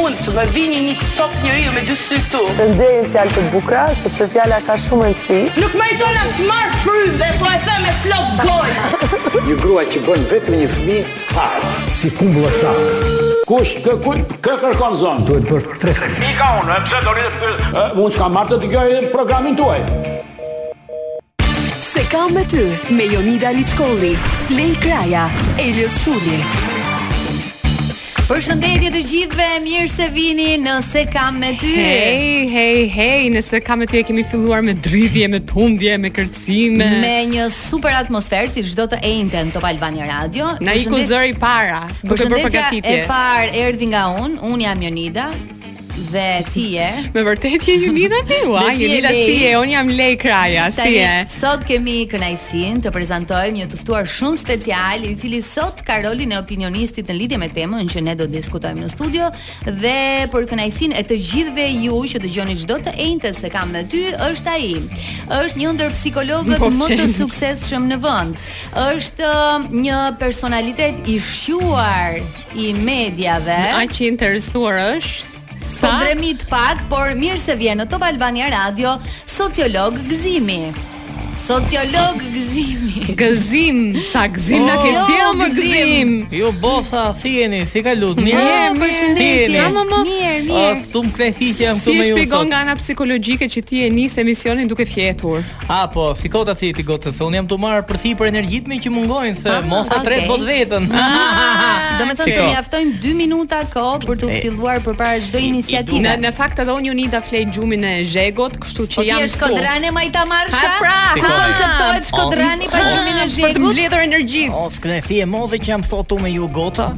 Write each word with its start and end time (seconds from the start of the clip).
un 0.00 0.14
të 0.24 0.32
më 0.36 0.44
vini 0.52 0.78
një 0.86 0.94
sof 1.16 1.32
njeriu 1.44 1.72
me 1.74 1.82
dy 1.88 1.94
sy 1.98 2.18
këtu. 2.26 2.40
Faleminderit 2.58 3.06
për 3.06 3.10
fjalët 3.14 3.38
të 3.38 3.44
bukura, 3.54 3.82
sepse 4.00 4.26
fjala 4.32 4.58
ka 4.66 4.76
shumë 4.86 5.08
rëndësi. 5.08 5.38
Nuk 5.62 5.76
më 5.80 5.86
jona 6.00 6.24
të 6.36 6.46
marr 6.50 6.74
frymë 6.82 7.20
dhe 7.22 7.30
po 7.40 7.48
e 7.52 7.60
them 7.66 7.84
me 7.86 7.94
plot 8.04 8.42
gojë. 8.42 9.46
Një 9.46 9.56
grua 9.62 9.84
që 9.92 10.02
bën 10.08 10.26
vetëm 10.32 10.58
një 10.60 10.68
fëmijë, 10.74 11.06
ha, 11.36 11.46
si 12.00 12.12
kumbulla 12.18 12.52
shaka. 12.58 12.92
Kush 13.48 13.76
kë 13.84 13.94
kë 14.04 14.20
kë 14.44 14.56
kërkon 14.64 14.98
zonë? 15.02 15.26
Duhet 15.28 15.50
për 15.50 15.68
tre. 15.82 15.94
Pika 16.20 16.52
unë, 16.62 16.78
pse 16.88 17.02
do 17.06 17.16
të 17.16 17.28
pyet? 17.40 17.74
Unë 17.94 18.12
s'kam 18.18 18.36
marrë 18.36 18.54
të 18.54 18.60
dëgjoj 18.64 19.04
programin 19.14 19.56
tuaj. 19.56 19.80
Se 21.88 22.04
kam 22.12 22.32
me 22.36 22.44
ty, 22.44 22.66
me 22.92 23.06
Jonida 23.14 23.54
Liçkolli, 23.56 24.16
Lej 24.50 24.74
Kraja, 24.84 25.28
Elios 25.62 25.96
Shulli. 26.02 26.40
Për 28.26 28.40
shëndetje 28.42 28.88
të 28.90 29.00
gjithve, 29.06 29.44
mirë 29.62 29.90
se 29.92 30.06
vini 30.10 30.46
nëse 30.58 31.04
kam 31.12 31.36
me 31.38 31.52
ty 31.60 31.68
Hej, 31.76 32.40
hej, 32.50 32.78
hej, 32.90 33.28
nëse 33.36 33.60
kam 33.62 33.78
me 33.78 33.86
ty 33.86 34.00
e 34.00 34.02
kemi 34.08 34.24
filluar 34.26 34.64
me 34.66 34.74
dridhje, 34.82 35.28
me 35.30 35.38
tundje, 35.46 35.94
me 36.02 36.10
kërcime 36.10 36.88
Me 37.06 37.12
një 37.30 37.46
super 37.54 37.94
atmosferë, 38.02 38.50
si 38.56 38.66
çdo 38.72 38.88
të 38.90 38.98
ejnëte 39.12 39.44
në 39.46 39.54
Topal 39.54 39.78
Radio 40.10 40.50
Na 40.58 40.74
i 40.74 40.82
ku 40.90 40.98
zëri 40.98 41.36
para, 41.38 41.84
për 42.02 42.24
shëndetja 42.26 42.66
e 42.82 43.00
parë 43.06 43.54
erdi 43.68 43.92
nga 43.94 44.08
unë, 44.18 44.42
unë 44.42 44.66
jam 44.66 44.82
Jonida 44.88 45.30
dhe 46.12 46.44
ti 46.52 46.66
je. 46.74 46.88
Me 47.14 47.22
vërtet 47.26 47.64
je 47.68 47.74
Jonida 47.84 48.16
ti? 48.28 48.36
Ua, 48.46 48.62
Jonida 48.72 49.08
si 49.08 49.36
je? 49.42 49.56
Un 49.58 49.70
jam 49.70 49.88
Lej 49.90 50.16
Kraja, 50.20 50.68
si 50.72 50.92
je? 51.00 51.12
Sot 51.30 51.64
kemi 51.68 52.04
kënaqësinë 52.10 52.82
të 52.84 52.92
prezantojmë 52.94 53.56
një 53.62 53.68
tëftuar 53.72 54.08
shumë 54.08 54.40
special, 54.40 55.06
i 55.08 55.14
cili 55.20 55.40
sot 55.44 55.80
ka 55.86 55.98
rolin 56.04 56.34
e 56.36 56.40
opinionistit 56.40 57.08
në 57.10 57.16
lidhje 57.22 57.38
me 57.42 57.48
temën 57.56 57.88
që 57.92 58.04
ne 58.08 58.14
do 58.18 58.26
të 58.28 58.36
diskutojmë 58.36 58.84
në 58.84 58.90
studio 58.92 59.30
dhe 59.66 59.96
për 60.32 60.48
kënaqësinë 60.52 60.98
e 61.00 61.06
të 61.08 61.18
gjithëve 61.30 61.66
ju 61.86 62.00
që 62.12 62.22
dëgjoni 62.26 62.58
çdo 62.64 62.78
të 62.86 62.96
enjtë 63.06 63.32
se 63.40 63.50
kam 63.54 63.72
me 63.74 63.84
ty, 63.88 64.04
është 64.28 64.52
ai. 64.52 64.74
Është 65.46 65.62
një 65.62 65.74
ndër 65.78 65.96
psikologët 65.96 66.66
më 66.82 66.90
të 67.00 67.08
suksesshëm 67.14 67.88
në 67.92 68.00
vend. 68.04 68.42
Është 68.84 69.30
um, 69.32 69.68
një 69.82 70.02
personalitet 70.20 71.08
i 71.12 71.16
shquar 71.22 72.20
i 72.56 72.72
medjave. 72.84 73.56
Aq 73.80 74.02
interesuar 74.06 74.76
është 74.96 75.35
sa? 75.76 75.86
Po 75.92 75.94
dremit 76.00 76.40
pak, 76.48 76.88
por 76.88 77.12
mirë 77.18 77.40
se 77.44 77.54
vjen 77.60 77.82
në 77.84 77.88
Top 77.92 78.08
Albania 78.08 78.48
Radio, 78.54 78.96
sociolog 79.28 80.00
Gzimi. 80.08 80.62
Sociolog 81.40 82.18
gëzimi. 82.18 83.14
Gëzim, 83.14 84.02
sa 84.08 84.26
gëzim 84.26 84.64
na 84.66 84.74
ke 84.80 84.88
oh, 84.90 85.02
sjell 85.06 85.30
jo, 85.30 85.34
më 85.38 85.48
gëzim. 85.54 86.10
Jo 86.32 86.48
bosa 86.60 87.04
thieni, 87.14 87.60
si 87.70 87.82
ka 87.86 87.92
lut. 87.94 88.18
Mirë, 88.18 88.40
oh, 88.40 88.72
mirë, 88.74 88.74
mirë. 88.76 89.10
mirë, 89.14 89.54
Ah, 89.56 90.72
jam 90.76 90.80
këtu 90.82 91.02
me 91.06 91.28
ju. 91.32 91.72
Si 91.82 91.94
shpjegon 92.08 92.48
nga 92.50 92.62
ana 92.64 92.74
psikologjike 92.78 93.46
që 93.50 93.60
ti 93.66 93.82
e 93.86 93.90
nis 93.92 94.14
emisionin 94.18 94.66
duke 94.70 94.86
fjetur? 94.88 95.44
A 95.70 95.84
po, 95.92 96.08
fikota 96.18 96.54
ti 96.56 96.72
ti 96.74 96.82
gocë 96.86 97.12
se 97.14 97.22
un 97.26 97.34
jam 97.36 97.46
tu 97.48 97.58
marr 97.60 97.82
për 97.86 98.00
thipër 98.04 98.30
energjitme 98.32 98.78
që 98.82 98.92
mungojnë 98.96 99.38
se 99.42 99.50
ah, 99.52 99.62
mos 99.66 99.90
e 99.92 100.00
tret 100.06 100.24
bot 100.30 100.42
vetën. 100.46 100.88
Ah, 100.96 101.98
do 102.00 102.06
të 102.10 102.18
thotë 102.22 102.36
të 102.38 102.48
mjaftojnë 102.50 102.96
2 103.04 103.14
minuta 103.22 103.62
kohë 103.74 104.02
për 104.06 104.22
të 104.24 104.32
filluar 104.46 104.82
përpara 104.86 105.22
çdo 105.28 105.42
iniciative. 105.44 106.16
Në 106.22 106.34
fakt 106.36 106.62
edhe 106.64 106.74
unë 106.80 106.90
i 106.94 106.98
nida 107.04 107.22
gjumin 107.54 107.84
e 107.84 107.94
zhegot 108.06 108.58
kështu 108.64 108.88
që 108.96 109.06
jam. 109.10 109.22
Ti 109.24 109.26
je 109.28 109.34
Skënderane 109.36 109.90
po. 109.92 109.96
Majta 109.98 110.26
Marsha. 110.30 110.62
Ha 110.62 110.78
pra 110.80 111.25
thonë. 111.26 111.26
Ha, 111.26 111.58
çoftohet 111.60 112.04
Shkodrani 112.10 112.68
pa 112.70 112.80
gjumin 112.86 113.18
e 113.22 113.26
Zhegut. 113.26 113.50
Për 113.50 113.58
të 113.58 113.64
mbledhur 113.64 114.04
energji. 114.06 114.44
Of, 114.54 114.78
kënë 114.84 115.02
thie 115.06 115.26
modhe 115.30 115.58
që 115.60 115.72
jam 115.72 115.84
thotu 115.86 116.18
me 116.22 116.30
ju 116.34 116.48
gota 116.52 116.90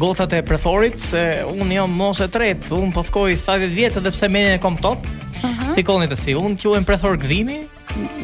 gotat 0.00 0.32
e 0.32 0.38
prethorit 0.40 0.94
se 1.04 1.20
unë 1.44 1.74
jam 1.76 1.92
mos 1.98 2.16
e 2.24 2.28
tret 2.32 2.64
un 2.72 2.88
po 2.96 3.02
shkoj 3.04 3.34
70 3.36 3.68
vjet 3.76 3.98
edhe 4.00 4.08
pse 4.14 4.28
menjen 4.32 4.54
e 4.56 4.62
kom 4.62 4.76
top. 4.78 5.04
Uh 5.42 5.50
-huh. 5.74 5.84
të 6.08 6.16
si, 6.16 6.34
un 6.34 6.56
quhem 6.56 6.84
prethor 6.84 7.16
gdhimi. 7.18 7.66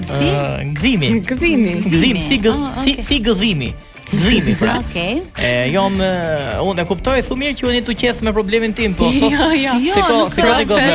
Si? 0.02 0.26
Uh, 0.30 0.64
gdhimi. 0.72 1.20
Gdhimi. 1.20 1.72
Gdhim 1.86 2.16
si 2.28 2.36
gdhimi. 2.36 2.48
Oh, 2.56 2.70
ah, 2.78 2.84
si, 2.84 3.02
si 3.02 3.18
gdhimi. 3.18 3.74
Gëzimi 4.12 4.54
pra. 4.56 4.78
Okej. 4.88 5.22
E 5.38 5.50
jam 5.72 5.96
jo, 6.00 6.66
unë 6.72 6.82
e 6.82 6.86
kuptoj, 6.88 7.20
thumë 7.26 7.42
mirë 7.42 7.56
që 7.58 7.66
uni 7.68 7.80
tu 7.84 7.94
qes 7.98 8.20
me 8.24 8.32
problemin 8.36 8.72
tim, 8.76 8.94
po. 8.96 9.08
Jo, 9.32 9.50
jo. 9.52 9.72
Siko, 9.92 10.16
siko 10.32 10.52
ti 10.56 10.64
gocë. 10.72 10.94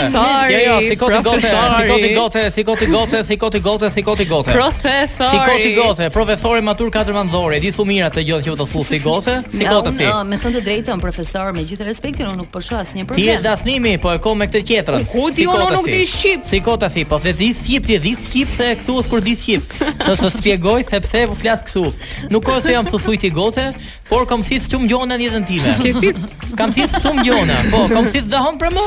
Jo, 0.51 0.59
jo, 0.63 0.78
siko 0.88 1.09
ti 1.13 1.22
gocë, 1.28 2.44
siko 2.53 2.75
ti 2.78 2.88
gocë, 2.88 3.22
siko 3.24 3.24
ti 3.24 3.24
gocë, 3.24 3.24
siko 3.24 3.50
ti 3.51 3.59
gocë, 3.66 3.90
siko 3.97 4.13
ti 4.19 4.25
gocë. 4.29 4.56
Profesor. 4.57 5.29
Siko 5.34 5.56
ti 5.62 5.72
gocë, 5.78 6.07
profesor 6.16 6.62
matur 6.66 6.90
katër 6.94 7.16
mandzore. 7.18 7.59
Di 7.63 7.72
thumë 7.75 7.90
mirë 7.91 8.07
atë 8.09 8.24
gjë 8.28 8.40
që 8.47 8.56
do 8.62 8.68
thufi 8.72 9.00
gocë, 9.03 9.35
si 9.57 9.68
gocë 9.69 9.94
ti. 9.94 10.06
Jo, 10.07 10.16
me 10.30 10.40
thënë 10.41 10.57
të 10.57 10.63
drejtën, 10.68 11.03
profesor, 11.06 11.51
me 11.56 11.66
gjithë 11.68 11.88
respektin, 11.91 12.30
unë 12.31 12.41
nuk 12.41 12.50
po 12.53 12.62
shoh 12.66 12.81
asnjë 12.81 13.06
problem. 13.06 13.22
Ti 13.22 13.30
je 13.30 13.38
dathnimi, 13.47 13.94
po 14.03 14.13
e 14.16 14.22
kam 14.25 14.41
me 14.44 14.50
këtë 14.50 14.63
tjetrën. 14.72 15.07
Ku 15.12 15.28
ti 15.38 15.45
unë 15.50 15.69
nuk 15.75 15.90
di 15.91 16.01
shqip. 16.09 16.47
Siko 16.50 16.78
ti, 16.88 17.06
po 17.09 17.22
se 17.24 17.35
di 17.38 17.51
shqip, 17.53 17.88
ti 17.90 18.00
di 18.07 18.16
shqip 18.18 18.53
se 18.57 18.72
e 18.74 18.78
thua 18.88 19.06
kur 19.06 19.22
di 19.25 19.35
shqip. 19.38 19.78
Do 20.07 20.18
të 20.19 20.31
shpjegoj 20.40 20.88
sepse 20.91 21.25
u 21.31 21.38
flas 21.41 21.63
kështu. 21.68 21.85
Nuk 22.34 22.47
ka 22.50 22.59
se 22.66 22.75
jam 22.75 22.90
thujti 23.03 23.29
gote, 23.29 23.73
por 24.09 24.25
kam 24.25 24.43
thith 24.45 24.67
shumë 24.71 24.87
gjona 24.91 25.17
në 25.19 25.27
jetën 25.27 25.47
time. 25.49 26.13
Kam 26.59 26.69
thith 26.75 26.95
shumë 27.03 27.25
gjona, 27.27 27.55
po 27.73 27.85
kam 27.91 28.05
thith 28.13 28.27
dhe 28.29 28.37
hon 28.45 28.59
për 28.61 28.75
më, 28.75 28.81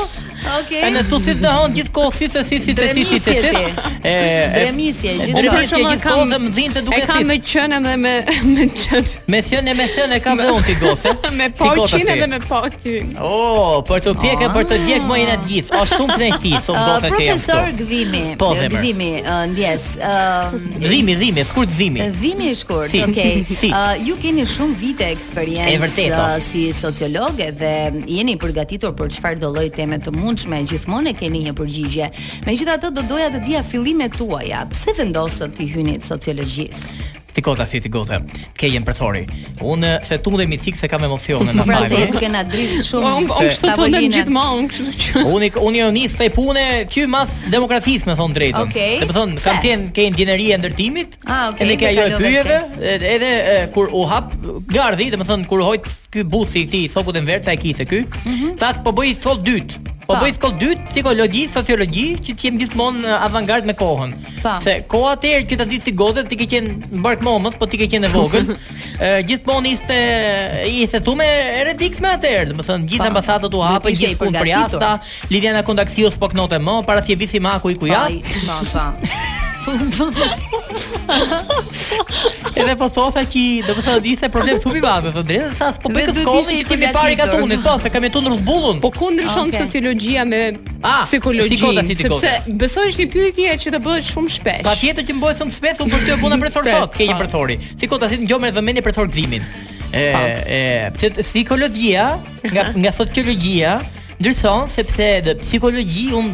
Okej. 0.61 0.79
Okay. 0.83 0.91
Ne 0.93 1.03
tu 1.09 1.17
thit 1.23 1.39
të 1.41 1.51
hon 1.53 1.73
gjithkohë 1.75 2.13
thit 2.17 2.35
se 2.35 2.43
thit 2.47 2.65
thit 2.65 2.81
thit 2.95 3.09
thit 3.09 3.45
thit. 3.45 3.79
E 4.01 4.13
dremisje 4.53 5.13
gjithkohë. 5.19 5.49
Po 5.49 5.55
për 5.55 5.85
gjithkohë 5.85 6.27
dhe 6.33 6.39
më 6.43 6.51
dhinte 6.57 6.83
duke 6.85 6.99
thit. 7.01 7.09
E 7.09 7.09
kam 7.11 7.31
me 7.31 7.37
qen 7.43 7.73
edhe 7.77 7.95
me 8.03 8.13
me 8.55 8.67
qen. 8.73 9.11
Me 9.33 9.41
qen 9.49 9.71
e 9.71 9.75
me 9.79 9.87
qen 9.95 10.13
e 10.15 10.19
kam 10.25 10.41
dhon 10.45 10.61
ti 10.67 10.75
gofë. 10.81 11.13
Me 11.37 11.47
poqin 11.53 12.07
edhe 12.09 12.25
me 12.31 12.37
poqin. 12.41 13.09
Oh, 13.21 13.77
për 13.85 13.99
të 14.05 14.11
pjekë 14.21 14.47
për 14.53 14.63
të 14.71 14.77
djeg 14.85 14.99
ah. 14.99 15.03
më 15.09 15.17
inat 15.23 15.41
gjithë. 15.49 15.81
Është 15.83 15.95
shumë 15.99 16.13
të 16.21 16.27
thit, 16.43 16.55
thon 16.65 16.77
gofë 16.87 17.01
ti. 17.03 17.11
Profesor 17.13 17.67
Gdhimi. 17.79 18.21
Po, 18.41 18.47
Gdhimi, 18.57 19.09
uh, 19.21 19.43
ndjes. 19.51 19.85
Ëm 20.01 20.55
uh, 20.57 20.81
Dhimi, 20.81 21.15
dhimi, 21.19 21.43
shkurt 21.49 21.75
dhimi. 21.75 22.07
i 22.49 22.53
shkurt. 22.61 22.93
Okej. 23.09 23.35
Uh, 23.67 23.93
ju 24.07 24.15
keni 24.21 24.43
shumë 24.47 24.75
vite 24.79 25.05
eksperiencë 25.11 26.19
si 26.45 26.61
sociolog 26.75 27.39
edhe 27.43 27.71
jeni 28.07 28.35
përgatitur 28.39 28.93
për 28.97 29.09
çfarë 29.15 29.39
do 29.41 29.49
lloj 29.53 29.69
teme 29.75 29.97
të 30.01 30.11
mundshme 30.27 30.59
gjithmonë 30.67 31.13
e 31.13 31.17
keni 31.21 31.45
një 31.47 31.55
përgjigje. 31.57 32.11
Megjithatë 32.47 32.93
do 32.97 33.05
doja 33.13 33.29
të 33.35 33.43
dija 33.47 33.63
fillimet 33.67 34.17
tuaja. 34.19 34.65
Pse 34.73 34.95
vendosët 34.99 35.55
ti 35.61 35.69
hynit 35.73 36.07
sociologjisë? 36.07 37.13
ti 37.37 37.41
kota 37.45 37.67
thit 37.69 37.83
ti 37.85 37.89
gota 37.93 38.15
ke 38.57 38.65
jem 38.73 38.81
prefori 38.81 39.19
un 39.61 39.83
the 40.07 40.15
tundem 40.25 40.49
i 40.49 40.57
thik 40.57 40.73
se 40.73 40.87
kam 40.89 41.03
emocione 41.05 41.51
pra, 41.53 41.53
na 41.53 41.63
mali 41.69 41.99
po 42.09 42.17
ke 42.23 42.29
na 42.33 42.41
drit 42.41 42.79
shumë 42.87 43.11
unë 43.13 43.27
un 43.29 43.51
kështu 43.51 43.73
tundem 43.77 44.07
gjithmonë 44.09 44.71
kështu 44.71 44.95
që. 44.97 45.25
Unë 45.37 45.49
unë 45.67 45.77
jo 45.83 45.89
nis 45.93 46.15
te 46.17 46.31
pune 46.33 46.63
ky 46.89 47.05
mas 47.05 47.35
demokracisë 47.53 48.09
me 48.09 48.15
thon 48.17 48.33
drejtën 48.33 48.57
okay. 48.63 48.97
do 48.97 49.05
të 49.11 49.15
thon 49.19 49.35
kam 49.37 49.59
tien 49.61 49.83
ke 49.93 50.07
inxhinieria 50.09 50.57
e 50.57 50.61
ndërtimit 50.63 51.19
ah, 51.29 51.51
okay. 51.51 51.67
edhe 51.67 51.77
ke 51.83 51.91
ajo 51.93 52.17
pyjeve 52.17 52.89
edhe 53.11 53.29
e, 53.29 53.59
kur 53.75 53.93
u 54.01 54.07
hap 54.09 54.33
gardhi 54.73 55.11
do 55.13 55.21
të 55.21 55.29
thon 55.29 55.45
kur 55.53 55.61
hojt 55.69 55.85
ky 56.09 56.25
buthi 56.33 56.65
i 56.65 56.69
thii 56.73 56.87
thokut 56.95 57.21
e 57.21 57.23
verta 57.29 57.53
e 57.53 57.61
kithe 57.67 57.85
ky 57.85 58.01
mm 58.07 58.33
-hmm. 58.33 58.57
thas 58.57 58.81
po 58.81 58.89
bëj 58.97 59.13
thot 59.27 59.45
dyt 59.45 59.77
Po 60.07 60.15
bëj 60.15 60.37
shkollë 60.37 60.57
dytë, 60.61 60.83
psikologji, 60.93 61.41
sociologji, 61.51 62.05
që 62.23 62.33
të 62.39 62.45
jem 62.45 62.57
gjithmonë 62.61 63.03
uh, 63.11 63.15
avangard 63.25 63.67
me 63.67 63.73
kohën. 63.75 64.13
Pa. 64.39 64.53
Se 64.63 64.77
koha 64.89 65.17
të 65.19 65.33
erë 65.33 65.47
që 65.49 65.57
ta 65.59 65.65
ditë 65.67 65.89
si 65.89 65.93
gozet, 65.99 66.29
ti 66.31 66.37
ke 66.39 66.47
qenë 66.53 66.93
mbark 67.01 67.25
momës, 67.27 67.57
po 67.59 67.67
ti 67.67 67.79
ke 67.81 67.89
qenë 67.91 68.07
e 68.07 68.11
vogël. 68.13 68.53
gjithmonë 69.27 69.73
ishte 69.75 69.97
i 70.71 70.85
thetume 70.93 71.27
eretikës 71.63 71.99
me 72.05 72.13
atërë, 72.15 72.53
do 72.55 72.59
të 72.63 72.67
thonë 72.69 72.89
gjithë 72.93 73.09
ambasadat 73.11 73.57
u 73.59 73.65
hapë, 73.67 73.93
gjithë 74.03 74.21
kun 74.23 74.37
për 74.39 74.53
jasta, 74.53 74.93
Lidiana 75.33 75.65
Kondaksios 75.67 76.15
po 76.23 76.31
knote 76.31 76.61
më, 76.63 76.79
para 76.87 77.03
si 77.03 77.17
e 77.17 77.19
visi 77.19 77.43
maku 77.43 77.75
i 77.75 77.79
kujas. 77.83 78.15
i, 78.15 78.45
ma, 78.47 78.87
Edhe 82.57 82.75
po 82.79 82.87
thosha 82.93 83.23
që 83.27 83.41
do 83.67 83.73
të 83.75 83.83
thotë 83.83 84.13
ishte 84.13 84.29
problem 84.31 84.61
thumi 84.63 84.81
babë, 84.83 85.11
thotë 85.15 85.27
drejtë, 85.27 85.49
tha 85.59 85.69
po 85.83 85.91
bëk 85.95 86.11
skollë 86.21 86.53
që 86.61 86.67
kemi 86.71 86.91
parë 86.95 87.17
katunit, 87.19 87.63
po 87.65 87.73
se 87.83 87.91
kemi 87.91 88.11
tundur 88.13 88.37
zbullun. 88.39 88.79
Po 88.83 88.91
ku 88.95 89.09
ndryshon 89.11 89.51
sociologjia 89.55 90.23
me 90.29 90.41
ah, 90.87 91.03
Si 91.07 91.19
sepse 91.19 92.33
besoj 92.63 92.87
është 92.93 93.03
një 93.05 93.11
pyetje 93.17 93.57
që 93.65 93.75
të 93.75 93.83
bëhet 93.87 94.07
shumë 94.11 94.33
shpesh. 94.37 94.63
Patjetër 94.69 95.07
që 95.09 95.17
mbohet 95.19 95.43
shumë 95.43 95.57
shpesh, 95.57 95.83
unë 95.85 95.95
për 95.95 96.05
të 96.07 96.19
bënë 96.23 96.41
për 96.45 96.55
thotë, 96.59 96.95
ke 97.01 97.09
një 97.11 97.19
profesori. 97.19 97.59
Si 97.75 97.91
kot 97.91 98.07
asit 98.07 98.23
ngjomën 98.23 98.55
vëmendje 98.61 98.87
për 98.87 98.95
thotë 99.01 99.15
gzimin. 99.17 99.47
E, 99.87 100.07
e, 100.51 101.09
psikologjia 101.23 102.07
nga 102.51 102.65
nga 102.75 102.91
sociologjia 102.95 103.77
ndryshon 104.19 104.65
sepse 104.67 105.03
edhe 105.19 105.35
psikologji 105.37 106.07
un 106.17 106.31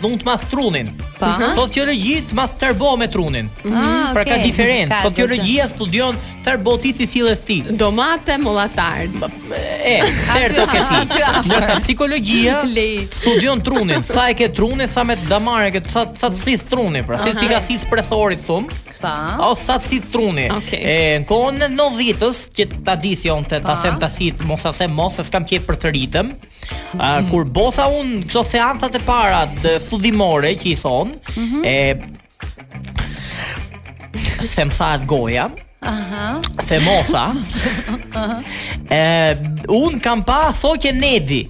mund 0.00 0.22
të 0.22 0.28
mas 0.28 0.44
trunin. 0.48 0.88
Po. 1.18 1.26
Mhm. 1.28 1.52
Sociologji 1.56 2.14
të 2.30 2.36
mas 2.38 2.54
cerbo 2.60 2.94
me 3.00 3.08
trunin. 3.12 3.50
Mhm. 3.62 3.74
Ah, 3.74 3.80
mhm. 3.80 4.12
Pra 4.16 4.22
okay. 4.24 4.40
ka 4.40 4.46
diferencë. 4.48 5.00
Sociologjia 5.04 5.66
studion 5.68 6.16
cerbo 6.46 6.76
ti 6.80 6.94
si 6.96 7.06
fillesti. 7.06 7.58
ti. 7.66 7.76
Domate 7.76 8.38
mollatar. 8.38 9.04
E, 9.82 10.00
të 10.56 10.64
ke 10.72 10.86
ti. 11.12 11.20
Nëse 11.52 11.76
psikologjia 11.84 12.62
studion 13.20 13.60
trunin, 13.60 14.02
sa 14.02 14.30
e 14.30 14.34
ke 14.34 14.48
trunë, 14.48 14.88
sa 14.88 15.04
me 15.04 15.16
damare 15.28 15.70
ke, 15.76 15.82
sa 15.92 16.08
sa 16.16 16.32
si 16.32 16.56
truni, 16.58 17.02
pra 17.04 17.20
si 17.20 17.36
si 17.36 17.46
ka 17.52 17.60
si 17.60 17.76
presori 17.90 18.40
thum. 18.48 18.66
Pa. 18.96 19.36
O 19.44 19.52
sa 19.60 19.76
si 19.78 20.00
truni. 20.00 20.48
Okay. 20.62 20.80
E 20.80 20.98
në 21.20 21.28
kohën 21.28 21.66
e 21.68 21.72
90-s 21.76 22.46
që 22.56 22.70
të 22.80 22.98
di 23.04 23.14
të 23.14 23.40
të 23.58 23.60
ta 23.60 23.76
të 24.00 24.04
asit, 24.08 24.40
mos 24.48 24.64
sa 24.64 24.72
sem 24.72 24.88
mos, 24.92 25.20
s'kam 25.26 25.44
qejf 25.44 25.68
për 25.68 25.82
të 25.84 25.92
Uh, 26.94 27.04
mm 27.04 27.20
-hmm. 27.20 27.30
kur 27.30 27.44
botha 27.50 27.86
un 27.88 28.22
këto 28.26 28.42
seancat 28.46 28.94
e 28.94 28.98
para 29.04 29.42
të 29.62 29.76
fudhimore 29.88 30.54
që 30.60 30.66
i 30.66 30.74
thon, 30.80 31.12
mm 31.36 31.52
-hmm. 31.52 31.66
e 31.66 31.96
them 34.54 34.70
goja, 35.06 35.50
Aha. 35.86 36.40
Se 36.66 36.78
mosa. 36.80 37.32
Aha. 38.14 38.42
Ë, 38.90 39.36
un 39.70 39.98
kam 40.02 40.24
pa 40.26 40.50
foqe 40.56 40.90
Nedi. 40.92 41.44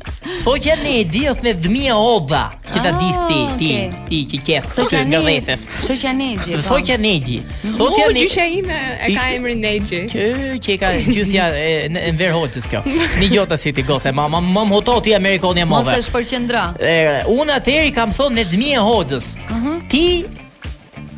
Foqe 0.45 0.75
Nedi 0.83 1.25
është 1.31 1.47
me 1.47 1.53
dhëmia 1.65 1.97
odha, 1.97 2.43
që 2.69 2.83
ta 2.85 2.91
di 2.99 3.07
ah, 3.07 3.23
ti, 3.29 3.39
ti, 3.61 3.71
ti 4.11 4.19
që 4.33 4.41
ke 4.47 4.59
foqe 4.67 5.01
nga 5.09 5.21
vetes. 5.25 5.65
Foqe 5.87 6.13
Nedi. 6.19 6.59
Foqe 6.67 6.97
Nedi. 7.01 7.39
Foqe 7.79 8.03
po. 8.03 8.11
Nedi. 8.13 8.27
Gjysha 8.27 8.47
ime 8.61 8.79
e 9.09 9.13
ka 9.17 9.27
emrin 9.37 9.61
Nedi. 9.65 10.03
Që 10.13 10.27
që 10.67 10.79
ka 10.85 10.93
gjysha 11.09 11.49
e 12.07 12.13
Ver 12.21 12.37
Hoxhës 12.37 12.69
kjo. 12.73 12.85
Ni 13.21 13.33
jota 13.33 13.57
si 13.61 13.73
ti 13.77 13.87
gose, 13.89 14.13
mama, 14.17 14.43
më 14.45 14.67
mhoto 14.71 15.01
ti 15.05 15.17
Amerikonia 15.17 15.67
më. 15.69 15.77
Mos 15.79 15.93
e 15.97 16.03
shpërqendra. 16.11 16.67
un 17.39 17.57
atëri 17.57 17.95
kam 17.97 18.13
thonë 18.17 18.37
ne 18.43 18.49
dhëmia 18.53 18.85
Hoxhës. 18.87 19.33
Mhm. 19.49 19.83
Ti 19.91 20.05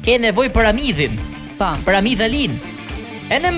ke 0.07 0.19
nevojë 0.23 0.55
për 0.55 0.73
amidhin. 0.75 1.21
Pa. 1.59 1.73
Po. 1.75 1.91
Për 1.91 1.97
amidhalin. 2.05 2.57
E 3.29 3.37
në 3.45 3.51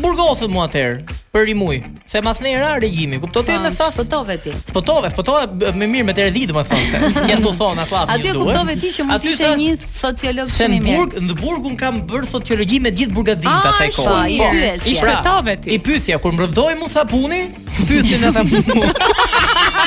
burgosët 0.00 0.48
mua 0.48 0.64
atëherë 0.64 1.16
për 1.30 1.42
rimuj. 1.50 1.74
Se 2.08 2.22
më 2.24 2.32
thënë 2.38 2.50
era 2.56 2.70
regjimi, 2.82 3.18
kupton 3.20 3.44
ti 3.44 3.56
në 3.60 3.72
thas? 3.76 3.90
Spotove 3.94 4.36
ti. 4.42 4.52
Spotove, 4.70 5.10
spotove 5.12 5.72
me 5.76 5.88
mirë 5.92 6.06
me 6.08 6.14
tërë 6.16 6.44
do 6.52 6.56
më 6.56 6.62
thonë. 6.70 7.02
Ti 7.28 7.36
do 7.44 7.52
thon 7.54 7.78
atë 7.84 7.94
lavë. 7.96 8.14
Aty 8.16 8.32
kuptove 8.38 8.76
ti 8.80 8.88
që 8.96 9.04
mund 9.06 9.22
të 9.22 9.28
ishe 9.34 9.50
një 9.60 9.74
sociolog 9.92 10.48
shumë 10.50 10.76
i 10.76 10.80
mirë. 10.86 10.96
Burg, 11.02 11.20
në 11.28 11.36
Burgun 11.40 11.76
kam 11.78 12.00
bërë 12.08 12.30
sociologji 12.32 12.80
me 12.86 12.94
gjithë 12.96 13.14
burgadinca 13.16 13.74
sa 13.76 13.84
e 13.84 13.92
kohë. 13.92 14.10
Po, 14.10 14.18
i 14.24 14.38
pyetja. 14.40 15.00
Pra, 15.04 15.38
I 15.52 15.56
ti. 15.64 15.74
I 15.76 15.78
pyetja 15.84 16.18
kur 16.24 16.32
më 16.34 16.46
rrodhoi 16.46 16.78
mu 16.80 16.88
sapuni, 16.90 17.44
pyetën 17.84 18.28
ata. 18.30 18.46
mua. 18.72 19.78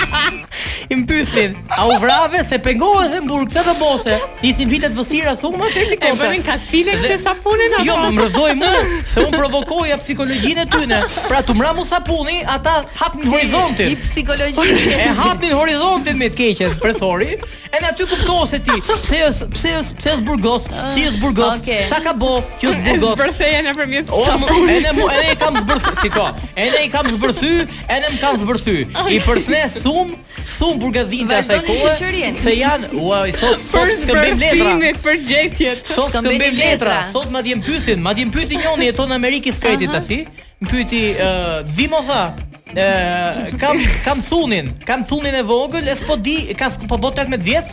I 0.89 0.95
mbythin. 0.95 1.55
A 1.77 1.87
u 1.87 1.99
vrave 1.99 2.45
se 2.49 2.59
pengohet 2.59 3.11
dhe 3.11 3.21
mburg 3.25 3.49
këtë 3.51 3.63
do 3.69 3.73
bose. 3.79 4.15
Nisin 4.43 4.69
vite 4.71 4.89
të 4.91 4.97
vështira 4.97 5.33
thumë 5.39 5.69
te 5.73 5.83
likota. 5.89 6.11
E 6.11 6.19
bënin 6.19 6.43
kastile 6.47 6.95
këtë 7.01 7.17
sapunën 7.25 7.75
atë. 7.79 7.85
Jo, 7.87 7.95
më 8.03 8.09
mrodoi 8.17 8.53
më 8.59 8.71
se 9.09 9.23
un 9.23 9.33
provokoja 9.35 9.97
psikologjinë 10.03 10.65
e 10.65 10.69
tyne. 10.75 11.01
Pra 11.29 11.41
tu 11.47 11.55
mramu 11.57 11.85
sapuni, 11.89 12.41
ata 12.55 12.77
hapnin 12.99 13.29
horizontin. 13.31 13.93
I 13.93 13.99
psikologjisë. 14.03 14.99
E 15.05 15.09
hapnin 15.19 15.55
horizontin 15.57 16.19
me 16.21 16.29
të 16.33 16.39
keqet, 16.43 16.77
prethori. 16.83 17.33
E 17.73 17.79
na 17.81 17.89
ty 17.97 18.05
kuptoa 18.05 18.45
se 18.45 18.59
ti, 18.61 18.73
pse 18.85 19.19
jos, 19.23 19.37
pse 19.55 19.71
jos, 19.73 19.87
pse 19.97 20.11
jos 20.11 20.19
burgos, 20.27 20.67
si 20.93 21.07
jos 21.07 21.15
burgos. 21.23 21.55
Ah, 21.55 21.79
çka 21.89 22.01
ka 22.05 22.13
bë, 22.21 22.33
që 22.61 22.67
jos 22.67 22.81
burgos. 22.87 23.15
Përseja 23.23 23.63
na 23.65 23.73
përmes. 23.79 24.13
O, 24.13 24.21
edhe 24.27 24.93
edhe 24.93 25.39
kam 25.41 25.57
zbërthy, 25.63 25.95
si 26.03 26.11
ka. 26.13 26.27
Edhe 26.53 26.83
i 26.85 26.91
kam 26.93 27.09
zbërthy, 27.15 27.55
edhe 27.87 28.13
më 28.13 28.21
kam 28.21 28.37
zbërthy. 28.45 28.77
I 28.93 29.17
përsnes 29.25 29.79
thumë 29.85 30.12
thumë 30.59 30.79
burgadhinë 30.81 31.27
të 31.27 31.35
asaj 31.41 31.59
kohë. 31.67 32.31
Se 32.43 32.55
janë, 32.57 32.91
uaj, 32.99 33.33
thot, 33.39 33.63
thot 33.71 34.05
të 34.05 34.15
bëjmë 34.15 34.39
letra. 34.39 34.69
Shkëmbim 34.69 35.03
për 35.03 35.19
gjetjet. 35.31 35.93
letra. 36.57 36.97
Thot 37.15 37.29
madje 37.33 37.57
djem 37.65 37.77
madje 37.79 37.99
ma 38.07 38.13
djem 38.17 38.33
pythin 38.35 38.63
njoni 38.65 38.89
jeton 38.91 39.09
në 39.11 39.19
Amerikë 39.21 39.51
i 39.51 39.59
skretit 39.59 41.13
Më 41.83 42.81
tha, 42.81 43.57
kam, 43.61 43.77
kam 44.03 44.21
thunin, 44.25 44.71
kam 44.87 45.03
thunin 45.05 45.35
e 45.37 45.43
vogël, 45.45 45.85
e 45.91 45.93
s'po 45.99 46.15
di, 46.17 46.33
ka 46.57 46.71
po 46.89 46.97
bot 46.97 47.13
18 47.21 47.37
vjeç, 47.45 47.69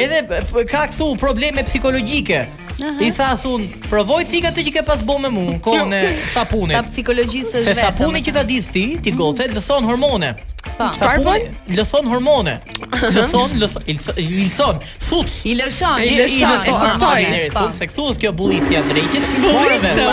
edhe 0.00 0.22
ka 0.70 0.86
këtu 0.88 1.10
probleme 1.20 1.60
psikologike. 1.68 2.46
Aha. 2.80 2.96
I 3.04 3.10
thas 3.12 3.42
thun, 3.44 3.66
provoj 3.90 4.24
ti 4.30 4.40
atë 4.48 4.64
që 4.64 4.72
ke 4.78 4.86
pas 4.88 5.04
bën 5.04 5.20
me 5.26 5.34
mua, 5.34 5.58
kohën 5.60 5.92
sa 6.06 6.30
sapunit. 6.38 6.78
Ta 6.80 6.86
psikologjisë 6.88 7.58
vetë. 7.58 7.76
Se 7.76 8.28
që 8.30 8.40
ta 8.40 8.46
di 8.48 8.62
ti, 8.64 8.86
ti 9.02 9.12
gotet, 9.18 9.52
mm 9.52 9.60
son 9.68 9.84
hormone. 9.90 10.32
Çfarë 10.78 11.22
bën? 11.26 11.44
Lëthon 11.76 12.06
hormone. 12.10 12.52
Lëthon, 13.16 13.50
lëthon, 13.58 14.18
lëthon. 14.18 14.78
Thut. 15.04 15.30
I 15.48 15.52
lëshon, 15.58 16.00
i 16.06 16.08
lëshon. 16.18 16.52
Po, 16.64 17.10
po, 17.54 17.64
Se 17.76 17.88
këtu 17.90 18.04
është 18.12 18.22
kjo 18.22 18.30
bullicia 18.38 18.80
drejtin. 18.88 19.26
Bullicia. 19.42 20.04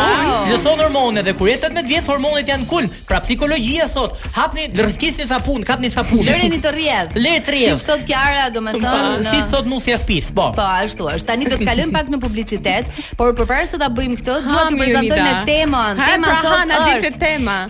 Lëthon 0.50 0.82
hormone 0.84 1.22
dhe 1.26 1.34
kur 1.40 1.50
jetë 1.52 1.70
18 1.70 1.90
vjet 1.92 2.10
hormonet 2.12 2.50
janë 2.52 2.66
kul. 2.70 2.90
Pra 3.10 3.20
psikologjia 3.26 3.86
thot, 3.94 4.16
hapni 4.38 4.66
rrezikisë 4.76 5.28
sapun, 5.32 5.62
kapni 5.68 5.92
sapun. 5.94 6.22
Lëreni 6.28 6.58
të 6.66 6.74
rrjedh. 6.76 7.16
Le 7.22 7.36
të 7.46 7.56
rrjedh. 7.56 7.78
Si 7.82 7.88
thot 7.92 8.06
Kiara, 8.10 8.50
domethënë. 8.56 9.22
Si 9.32 9.42
thot 9.54 9.70
Nusia 9.72 9.98
Spis, 10.04 10.30
po. 10.36 10.50
Po, 10.58 10.68
ashtu 10.84 11.08
është. 11.14 11.30
Tani 11.32 11.50
do 11.52 11.62
të 11.62 11.70
kalojmë 11.72 11.96
pak 12.00 12.12
në 12.14 12.22
bulicitet, 12.26 12.92
por 13.22 13.34
përpara 13.40 13.66
se 13.72 13.80
ta 13.82 13.90
bëjmë 13.94 14.18
këtë, 14.20 14.38
dua 14.50 14.66
të 14.70 14.82
prezantoj 14.84 15.24
me 15.30 15.36
temën. 15.50 16.04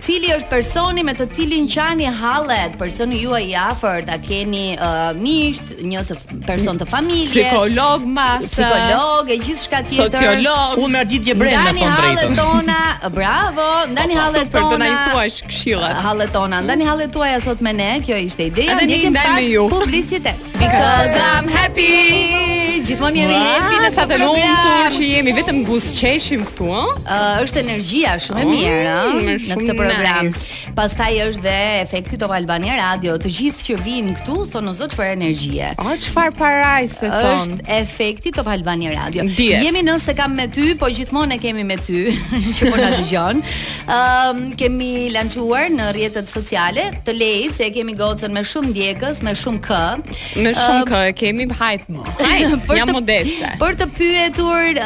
sot 0.00 0.08
është. 0.08 0.08
Cili 0.08 0.34
është 0.38 0.50
personi 0.52 1.04
me 1.06 1.16
të 1.16 1.28
cilin 1.36 1.68
qani 1.72 2.08
halle? 2.24 2.65
flet 2.66 2.78
personi 2.78 3.20
juaj 3.22 3.44
i 3.48 3.54
afërt, 3.56 4.06
ta 4.10 4.16
keni 4.22 4.76
uh, 4.76 5.10
miqt, 5.20 5.74
një 5.86 6.02
të 6.08 6.16
person 6.46 6.78
të 6.80 6.88
familjes, 6.88 7.32
psikolog 7.34 8.04
mas, 8.06 8.46
psikolog 8.52 9.30
e 9.30 9.36
gjithçka 9.42 9.82
tjetër. 9.86 10.18
Sociolog. 10.18 10.82
Unë 10.82 10.92
merr 10.96 11.10
gjithë 11.12 11.28
gjëbrën 11.28 11.56
në 11.56 11.64
fund 11.66 11.84
drejtë. 11.84 12.06
Hallet 12.06 12.40
tona, 12.40 13.10
bravo, 13.18 13.68
ndani 13.92 14.18
hallet 14.18 14.50
tona. 14.50 14.64
Super, 14.64 14.68
të 14.72 14.80
na 14.82 14.90
juash 15.12 15.38
këshillat. 15.50 16.02
Hallet 16.08 16.34
tona, 16.34 16.62
ndani 16.66 16.88
hallet 16.90 17.14
tuaja 17.14 17.40
sot 17.44 17.62
me 17.64 17.74
ne, 17.76 17.92
kjo 18.06 18.18
ishte 18.26 18.48
ideja, 18.50 18.78
ne 18.80 19.00
kemi 19.04 19.14
pak 19.14 19.76
publicitet. 19.76 20.52
Because 20.56 21.16
I'm 21.22 21.50
happy. 21.52 22.54
Gjithmonë 22.86 23.18
jemi 23.22 23.34
happy 23.40 23.78
në 23.82 23.88
sa 23.96 24.04
të 24.08 24.16
lumtur 24.20 24.92
që 24.94 25.06
jemi 25.12 25.32
vetëm 25.36 25.62
buzqeshim 25.66 26.44
këtu, 26.50 26.68
ëh. 26.74 26.84
Është 27.46 27.60
energjia 27.64 28.12
shumë 28.22 28.42
e 28.42 28.50
mirë, 28.52 28.92
ëh, 28.92 29.32
në 29.50 29.56
këtë 29.62 29.76
program. 29.78 30.30
Pastaj 30.76 31.12
është 31.26 31.42
dhe 31.46 31.54
efekti 31.86 32.18
Top 32.20 32.32
Albania 32.56 32.76
Radio, 32.94 33.18
të 33.20 33.28
gjithë 33.36 33.64
që 33.66 33.74
vinë 33.84 34.12
këtu 34.16 34.34
thonë 34.48 34.72
zot 34.78 34.92
çfarë 34.94 35.12
energjie. 35.18 35.66
O 35.76 35.92
çfarë 36.00 36.32
parajse 36.38 37.04
ton. 37.04 37.40
Është 37.42 37.56
efekti 37.82 38.30
Top 38.32 38.46
Albania 38.48 38.94
Radio. 38.94 39.26
Diet. 39.28 39.58
Jemi 39.60 39.82
nëse 39.84 40.14
kam 40.16 40.32
me 40.38 40.46
ty, 40.48 40.70
po 40.80 40.88
gjithmonë 40.88 41.36
e 41.36 41.40
kemi 41.42 41.66
me 41.68 41.76
ty 41.76 42.00
që 42.56 42.70
po 42.72 42.78
na 42.80 42.86
dëgjon. 42.94 43.42
Ëm 43.96 44.40
kemi 44.56 44.88
lançuar 45.12 45.68
në 45.74 45.90
rrjetet 45.98 46.30
sociale 46.32 46.86
të 47.04 47.12
lejt 47.18 47.58
se 47.58 47.68
e 47.68 47.74
kemi 47.76 47.92
gocën 48.00 48.32
me 48.32 48.40
shumë 48.48 48.72
ndjekës, 48.72 49.20
me 49.28 49.36
shumë 49.42 49.60
k. 49.68 49.82
Me 50.46 50.54
shumë 50.56 50.88
k 50.88 51.02
e 51.10 51.12
kemi 51.20 51.48
hajt 51.60 51.86
më. 51.92 52.06
Hajt, 52.22 52.66
jam 52.80 52.94
modeste. 52.96 53.52
Për 53.60 53.76
të 53.82 53.90
pyetur 53.98 54.80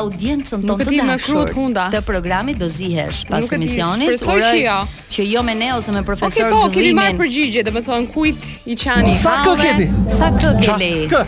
audiencën 0.00 0.66
tonë 0.66 0.90
të 0.90 0.90
dashur 1.06 1.54
të 1.94 2.02
programit 2.10 2.58
do 2.58 2.66
zihesh 2.66 3.22
pas 3.30 3.46
emisionit. 3.60 4.10
Nuk 4.10 4.26
e 4.26 4.38
që 4.42 4.52
jo. 4.66 4.76
Që 5.14 5.28
jo 5.30 5.44
me 5.46 5.52
ne 5.54 5.68
ose 5.76 5.92
me 5.94 6.00
profesor 6.02 6.48
po, 6.50 6.63
Po, 6.64 6.72
keni 6.72 6.94
marrë 6.96 7.18
përgjigje 7.20 7.62
dhe 7.66 7.72
më 7.76 7.80
thonë 7.84 8.06
kujt 8.14 8.46
i 8.72 8.76
qani 8.80 9.12
Sa 9.20 9.34
kë 9.44 9.52
keti? 9.60 9.86
Sa 10.16 10.30
kë 10.32 10.52
keli? 10.62 10.92
Kë? 11.10 11.18
Kë? 11.20 11.24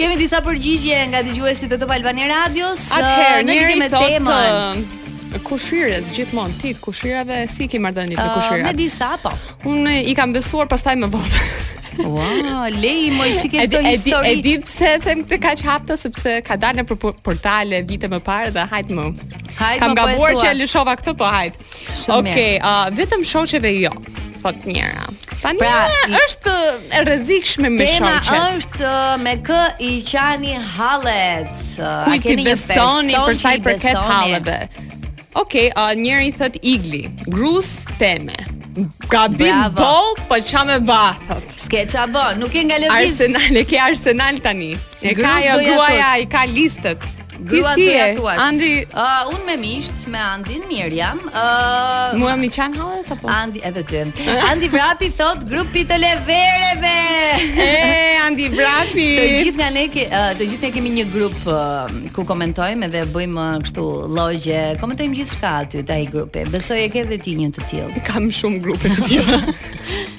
Kemi 0.00 0.16
disa 0.20 0.40
përgjigje 0.46 1.02
nga 1.12 1.20
të 1.26 1.36
gjuesit 1.36 1.72
të 1.74 1.80
të 1.82 1.90
palbani 1.92 2.30
radios 2.32 2.86
A 2.96 3.02
të 3.04 3.28
në 3.42 3.48
njëri 3.52 3.76
me 3.82 3.90
temën 3.98 4.86
Kushirës, 5.44 6.08
gjithmonë, 6.16 6.54
ti 6.62 6.70
kushirëve, 6.80 7.42
si 7.52 7.66
ki 7.68 7.76
mërdënjit 7.82 8.16
në 8.16 8.26
kushirëve? 8.38 8.62
Me 8.64 8.70
disa, 8.78 9.10
po. 9.20 9.32
Unë 9.68 9.98
i 10.08 10.14
kam 10.16 10.30
besuar, 10.32 10.64
pas 10.70 10.80
taj 10.86 10.94
me 10.96 11.10
votë 11.12 11.42
Ua, 12.04 12.20
wow, 12.20 12.66
lej 12.80 13.10
moj 13.16 13.30
çike 13.40 13.62
këtë 13.64 13.80
histori. 13.88 14.32
E 14.34 14.40
di 14.44 14.54
pse 14.60 14.90
them 15.04 15.22
këtë 15.24 15.38
kaq 15.40 15.62
hapta 15.64 15.96
sepse 16.00 16.34
ka 16.44 16.56
dalë 16.60 16.82
në 16.82 16.96
portale 17.24 17.80
vite 17.88 18.10
më 18.12 18.18
parë 18.26 18.50
dhe 18.58 18.64
hajt 18.72 18.90
më. 18.98 19.06
Hajt 19.56 19.80
Kam 19.80 19.94
po 19.94 20.02
gabuar 20.02 20.36
që 20.42 20.50
e 20.50 20.56
lëshova 20.58 20.96
këtë, 21.00 21.14
po 21.16 21.28
hajt. 21.32 21.56
Okej, 21.56 22.16
okay, 22.18 22.56
uh, 22.60 22.90
vetëm 22.98 23.24
shoqeve 23.24 23.70
jo. 23.78 23.92
Fot 24.42 24.66
njëra. 24.68 25.06
Tanë 25.40 25.62
pra, 25.62 25.76
është 26.26 26.56
e 26.98 27.04
rrezikshme 27.06 27.70
me 27.72 27.86
shoqet. 27.88 28.28
Tema 28.28 28.58
është 28.58 28.82
uh, 28.84 29.14
me 29.24 29.38
k 29.46 29.62
i 29.90 29.94
qani 30.12 30.52
hallet. 30.76 31.54
Uh, 31.80 32.10
Ku 32.10 32.20
ti 32.26 32.36
besoni 32.44 33.16
për 33.24 33.40
sa 33.42 33.54
i 33.56 33.64
përket 33.64 33.96
halleve? 33.96 34.58
Okej, 35.36 35.70
okay, 35.72 35.72
uh, 35.76 35.92
njëri 36.00 36.28
thot 36.36 36.60
igli, 36.62 37.06
grus 37.28 37.78
teme. 38.00 38.36
Ka 39.08 39.24
po, 39.32 39.48
bo, 39.72 39.94
po 40.28 40.36
qa 40.36 40.60
me 40.68 40.76
bathët 40.84 41.48
Ske 41.64 41.80
qa 41.88 42.04
bo, 42.12 42.24
nuk 42.40 42.52
e 42.52 42.62
nga 42.68 42.76
lëviz 42.76 42.92
Arsenal, 43.00 43.56
e 43.62 43.64
ke 43.64 43.80
Arsenal 43.88 44.36
tani 44.44 44.72
E 45.00 45.16
ka 45.16 45.36
e 45.40 45.48
jo 45.48 45.60
guaja, 45.80 46.10
i 46.20 46.28
ka 46.28 46.44
listët 46.50 47.15
Ti 47.44 47.62
si 47.74 47.92
e? 47.92 48.16
Andi, 48.36 48.84
uh, 48.94 49.28
un 49.32 49.40
me 49.44 49.56
misht, 49.58 50.06
me 50.08 50.16
Andin 50.18 50.62
mirë 50.70 50.94
jam. 50.96 51.18
Ë, 51.28 51.34
uh, 51.36 52.16
mua 52.16 52.32
mi 52.40 52.48
çan 52.50 52.72
hallë 52.74 53.10
apo? 53.12 53.28
Andi 53.28 53.60
edhe 53.68 53.82
ti. 53.86 54.24
Andi 54.48 54.70
Vrapi 54.72 55.10
thot 55.12 55.44
grupi 55.48 55.84
të 55.86 55.98
levereve. 56.00 56.94
e 57.60 58.16
Andi 58.24 58.48
Vrapi. 58.54 59.06
të 59.20 59.26
gjithë 59.42 59.58
nga 59.60 59.68
ne 59.76 59.84
ke, 59.92 60.06
uh, 60.08 60.32
të 60.38 60.48
gjithë 60.52 60.64
ne 60.68 60.72
kemi 60.78 60.94
një 60.96 61.06
grup 61.12 61.36
uh, 61.44 61.92
ku 62.16 62.24
komentojmë 62.24 62.88
edhe 62.88 63.04
bëjmë 63.12 63.40
uh, 63.42 63.54
kështu 63.66 63.86
llogje, 64.16 64.62
komentojmë 64.80 65.20
gjithçka 65.20 65.52
aty 65.66 65.84
te 65.86 66.00
ai 66.00 66.08
grupi. 66.08 66.46
Besoj 66.52 66.86
e 66.86 66.90
ke 66.90 67.04
edhe 67.04 67.20
ti 67.20 67.36
një 67.42 67.52
të 67.58 67.68
tillë. 67.70 68.04
Kam 68.08 68.30
shumë 68.32 68.62
grupe 68.64 68.88
të 68.96 69.06
tilla. 69.12 69.42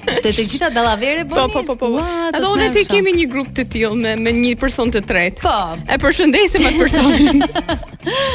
Të 0.08 0.30
të 0.38 0.42
gjitha 0.48 0.68
dallavere 0.72 1.26
po, 1.28 1.36
bëni. 1.36 1.52
Po 1.52 1.60
po 1.68 1.74
po 1.76 1.88
po. 1.92 2.04
Ato 2.32 2.54
ne 2.56 2.70
ti 2.72 2.80
kemi 2.88 3.12
një 3.12 3.26
grup 3.28 3.50
të 3.52 3.66
tillë 3.68 3.90
me 4.00 4.14
me 4.16 4.32
një 4.32 4.54
person 4.58 4.88
të 4.90 5.02
tretë. 5.04 5.44
Po. 5.44 5.76
E 5.84 5.98
përshëndesim 6.00 6.64
atë 6.64 6.78
person. 6.80 7.07
Okej. 7.08 7.36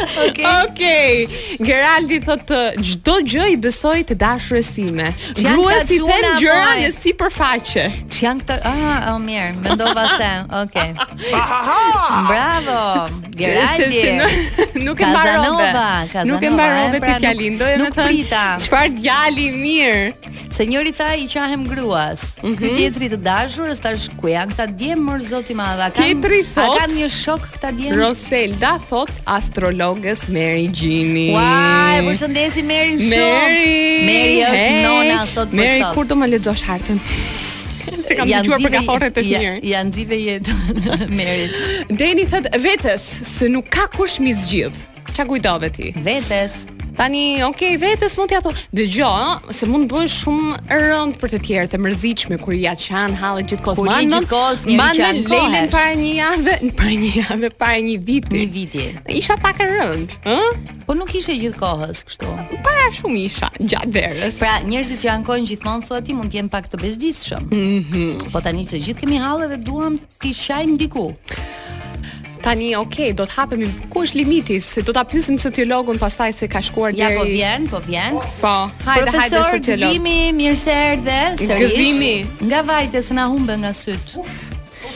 Okay. 0.04 0.46
Okej. 0.46 1.12
Okay. 1.26 1.66
Geraldi 1.66 2.20
thot 2.22 2.46
çdo 2.86 3.16
gjë 3.26 3.46
i 3.56 3.56
besoj 3.64 4.04
të 4.12 4.18
dashurës 4.22 4.68
sime. 4.76 5.08
si 5.34 5.42
them 5.42 6.26
gjëra 6.38 6.84
në 6.84 6.92
sipërfaqe. 6.94 7.86
përfaqe. 7.88 8.04
Që 8.14 8.20
janë 8.28 8.44
këto? 8.44 8.58
Ah, 8.70 9.08
oh, 9.14 9.18
mirë, 9.24 9.56
mendova 9.64 10.04
se. 10.20 10.30
Okej. 10.62 10.94
Okay. 10.94 11.90
Bravo. 12.30 12.78
Geraldi. 13.34 13.82
Se, 13.82 13.90
se, 13.96 14.14
në, 14.14 14.84
nuk 14.86 15.02
e 15.02 15.10
mbarove. 15.16 15.72
Nuk 16.30 16.44
e 16.44 16.54
mbarove 16.54 17.02
pra 17.08 17.18
ti 17.18 17.26
fjalin. 17.26 17.58
Do 17.64 17.72
të 17.82 17.90
thënë. 17.98 18.44
Çfarë 18.68 18.94
djali 19.00 19.50
mirë. 19.64 20.33
Se 20.54 20.68
njëri 20.70 20.92
tha 20.94 21.08
i 21.18 21.24
qahem 21.26 21.64
gruas. 21.68 22.22
Mm 22.44 22.50
-hmm. 22.54 22.78
Tjetri 22.78 23.08
të 23.10 23.18
dashur, 23.26 23.66
është 23.74 23.82
tash 23.88 24.04
ku 24.22 24.28
janë 24.30 24.52
këta 24.54 24.66
djemër 24.80 25.20
zot 25.30 25.50
i 25.50 25.56
madh? 25.58 25.82
Kan 25.98 26.06
Tjetri 26.06 26.40
a 26.62 26.66
kanë 26.80 26.94
një 27.00 27.10
shok 27.22 27.48
këta 27.56 27.72
djemër? 27.78 27.98
Roselda 28.02 28.74
thot 28.90 29.10
astrologës 29.26 30.22
Mary 30.36 30.68
Gjini 30.78 31.32
Uaj, 31.34 32.02
wow, 32.02 32.10
përshëndesim 32.12 32.66
Mary 32.74 32.94
shumë. 33.00 33.24
Mary, 33.24 33.72
Mary 34.10 34.38
është 34.52 34.70
hey, 34.70 34.84
nona 34.86 35.20
sot 35.34 35.50
për 35.50 35.58
Mary, 35.58 35.82
kur 35.96 36.06
do 36.12 36.16
më 36.22 36.26
lexosh 36.34 36.64
hartën? 36.70 36.98
Se 38.08 38.14
kam 38.18 38.30
dëgjuar 38.30 38.62
për 38.68 38.74
kafore 38.78 39.10
të 39.10 39.26
ja, 39.30 39.40
mirë. 39.42 39.56
Ja 39.74 39.82
nxive 39.88 40.16
jetën 40.28 40.60
Mary. 41.20 41.48
Deni 42.02 42.30
thot 42.30 42.46
vetes 42.66 43.02
se 43.38 43.50
nuk 43.50 43.66
ka 43.74 43.90
kush 43.98 44.22
mi 44.22 44.36
zgjidh. 44.44 44.78
Ça 45.18 45.26
kujtove 45.26 45.74
ti? 45.74 45.94
Vetes. 45.98 46.54
Tani, 46.98 47.44
okay, 47.44 47.76
vetes 47.78 48.14
mund 48.20 48.30
t'ia 48.30 48.38
ato 48.42 48.52
Dëgjo, 48.76 49.08
ëh, 49.08 49.54
se 49.58 49.66
mund 49.70 49.88
bësh 49.90 50.14
shumë 50.24 50.60
rënd 50.70 51.16
për 51.22 51.32
të 51.34 51.40
tjerë, 51.48 51.70
të 51.72 51.80
mërzitshme 51.82 52.38
kur 52.42 52.54
ja 52.54 52.76
qan 52.78 53.16
halli 53.18 53.46
gjithkohë. 53.50 53.78
Kur 53.80 53.88
man, 53.90 54.12
gjithkohë 54.12 54.58
një 54.68 55.08
Leilen 55.32 55.72
para 55.74 55.96
një 55.98 56.12
jave, 56.20 56.56
para 56.80 56.92
një 57.02 57.10
jave, 57.18 57.50
para 57.64 57.80
një 57.88 57.96
viti. 58.10 58.36
Një 58.36 58.54
viti. 58.54 58.86
Isha 59.22 59.40
pak 59.42 59.64
e 59.66 59.70
rënd, 59.72 60.14
ëh? 60.30 60.46
Po 60.86 60.98
nuk 61.00 61.16
ishe 61.18 61.34
gjithkohës 61.42 62.04
kështu. 62.12 62.30
Para 62.68 62.86
shumë 63.00 63.20
isha 63.26 63.50
gjatë 63.58 63.94
verës. 63.98 64.38
Pra, 64.44 64.60
njerëzit 64.68 65.02
që 65.06 65.14
ankojnë 65.16 65.50
gjithmonë 65.50 65.90
thotë 65.90 66.06
ti 66.12 66.20
mund 66.20 66.30
të 66.34 66.42
jem 66.44 66.52
pak 66.54 66.70
të 66.74 66.84
bezdisshëm. 66.84 67.50
Mhm. 67.50 67.82
Mm 67.82 68.32
po 68.36 68.42
tani 68.46 68.68
se 68.70 68.78
gjithë 68.82 69.02
kemi 69.06 69.18
halle 69.22 69.50
dhe 69.54 69.58
duam 69.66 69.98
ti 70.22 70.34
çajm 70.36 70.78
diku. 70.80 71.10
Tani, 72.44 72.74
okay, 72.76 73.14
do 73.16 73.24
të 73.24 73.38
hapemi. 73.38 73.70
Ku 73.94 74.02
është 74.04 74.20
limiti? 74.20 74.58
Se 74.62 74.84
do 74.84 74.92
ta 74.98 75.04
pyesim 75.08 75.38
sociologun 75.40 76.00
pastaj 76.02 76.34
se 76.42 76.50
ka 76.52 76.62
shkuar 76.68 76.92
deri. 76.96 77.04
Ja 77.04 77.20
po 77.20 77.24
vjen, 77.32 77.70
po 77.72 77.82
vjen. 77.86 78.18
Po. 78.42 78.54
Hajde, 78.88 79.16
hajde 79.20 79.42
sociolog. 79.54 79.88
Gëvimi, 79.88 80.18
mirë 80.42 80.60
se 80.66 80.76
erdhe. 80.90 81.18
Sërish. 81.40 81.72
Gëzimi. 81.72 82.14
Nga 82.50 82.62
vajte 82.74 83.06
se 83.08 83.16
na 83.20 83.30
humbe 83.32 83.56
nga 83.64 83.72
syt. 83.78 84.16
Po, 84.18 84.28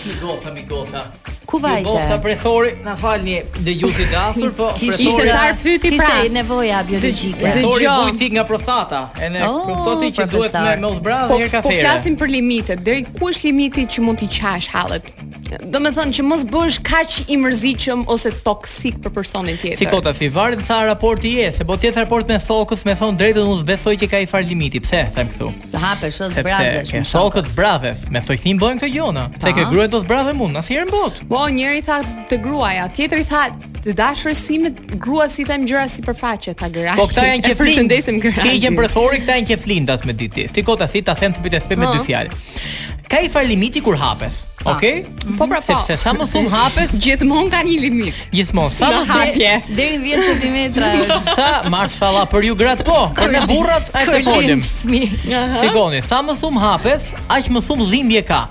mi 0.03 0.19
gofa, 0.23 0.55
mi 0.59 0.65
gofa. 0.69 1.05
Ku 1.47 1.57
vajte? 1.59 1.79
Ju 1.87 1.95
bofta 1.95 2.17
prej 2.19 2.35
thori, 2.41 2.71
na 2.83 2.93
falni, 2.99 3.37
dëgjuesi 3.63 4.03
i 4.03 4.07
dashur, 4.11 4.51
po 4.55 4.67
prej 4.75 4.99
Ishte 5.07 5.27
tar 5.31 5.53
fyti 5.55 5.93
pra. 5.93 6.09
Ishte 6.19 6.31
nevojë 6.35 6.81
biologjike. 6.89 7.39
Dhe 7.53 7.61
thori 7.63 7.87
vujti 7.87 8.27
nga 8.35 8.43
prostata, 8.47 8.99
ene 9.23 9.45
oh, 9.47 9.61
kuptoti 9.69 10.09
që 10.17 10.25
duhet 10.33 10.57
me 10.65 10.75
me 10.81 10.89
udhbra 10.91 11.21
po, 11.29 11.37
dhe 11.39 11.45
herë 11.45 11.49
po 11.49 11.55
kafere. 11.55 11.77
Po 11.77 11.85
flasim 11.85 12.17
për 12.19 12.33
limitet, 12.35 12.83
deri 12.83 13.05
ku 13.07 13.31
është 13.31 13.47
limiti 13.47 13.87
që 13.95 14.03
mund 14.03 14.19
të 14.19 14.29
qash 14.35 14.67
hallet? 14.75 15.07
Do 15.71 15.79
me 15.79 15.93
thonë 15.95 16.17
që 16.17 16.25
mos 16.27 16.43
bësh 16.51 16.81
kaq 16.83 17.21
i 17.31 17.37
mërzicëm 17.39 18.01
ose 18.11 18.33
toksik 18.43 18.97
për 19.05 19.13
personin 19.15 19.55
tjetër. 19.55 19.79
Si 19.79 19.87
kota, 19.87 20.11
si 20.13 20.27
varet 20.27 20.59
sa 20.67 20.81
raporti 20.89 21.37
e 21.39 21.47
se 21.55 21.63
po 21.63 21.77
tjetë 21.79 22.03
raport 22.03 22.27
me 22.27 22.41
thokës, 22.43 22.83
me 22.83 22.97
thonë 22.99 23.15
drejtë 23.23 23.39
dhe 23.39 23.47
mund 23.47 23.63
besoj 23.69 23.95
që 24.03 24.09
ka 24.11 24.19
i 24.19 24.27
farë 24.27 24.49
limiti. 24.51 24.83
Pse, 24.83 25.05
thëmë 25.15 25.31
këthu? 25.31 25.47
Të 25.71 25.83
hape, 25.85 26.09
shë 26.17 26.29
zbrazesh. 26.33 26.91
Sepse, 26.91 27.39
ke 27.39 28.11
me 28.11 28.21
thokësim 28.27 28.59
bëjmë 28.59 28.83
të 28.83 28.91
gjona. 28.97 29.29
Se 29.39 29.53
ke 29.55 29.69
gruet 29.71 29.93
të 29.95 30.03
zbrazesh 30.03 30.37
mund, 30.43 30.59
në 30.59 30.65
thirën 30.67 30.91
botë. 30.91 31.29
Po, 31.37 31.43
njëri 31.53 31.83
tha 31.85 31.99
të 32.31 32.39
gruaja, 32.41 32.87
tjetëri 32.89 33.25
tha 33.29 33.43
të 33.85 33.93
dashërsimit 33.99 34.79
grua 34.97 35.27
si 35.29 35.43
them 35.45 35.67
gjëra 35.69 35.83
si 35.93 36.01
përfaqe 36.01 36.55
ta 36.57 36.65
gërash. 36.73 36.97
Po 36.97 37.05
këta 37.11 37.25
janë 37.27 37.43
që 37.45 37.57
përshëndesim 37.59 38.17
gërash. 38.23 38.47
Ti 38.47 38.55
je 38.63 38.71
profesori, 38.73 39.19
këta 39.21 39.35
janë 39.37 39.49
që 39.51 39.57
flindat 39.61 40.07
me 40.09 40.15
ditë. 40.17 40.47
Ti 40.55 40.63
kota 40.65 40.87
thit 40.89 41.05
ta 41.05 41.13
them 41.19 41.35
thpit 41.37 41.77
me 41.77 41.91
dy 41.93 42.01
fjallë. 42.09 42.41
Ka 43.07 43.21
i 43.21 43.29
far 43.29 43.45
limiti 43.45 43.83
kur 43.85 43.99
hapes. 44.01 44.39
Okej? 44.65 45.03
Mhm. 45.27 45.37
Po 45.37 45.45
pra 45.53 45.61
po. 45.61 45.77
Se 45.85 45.95
sa 46.01 46.15
më 46.17 46.25
thumë 46.33 46.51
hapes, 46.57 46.97
gjithmonë 47.05 47.49
ka 47.53 47.61
një 47.69 47.77
limit. 47.85 48.17
Gjithmonë, 48.33 48.73
sa 48.79 48.89
më 48.97 49.05
hapje. 49.13 49.53
Deri 49.77 50.01
10 50.09 50.41
cm. 50.41 51.31
sa 51.37 51.51
marsalla 51.69 52.25
për 52.33 52.49
ju 52.49 52.57
gratë 52.63 52.83
po, 52.89 52.99
për 53.15 53.31
ne 53.37 53.45
burrat 53.53 53.93
ai 53.93 54.07
të 54.09 54.23
folim. 54.25 54.65
Sigoni, 55.61 56.01
sa 56.01 56.25
më 56.25 56.39
thum 56.41 56.57
hapes, 56.65 57.11
aq 57.37 57.53
më 57.53 57.61
thum 57.69 57.85
zimbje 57.93 58.25
ka. 58.25 58.47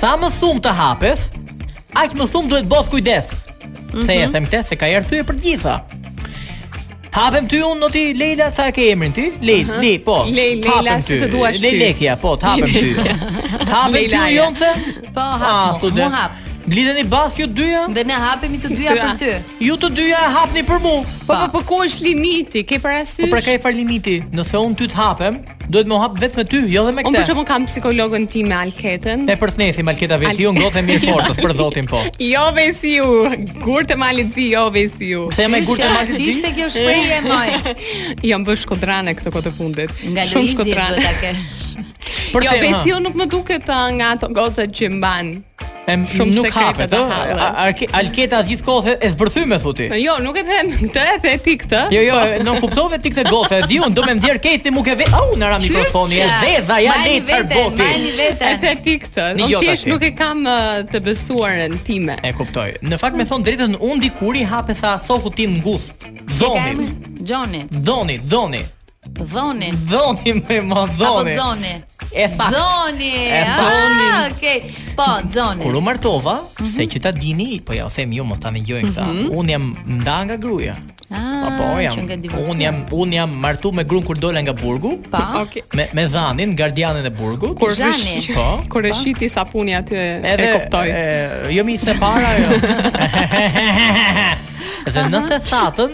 sa 0.00 0.10
më 0.20 0.28
shumë 0.38 0.60
të 0.60 0.72
hapet, 0.76 1.20
aq 1.94 2.10
më 2.18 2.26
shumë 2.32 2.48
duhet 2.50 2.64
bëth 2.68 2.88
kujdes. 2.90 3.24
Mm 3.32 4.00
-hmm. 4.00 4.06
Se 4.06 4.12
e 4.14 4.26
them 4.34 4.44
këtë 4.50 4.68
se 4.68 4.76
ka 4.76 4.86
erë 4.86 5.04
thyë 5.10 5.22
për 5.28 5.34
të 5.38 5.42
gjitha. 5.46 5.74
Hapem 7.16 7.48
ty 7.48 7.56
unë, 7.56 7.78
noti 7.80 8.02
Leila, 8.18 8.52
sa 8.56 8.70
ke 8.72 8.90
emrin 8.92 9.12
ti? 9.12 9.24
Po, 9.36 9.46
Leila, 9.46 9.72
uh 9.72 9.78
-huh. 9.78 9.82
le, 9.94 9.98
po. 10.06 10.16
Le, 10.36 10.46
Leila, 10.54 11.00
si 11.00 11.20
të 11.22 11.30
duash 11.32 11.60
ty. 11.60 11.62
Leila, 11.78 12.16
po, 12.16 12.34
të 12.36 12.44
hapem 12.50 12.72
ty. 12.72 12.94
Të 13.68 13.72
hapem 13.78 13.94
ty, 14.10 14.20
jonë 14.36 14.56
Po, 15.16 15.20
hapem, 15.20 15.48
ah, 15.48 15.74
mu 15.82 16.10
hapë. 16.16 16.41
Gliteni 16.64 17.02
bashkë 17.10 17.40
ju 17.42 17.46
dyja? 17.50 17.80
Dhe 17.90 18.04
ne 18.06 18.14
hapemi 18.22 18.58
të 18.62 18.68
dyja 18.70 18.92
për 18.98 19.14
ty. 19.18 19.30
Ju 19.66 19.74
të 19.82 19.88
dyja 19.98 20.18
e 20.22 20.28
hapni 20.36 20.62
për 20.66 20.78
mua. 20.82 21.06
Po 21.26 21.34
po, 21.34 21.46
po 21.58 21.62
ku 21.66 21.78
është 21.86 22.04
limiti? 22.06 22.60
Ke 22.68 22.78
parasysh? 22.82 23.24
Po 23.26 23.30
pra 23.32 23.42
ka 23.42 23.56
fal 23.64 23.74
limiti. 23.74 24.20
Nëse 24.36 24.60
unë 24.60 24.78
ty 24.78 24.86
të 24.92 24.98
hapem, 24.98 25.40
duhet 25.66 25.90
më 25.90 25.98
hap 26.04 26.20
vetëm 26.22 26.46
ty, 26.52 26.60
jo 26.70 26.84
dhe 26.86 26.92
me 26.94 27.02
këtë. 27.02 27.10
Unë 27.10 27.18
po 27.18 27.26
shoh 27.32 27.46
kam 27.48 27.66
psikologun 27.66 28.28
tim 28.30 28.46
me 28.52 28.54
Alketën. 28.62 29.24
E 29.30 29.36
përthnesim 29.40 29.90
Alketa 29.90 30.20
vetë. 30.22 30.38
Ju 30.44 30.52
ngrohtem 30.58 30.86
mirë 30.86 31.02
fort 31.10 31.40
për 31.42 31.56
dhotin 31.58 31.90
po. 31.90 32.04
Jo 32.22 32.44
Vesiu, 32.54 33.10
si 33.32 33.72
ju. 33.72 33.82
të 33.92 33.98
mali 34.04 34.28
zi, 34.34 34.48
jo 34.54 34.68
Vesiu. 34.70 35.00
si 35.02 35.10
ju. 35.16 35.26
Se 35.34 35.48
më 35.50 35.64
gur 35.66 35.82
të 35.82 35.90
mali 35.96 36.16
zi. 36.18 36.28
Ishte 36.36 36.54
kjo 36.60 36.70
shprehje 36.70 37.18
e 37.18 37.26
moj. 37.26 37.50
Jam 38.30 38.30
jo, 38.30 38.40
bësh 38.52 38.64
kodrane 38.70 39.18
këtë 39.18 39.34
kohë 39.34 39.48
të 39.50 39.54
fundit. 39.58 40.00
Shumë 40.04 40.62
kodrane. 40.62 41.36
Por 42.32 42.44
jo, 42.44 42.52
besi 42.62 42.92
unë 42.96 43.06
nuk 43.06 43.18
më 43.20 43.26
duket 43.32 43.70
ah, 43.72 43.86
nga 43.96 44.12
ato 44.16 44.28
gocat 44.34 44.72
që 44.76 44.88
mban. 44.96 45.30
Em 45.90 46.04
shumë 46.06 46.34
nuk 46.36 46.54
hapet, 46.54 46.92
ëh. 46.94 47.88
Alketa 47.98 48.38
gjithkohë 48.46 48.92
e 49.02 49.08
zbërthy 49.16 49.42
me 49.50 49.56
thuti. 49.62 49.88
Jo, 49.98 50.14
nuk 50.22 50.36
e 50.38 50.42
them, 50.46 50.68
këtë 50.78 51.06
e 51.10 51.14
the 51.24 51.32
ti 51.42 51.54
këtë. 51.58 51.80
Jo, 51.90 52.02
jo, 52.06 52.18
nuk 52.46 52.60
kuptove 52.62 53.00
ti 53.02 53.10
këtë 53.10 53.24
gofë. 53.26 53.58
di 53.70 53.80
unë, 53.82 53.90
do 53.96 54.04
më 54.06 54.14
ndjer 54.20 54.38
keti 54.44 54.70
nuk 54.74 54.90
e 54.92 54.94
vë. 55.00 55.08
Au, 55.18 55.34
na 55.40 55.48
ra 55.50 55.56
mikrofoni, 55.62 56.20
e 56.22 56.28
dhe 56.44 56.52
dha 56.70 56.76
ja 56.86 56.94
lehtë 57.02 57.32
për 57.32 57.46
botë. 57.52 57.88
E 57.88 58.28
the 58.62 58.74
ti 58.84 58.94
këtë. 59.04 59.24
Jo, 59.42 59.62
thjesht 59.66 59.88
nuk 59.90 60.06
e 60.06 60.12
kam 60.22 60.44
të 60.92 61.00
besuarën 61.08 61.74
time. 61.86 62.14
E 62.22 62.30
kuptoj. 62.38 62.68
Në 62.86 63.00
fakt 63.02 63.18
më 63.18 63.26
thon 63.32 63.46
drejtën 63.48 63.74
un 63.80 64.04
dikur 64.06 64.38
i 64.38 64.46
hapet 64.52 64.78
sa 64.78 64.96
thoku 65.02 65.34
tim 65.34 65.58
ngusht. 65.64 66.06
Zonit. 66.38 66.94
Zonit. 67.34 67.66
Zonit, 67.82 68.30
zonit. 68.30 68.70
Dhoni. 69.08 69.72
Dhoni 69.90 70.30
më 70.36 70.60
më 70.62 70.82
dhoni. 70.96 71.32
Apo 71.34 71.34
dhoni. 71.34 71.84
E 72.12 72.28
fakt. 72.36 72.54
Dhoni. 72.54 73.14
E 73.38 73.40
dhoni. 73.56 74.06
Ah, 74.12 74.30
okay. 74.30 74.58
Po, 74.94 75.06
dhoni. 75.28 75.64
Kur 75.66 75.74
u 75.74 75.80
martova, 75.82 76.34
mm 76.34 76.66
-hmm. 76.66 76.74
se 76.74 76.86
që 76.92 77.00
ta 77.02 77.10
dini, 77.10 77.60
po 77.64 77.72
ja 77.72 77.84
u 77.84 77.88
them 77.90 78.10
ju, 78.12 78.16
jo, 78.16 78.24
mos 78.24 78.38
ta 78.38 78.50
ndjojmë 78.50 78.86
këta. 78.88 79.02
Mm 79.04 79.16
-hmm. 79.16 79.30
Un 79.36 79.48
jam 79.50 79.76
nda 79.86 80.22
nga 80.24 80.36
gruaja. 80.36 80.76
Ah, 81.10 81.42
po, 81.42 81.50
po 81.58 81.80
jam. 81.80 81.96
Un 82.50 82.60
jam 82.60 82.84
un 82.90 83.12
jam 83.12 83.30
martu 83.38 83.72
me 83.72 83.84
gruan 83.84 84.04
kur 84.04 84.16
dola 84.18 84.40
nga 84.40 84.52
burgu. 84.52 84.90
Po. 85.10 85.18
Okay. 85.42 85.62
Me 85.74 85.84
me 85.92 86.06
dhanin, 86.08 86.56
gardianin 86.56 87.04
e 87.06 87.10
burgut. 87.10 87.58
Kur 87.58 87.70
rish, 87.74 88.30
po. 88.34 88.62
Kur 88.70 88.84
e 88.84 88.92
shiti 88.92 89.28
sapuni 89.28 89.74
aty 89.76 89.94
e, 89.94 90.34
e 90.44 90.52
kuptoj. 90.54 90.88
E, 90.88 91.52
jo 91.56 91.64
mi 91.64 91.76
se 91.78 91.92
para 92.00 92.28
jo. 92.40 92.48
Dhe 94.92 95.02
në 95.14 95.18
të 95.28 95.36
thatën, 95.50 95.90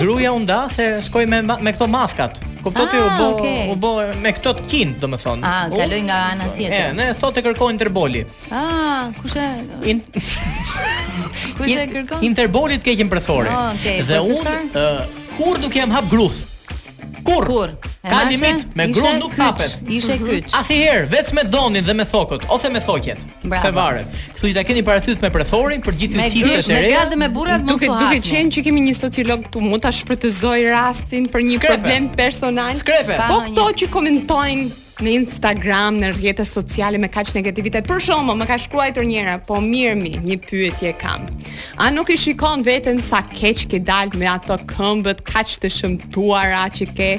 gruja 0.00 0.30
unda 0.32 0.58
se 0.76 0.84
shkoj 1.06 1.24
me, 1.26 1.38
me 1.64 1.70
këto 1.72 1.86
maskat. 1.86 2.45
Kupton 2.66 2.86
po, 2.90 2.90
ti 2.90 2.98
u 2.98 3.02
ah, 3.06 3.12
bë 3.20 3.26
okay. 3.32 3.66
u 3.70 3.74
bë 3.78 4.22
me 4.24 4.32
këto 4.34 4.52
të 4.58 4.64
kin, 4.70 4.94
domethënë. 4.98 5.46
Ah, 5.46 5.68
kaloj 5.70 6.00
nga 6.08 6.16
ana 6.32 6.48
tjetër. 6.56 6.96
ne 6.98 7.06
thotë 7.20 7.44
kërkojnë 7.46 7.74
Interboli. 7.76 8.24
Ah, 8.50 9.12
kush 9.20 9.36
e 9.38 9.46
kush 11.60 11.76
e 11.76 11.86
kërkon? 11.94 12.24
Interbolit 12.26 12.82
keqim 12.82 13.10
për 13.12 13.22
thori. 13.28 13.54
Ah, 13.54 13.86
Dhe 14.10 14.18
unë 14.18 14.86
kur 15.38 15.62
do 15.62 15.68
kem 15.70 15.94
hap 15.94 16.10
gruth? 16.10 16.42
kur. 17.26 17.44
Kur. 17.46 17.68
Ka 18.08 18.18
limit 18.30 18.56
me 18.78 18.86
grund 18.94 19.18
nuk 19.22 19.34
hapet. 19.40 19.72
Ishte 19.98 20.16
kyç. 20.22 20.52
Asnjëherë, 20.56 21.08
vetëm 21.12 21.38
me 21.40 21.44
dhonin 21.52 21.86
dhe 21.86 21.94
me 21.98 22.06
thokët 22.06 22.46
ose 22.56 22.70
me 22.76 22.82
thoqjet. 22.86 23.20
Te 23.50 23.72
varet. 23.76 24.08
Kështu 24.36 24.50
i 24.52 24.54
ta 24.56 24.62
keni 24.68 24.84
parathyt 24.86 25.24
me 25.26 25.30
prethorin 25.34 25.82
për 25.86 25.98
gjithë 26.02 26.28
çiftet 26.30 26.38
e 26.38 26.38
reja. 26.38 26.62
Me 26.70 26.80
gjithë 26.86 27.12
dhe 27.14 27.20
me 27.24 27.30
burrat 27.36 27.66
mos 27.66 27.82
u 27.82 27.92
Duke 27.98 28.22
qenë 28.30 28.54
që 28.56 28.64
kemi 28.68 28.86
një 28.86 28.96
sociolog 29.02 29.44
këtu, 29.48 29.64
mund 29.66 29.82
ta 29.86 29.92
shpërtëzoj 30.00 30.58
rastin 30.72 31.28
për 31.34 31.46
një 31.50 31.60
problem 31.66 32.10
personal. 32.18 32.74
Po 32.84 33.44
këto 33.46 33.68
që 33.82 33.90
komentojnë 33.94 34.74
në 35.04 35.12
Instagram, 35.20 35.98
në 36.00 36.10
rrjete 36.16 36.44
sociale 36.48 36.98
me 37.00 37.08
kaq 37.12 37.34
negativitet. 37.36 37.86
Për 37.88 38.00
shkakun, 38.06 38.32
më 38.40 38.46
ka 38.48 38.56
shkruar 38.64 38.96
njëra, 39.04 39.36
po 39.48 39.58
mirë 39.60 39.96
mi, 40.00 40.14
një 40.24 40.38
pyetje 40.46 40.94
kam. 41.00 41.26
A 41.76 41.90
nuk 41.92 42.10
i 42.12 42.16
shikon 42.20 42.64
veten 42.66 43.02
sa 43.04 43.20
keq 43.28 43.66
ke 43.72 43.82
dalë 43.84 44.16
me 44.20 44.28
ato 44.32 44.56
këmbët 44.72 45.24
kaq 45.28 45.56
të 45.64 45.70
shëmtuara 45.76 46.64
që 46.76 46.88
ke? 46.96 47.10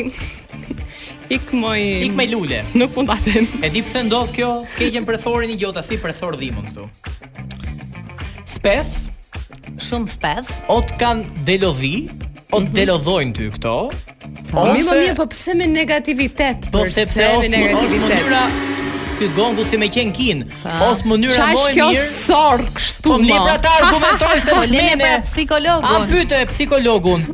Ik 1.29 1.49
moj 1.51 1.81
Ik 2.07 2.13
me 2.15 2.23
lule. 2.31 2.61
Nuk 2.79 2.95
mund 2.95 3.09
ta 3.11 3.17
them. 3.23 3.43
E 3.59 3.67
di 3.71 3.81
pse 3.83 3.99
ndodh 4.07 4.31
kjo, 4.31 4.51
keqen 4.77 5.03
për 5.07 5.17
thorin 5.25 5.51
i 5.51 5.57
gjota, 5.59 5.83
si 5.83 5.97
për 5.99 6.13
thor 6.15 6.37
dhimën 6.39 6.69
këtu. 6.71 6.85
Speth. 8.47 8.95
Shumë 9.75 10.07
speth. 10.07 10.53
Ot 10.71 10.93
kan 11.01 11.25
delodhi, 11.43 12.07
o 12.51 12.57
po 12.57 12.63
mhm. 12.63 12.73
delodhojnë 12.73 13.33
ty 13.35 13.47
këto. 13.57 13.73
Mimë 13.87 14.53
po, 14.53 14.65
mi 14.71 14.83
më 14.83 14.97
mirë, 15.01 15.15
po 15.19 15.25
pse 15.33 15.55
me 15.59 15.67
negativitet? 15.67 16.69
Po 16.71 16.85
sepse 16.87 17.27
me 17.43 17.49
negativitet. 17.51 18.23
Këtë 18.23 18.75
ky 19.17 19.27
gongu 19.33 19.63
si 19.65 19.79
me 19.81 19.87
qen 19.89 20.11
kinë 20.13 20.43
ose 20.87 21.07
mënyra 21.09 21.47
më 21.57 21.61
e 21.71 21.71
mirë. 21.73 21.73
Çfarë 21.73 21.73
kjo 21.73 21.87
sor 22.11 22.61
kështu? 22.75 23.13
Po 23.15 23.15
libra 23.17 23.55
të 23.63 23.71
argumentoj 23.81 24.35
se 24.45 24.51
po 24.53 24.59
me 24.71 24.83
ne 25.01 25.09
psikologun. 25.25 25.87
A 25.89 26.09
pyetë 26.11 26.41
psikologun. 26.51 27.25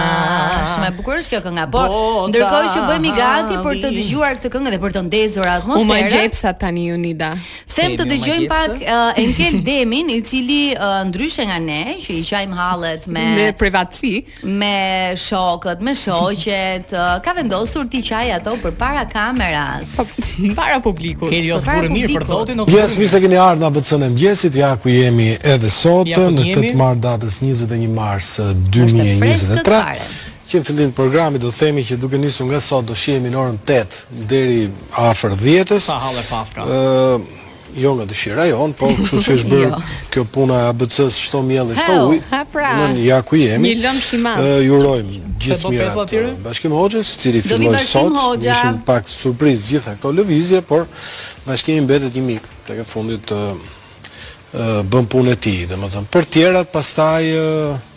Shme 0.74 0.90
bukur 0.98 1.16
është 1.22 1.38
kjo 1.38 1.40
kënga, 1.46 1.64
por 1.72 1.88
ndërkoj 2.28 2.68
që 2.74 2.84
bëjmë 2.90 3.08
i 3.08 3.14
gati 3.16 3.60
për 3.64 3.80
të 3.86 3.92
dëgjuar 4.02 4.36
këtë 4.36 4.52
këngë 4.58 4.74
dhe 4.76 4.80
për 4.84 4.96
të 4.98 5.06
ndezur 5.08 5.48
atmosferë. 5.48 5.86
U 5.88 5.88
ma 5.94 6.02
gjepsa 6.12 6.52
tani 6.60 6.90
unida. 6.92 7.30
Them 7.78 7.94
të 8.02 8.06
dëgjojmë 8.12 8.46
pak 8.52 8.72
uh, 8.82 9.20
Enkel 9.24 9.60
Demin, 9.68 10.10
i 10.10 10.20
cili 10.28 10.60
uh, 10.76 11.06
ndryshe 11.08 11.46
nga 11.48 11.62
ne, 11.64 11.80
që 12.04 12.18
i 12.20 12.26
qajmë 12.28 12.58
halet 12.60 13.08
me... 13.08 13.24
Me 13.40 13.48
privatsi. 13.56 14.16
Me 14.44 14.76
shokët, 15.16 15.80
me 15.88 15.96
shoqet, 15.96 16.92
uh, 16.98 17.16
ka 17.24 17.38
vendosur 17.40 17.88
ti 17.94 18.04
qaj 18.12 18.26
ato 18.42 18.58
për 18.66 18.76
para 18.82 19.08
kameras. 19.08 19.96
Po, 19.96 20.04
para 20.60 20.82
publikut. 20.84 21.32
Kërjo 21.32 21.62
bukurë 21.78 21.94
mirë 21.94 22.14
për 22.18 22.26
zotin. 22.30 22.62
Yes, 22.74 22.96
mirë 23.00 23.12
se 23.14 23.20
keni 23.24 23.40
ardhur 23.42 23.62
në 23.64 23.68
ABC-n 23.70 24.06
e 24.06 24.12
mëngjesit, 24.14 24.58
ja 24.62 24.72
ku 24.82 24.92
jemi 24.94 25.30
edhe 25.38 25.70
sot 25.74 26.10
në 26.12 26.48
8 26.54 26.72
mars 26.82 27.02
datës 27.04 27.40
21 27.44 27.98
mars 27.98 28.32
2023 28.40 29.84
që 30.48 30.62
në 30.62 30.70
fillim 30.70 30.92
të 30.94 30.96
programit 30.96 31.44
do 31.44 31.52
themi 31.52 31.84
që 31.84 31.98
duke 32.00 32.20
nisur 32.22 32.48
nga 32.48 32.62
sot 32.64 32.86
do 32.88 32.96
shihemi 32.96 33.34
në 33.34 33.42
orën 33.42 33.58
8 33.66 34.22
deri 34.32 34.62
afër 35.10 35.36
10-s. 35.42 35.90
Pa 35.92 36.00
hallë 36.06 36.24
pa 36.30 36.40
afër. 36.44 36.56
Pra. 36.56 36.70
Ëh, 36.70 37.44
jo 37.78 37.94
nga 37.96 38.06
dëshira 38.10 38.46
jon, 38.50 38.74
po 38.78 38.90
kështu 38.90 39.22
si 39.22 39.34
është 39.38 39.52
bërë 39.52 39.70
jo. 39.70 39.80
kjo 40.14 40.24
puna 40.34 40.60
e 40.64 40.66
ABC-s, 40.72 41.20
çto 41.28 41.44
miell, 41.46 41.70
çto 41.78 41.96
ujë. 42.10 42.44
Ne 42.96 43.04
ja 43.06 43.22
ku 43.26 43.38
jemi. 43.40 43.70
Një 43.76 43.86
lëm 43.86 44.00
shimat. 44.02 44.42
Ju 44.66 44.76
urojmë 44.80 45.16
po, 45.16 45.40
gjithë 45.46 45.72
mirë. 45.76 46.36
Bashkim 46.46 46.74
Hoxhës, 46.76 47.14
i 47.18 47.22
cili 47.24 47.44
filloi 47.46 47.82
sot, 47.86 48.14
ishim 48.44 48.82
pak 48.88 49.10
surprizë 49.12 49.74
gjitha 49.76 49.96
këto 50.00 50.14
lëvizje, 50.20 50.62
por 50.68 50.88
bashkimi 51.48 51.86
mbetet 51.86 52.16
një 52.18 52.26
mik 52.32 52.50
tek 52.68 52.82
fundit 52.90 53.26
të 53.32 53.42
bën 54.88 55.06
punën 55.12 55.34
e 55.36 55.36
tij, 55.44 55.66
domethënë. 55.70 56.08
Për 56.10 56.26
tjerat 56.34 56.70
pastaj 56.72 57.26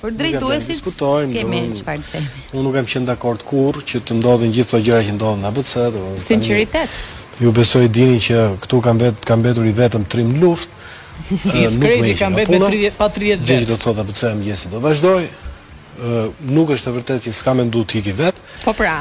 Për 0.03 0.17
drejtuesit 0.19 0.73
diskutojmë 0.75 1.33
kemi 1.39 1.61
çfarë 1.79 2.09
themi. 2.11 2.43
Unë 2.53 2.65
nuk 2.67 2.75
kam 2.77 2.91
qenë 2.91 3.09
dakord 3.09 3.47
kurrë 3.47 3.85
që 3.89 4.03
të 4.09 4.19
ndodhin 4.19 4.53
gjithë 4.57 4.75
ato 4.77 4.83
gjëra 4.89 5.07
që 5.09 5.15
ndodhin 5.17 5.47
në 5.47 5.53
ABC. 5.55 6.21
Sinqeritet. 6.27 7.01
Ju 7.41 7.53
besoj 7.57 7.89
dini 7.89 8.21
që 8.21 8.37
këtu 8.61 8.81
kanë 8.85 9.01
vet 9.07 9.23
kanë 9.25 9.41
mbetur 9.41 9.69
i 9.69 9.73
vetëm 9.77 10.05
trim 10.13 10.37
luftë. 10.43 10.79
Eh, 11.21 11.67
nuk 11.69 11.83
kredi, 11.85 12.01
me 12.01 12.13
kanë 12.17 12.37
vetë 12.41 12.59
30 12.59 12.95
pa 12.97 13.07
30 13.13 13.43
vetë. 13.43 13.47
Gjithë 13.51 13.67
do 13.69 13.75
të 13.77 13.87
thotë 13.87 14.05
pse 14.09 14.29
më 14.39 14.47
jesi 14.49 14.71
do 14.73 14.79
vazhdoj. 14.83 15.27
Eh, 15.27 16.39
nuk 16.57 16.71
është 16.73 16.89
e 16.89 16.95
vërtetë 16.95 17.25
që 17.27 17.33
s'kam 17.37 17.59
mendu 17.61 17.83
të 17.91 17.99
iki 18.01 18.15
vet. 18.17 18.39
Po 18.65 18.73
pra. 18.79 18.95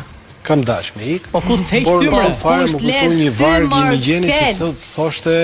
Kam 0.45 0.65
dashur 0.67 0.99
me 0.99 1.13
ik. 1.15 1.29
Po 1.31 1.39
ku 1.45 1.55
kush 1.55 1.71
heq 1.71 1.87
tymra? 1.87 2.11
Por 2.11 2.35
fare 2.41 2.67
nuk 2.67 2.83
ku 2.83 3.07
një 3.21 3.29
varg 3.39 3.77
i 3.93 4.01
gjeni 4.03 4.33
që 4.35 4.41
thotë 4.59 4.83
thoshte 4.89 5.35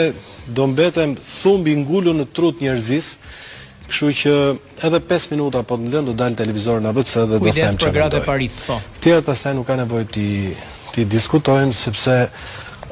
do 0.60 0.68
mbetem 0.74 1.16
thumbi 1.24 1.78
ngulur 1.80 2.20
në 2.20 2.28
trut 2.36 2.60
njerëzis. 2.64 3.14
Kështu 3.88 4.12
që 4.22 4.36
edhe 4.90 5.00
5 5.16 5.32
minuta 5.32 5.64
po 5.64 5.80
të 5.80 5.94
lënd 5.96 6.12
do 6.12 6.18
dal 6.26 6.36
televizor 6.36 6.84
në 6.84 6.92
ABC 6.92 7.16
dhe 7.22 7.26
do 7.38 7.42
të 7.48 7.56
them 7.62 7.80
çfarë. 7.86 8.20
parit, 8.28 8.62
Po. 8.68 8.78
Tjerat 9.00 9.32
pastaj 9.32 9.56
nuk 9.56 9.68
ka 9.72 9.80
nevojë 9.80 10.12
ti 10.12 10.28
ti 10.96 11.04
diskutojmë 11.12 11.74
sepse 11.76 12.20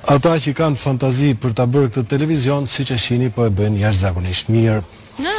Ata 0.03 0.33
që 0.41 0.51
kanë 0.57 0.79
fantazi 0.81 1.29
për 1.39 1.53
ta 1.55 1.63
bërë 1.69 1.89
këtë 1.95 2.03
televizion, 2.11 2.65
siç 2.67 2.89
e 2.91 2.97
shihni, 2.99 3.29
po 3.31 3.45
e 3.47 3.51
bëjnë 3.55 3.79
jashtëzakonisht 3.85 4.49
mirë. 4.51 4.81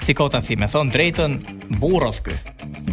Si 0.00 0.16
kota 0.16 0.40
thime, 0.40 0.64
thon 0.72 0.88
drejtën 0.88 1.32
burrës 1.78 2.18
ky. 2.24 2.32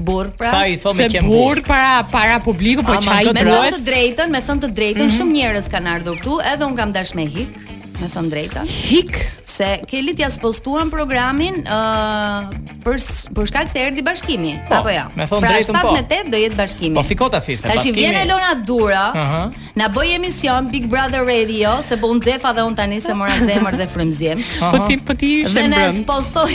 Burr 0.06 0.30
pra. 0.38 0.52
Sa 0.52 0.62
i 0.68 0.76
thon 0.78 1.00
me 1.00 1.08
kem 1.10 1.32
burr. 1.32 1.56
Burr 1.56 1.63
para 1.65 2.04
para 2.12 2.36
publiku, 2.44 2.84
po 2.84 3.00
çaj 3.00 3.32
me 3.32 3.39
drejtën. 3.48 3.80
të 3.80 3.84
drejtën, 3.88 4.36
me 4.36 4.44
thon 4.46 4.60
të 4.62 4.70
drejtën, 4.78 5.06
mhm. 5.08 5.15
shumë 5.18 5.34
njerëz 5.39 5.72
kanë 5.74 5.96
ardhur 5.96 6.20
këtu, 6.20 6.41
edhe 6.52 6.68
un 6.68 6.78
kam 6.78 6.91
dashme 6.94 7.24
hik, 7.36 7.58
me 8.04 8.12
thon 8.13 8.30
drejtën. 8.32 8.68
Hik 8.68 9.24
se 9.56 9.68
Kelit 9.88 10.20
jas 10.20 10.36
postuan 10.41 10.89
programin 10.94 11.62
ë 11.63 11.78
uh, 11.78 12.78
për 12.86 13.00
për 13.36 13.48
shkak 13.50 13.72
se 13.72 13.84
erdhi 13.88 14.04
bashkimi, 14.06 14.52
po, 14.70 14.82
apo 14.82 14.91
jo. 14.91 15.00
Ja? 15.00 15.06
Me 15.15 15.26
thon 15.30 15.41
pra, 15.44 15.54
drejtën 15.56 15.78
po. 15.82 15.94
Me 15.96 16.04
8 16.04 16.30
do 16.34 16.39
jetë 16.41 16.58
bashkimi. 16.60 16.94
Po 17.00 17.04
fikota 17.08 17.39
fit. 17.46 17.63
Tash 17.63 17.88
vjen 17.96 18.18
Elona 18.24 18.52
Dura. 18.68 19.06
Ëh. 19.08 19.15
Uh 19.15 19.34
-huh. 19.34 19.65
Na 19.82 19.88
bëj 19.96 20.13
emision 20.20 20.68
Big 20.76 20.88
Brother 20.91 21.24
Radio, 21.28 21.74
se 21.88 21.98
po 21.98 22.12
u 22.12 22.15
nxefa 22.20 22.52
dhe 22.58 22.63
un 22.70 22.76
tani 22.76 23.00
se 23.02 23.13
mora 23.20 23.36
zemër 23.50 23.76
dhe 23.82 23.88
frymzim. 23.94 24.38
Po 24.60 24.80
ti 24.88 24.96
po 25.08 25.13
ti 25.20 25.28
ishe 25.41 25.63
në 25.68 25.76
brend. 25.76 26.00
Ne 26.00 26.06
postoj 26.12 26.52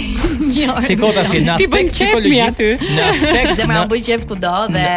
një 0.56 1.56
Ti 1.58 1.66
bën 1.72 1.86
çep 1.98 2.14
mi 2.32 2.38
aty. 2.48 2.70
Na 2.98 3.06
tek 3.32 3.46
zemra 3.60 3.82
u 3.84 3.88
bëj 3.92 4.02
çep 4.08 4.22
kudo 4.28 4.56
dhe 4.74 4.90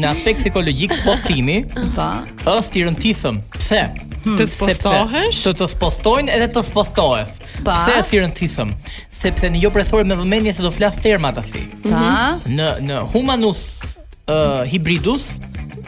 në 0.00 0.06
aspekt 0.12 0.40
psikologjik 0.40 0.92
postimi. 1.04 1.58
Po. 1.96 2.08
Është 2.54 2.76
i 2.78 2.84
rëndësishëm. 2.86 3.36
Pse? 3.60 3.80
Hmm, 4.22 4.36
të 4.38 4.44
spostohesh? 4.48 5.40
Të 5.44 5.52
të 5.58 5.66
spostojnë 5.72 6.32
edhe 6.36 6.48
të 6.54 6.62
spostohesh. 6.68 7.32
Pse 7.66 7.94
e 7.96 8.02
thirë 8.10 8.24
rëndësishëm? 8.28 8.70
Sepse 9.12 9.50
në 9.50 9.62
jo 9.64 9.72
prethore 9.74 10.06
me 10.06 10.18
vëmendje 10.18 10.54
se 10.58 10.64
do 10.66 10.70
flas 10.74 10.98
terma 11.02 11.32
ta 11.36 11.42
thi. 11.42 11.64
Pa? 11.82 11.88
Mhm. 11.90 12.56
Në 12.58 12.68
në 12.88 13.00
humanus 13.14 13.64
uh, 14.28 14.62
hibridus 14.70 15.32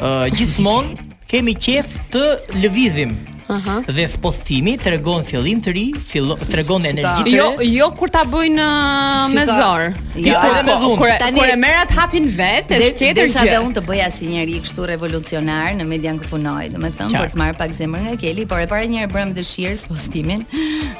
uh, 0.00 0.26
gjithmonë 0.34 0.98
kemi 1.30 1.54
qef 1.56 1.94
të 2.14 2.26
lëvizim 2.62 3.14
Aha. 3.48 3.80
Dhe 3.92 4.06
thpostimi 4.14 4.76
tregon 4.80 5.22
fillim 5.28 5.58
të 5.62 5.72
ri, 5.76 5.82
fillon 6.08 6.40
tregon 6.48 6.84
energji 6.88 7.24
të 7.26 7.28
ri. 7.28 7.34
Jo, 7.36 7.80
jo 7.80 7.88
kur 7.98 8.08
ta 8.12 8.22
bëjnë 8.28 8.64
uh, 8.64 9.34
me 9.36 9.42
zor. 9.48 9.84
Ti 10.16 10.30
po 10.32 10.48
e 10.48 10.62
merr 10.68 10.84
kur 10.84 11.02
kur 11.02 11.50
e 11.52 11.58
merrat 11.60 11.92
hapin 11.98 12.28
vetë, 12.38 12.78
është 12.78 13.02
tjetër 13.02 13.28
çka 13.34 13.46
dhe 13.50 13.58
unë 13.66 13.76
të 13.78 13.84
bëja 13.90 14.08
si 14.16 14.30
njëri 14.30 14.56
i 14.60 14.64
kështu 14.64 14.86
revolucionar 14.94 15.74
në 15.78 15.88
median 15.90 16.22
që 16.22 16.32
punoj, 16.32 16.64
domethënë 16.74 17.20
për 17.20 17.34
të 17.34 17.42
marr 17.42 17.56
pak 17.60 17.76
zemër 17.76 18.06
nga 18.06 18.14
Keli, 18.24 18.46
por 18.50 18.64
e 18.64 18.68
para 18.70 18.88
njëherë 18.90 19.12
bëra 19.12 19.28
me 19.32 19.36
dëshirë 19.40 19.76
spostimin, 19.84 20.46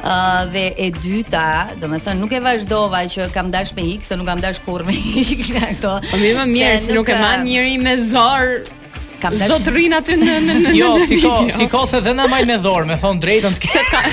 Ë 0.05 0.13
uh, 0.13 0.53
dhe 0.53 0.65
e 0.85 0.89
dyta, 0.99 1.71
domethënë 1.81 2.21
nuk 2.21 2.33
e 2.37 2.41
vazhdova 2.45 3.05
që 3.15 3.31
kam 3.35 3.49
dash 3.55 3.71
me 3.79 3.87
ikë, 3.95 4.05
se 4.11 4.19
nuk 4.21 4.27
kam 4.29 4.43
dash 4.45 4.61
kurrë 4.67 4.85
me 4.91 4.97
ikë 5.23 5.61
ato. 5.71 5.95
Po 6.11 6.21
më 6.21 6.45
mirë 6.51 6.73
si 6.85 6.97
nuk 6.97 7.09
e 7.09 7.17
marr 7.21 7.45
njëri 7.47 7.79
me 7.81 7.95
zor 8.05 8.59
kam 9.25 9.39
dashur. 9.39 9.57
Zot 9.57 9.69
rrin 9.73 9.95
aty 9.99 10.17
në 10.21 10.37
në 10.45 10.59
në. 10.65 10.73
Jo, 10.79 10.91
fiko, 11.09 11.33
fiko 11.57 11.85
se 11.91 12.01
dhe 12.05 12.13
na 12.19 12.27
maj 12.31 12.43
me 12.49 12.59
dorë, 12.65 12.89
me 12.93 12.99
thon 13.01 13.21
drejtën 13.23 13.57
të 13.57 13.65
ke. 13.65 13.87
Ka... 13.93 14.05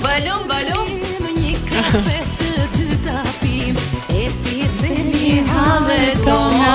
Balum, 0.00 0.42
balum 0.48 0.88
Në 1.20 1.30
një 1.36 1.56
kafe 1.68 2.14
të 2.40 2.56
dy 2.74 2.84
tapim 3.06 3.80
E 4.16 4.28
ti 4.44 4.62
dhe 4.80 4.92
një 5.10 5.40
halë 5.48 5.96
e 6.04 6.14
tona 6.22 6.70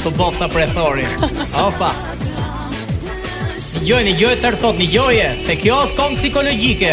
të 0.00 0.12
bofë 0.16 0.40
të 0.40 0.46
prethori. 0.54 1.04
Opa, 1.66 1.90
Një 3.78 3.86
gjoj, 3.86 3.98
një 4.08 4.12
gjoj 4.18 4.36
të 4.42 4.48
rëthot, 4.52 4.78
një 4.82 4.86
gjoje, 4.90 5.26
se 5.46 5.54
kjo 5.62 5.74
është 5.84 5.96
kongë 6.00 6.16
psikologike 6.18 6.92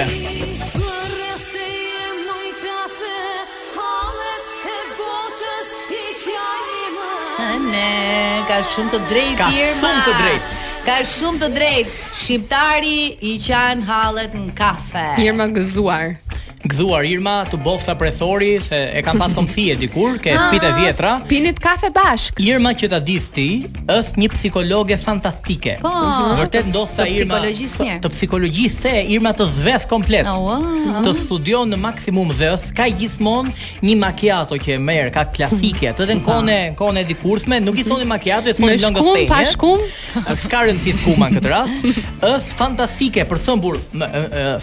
ka 8.46 8.60
shumë 8.76 8.92
të 8.94 9.00
drejtë 9.10 9.50
Ka 9.50 9.56
shumë 9.82 10.04
të 10.06 10.14
drejtë 10.20 10.60
Ka 10.86 11.00
shumë 11.16 11.42
të 11.42 11.50
drejtë 11.58 11.96
Shqiptari 12.22 12.98
i 13.34 13.34
qanë 13.48 13.90
halet 13.90 14.38
në 14.38 14.54
kafe 14.62 15.08
Irma 15.26 15.50
gëzuar 15.58 16.14
gdhuar 16.66 17.04
Irma, 17.06 17.44
të 17.50 17.60
bofta 17.62 17.94
prethori, 18.00 18.56
e 18.74 19.02
kam 19.06 19.20
pas 19.22 19.34
komthie 19.38 19.76
dikur, 19.78 20.18
ke 20.22 20.34
spite 20.34 20.70
ah. 20.72 20.78
vjetra. 20.80 21.12
Pinit 21.30 21.60
kafe 21.62 21.92
bashk. 21.94 22.40
Irma 22.42 22.74
që 22.78 22.90
ta 22.96 23.00
dith 23.04 23.30
ti, 23.36 23.46
është 23.92 24.24
një 24.24 24.30
psikologe 24.34 24.98
fantastike. 25.02 25.78
Po, 25.84 25.92
vërtet 26.42 26.72
ndoshta 26.72 27.06
Irma. 27.12 27.38
Psikologjisë. 27.44 27.90
Të 28.06 28.12
psikologjisë 28.16 28.84
se 28.88 28.96
Irma 29.14 29.36
të 29.38 29.48
zvedh 29.60 29.86
komplet. 29.92 30.30
Oh, 30.30 30.50
wow. 30.50 31.02
Të 31.06 31.14
studion 31.22 31.70
në 31.76 31.80
maksimum 31.86 32.34
dhe 32.34 32.50
është 32.58 32.74
ka 32.78 32.90
gjithmon 32.98 33.52
një 33.86 33.98
makiato 34.02 34.58
që 34.66 34.80
e 34.96 35.10
ka 35.14 35.26
klasike, 35.36 35.94
të 35.98 36.10
den 36.10 36.22
kone, 36.26 36.58
kone 36.82 37.04
dikurthme, 37.06 37.62
nuk 37.64 37.78
i 37.78 37.86
thoni 37.86 38.10
makiato, 38.10 38.50
i 38.50 38.76
long 38.82 38.96
Në 38.96 39.02
shkum, 39.02 39.26
pa 39.28 39.42
shkum. 39.50 39.82
Ska 40.46 40.62
si 40.80 40.94
shkuma 40.98 41.28
në 41.30 41.40
këtë 41.42 41.50
rast. 41.52 41.88
Është 42.32 42.56
fantastike 42.62 43.26
për 43.30 43.42
thëmbur, 43.48 43.78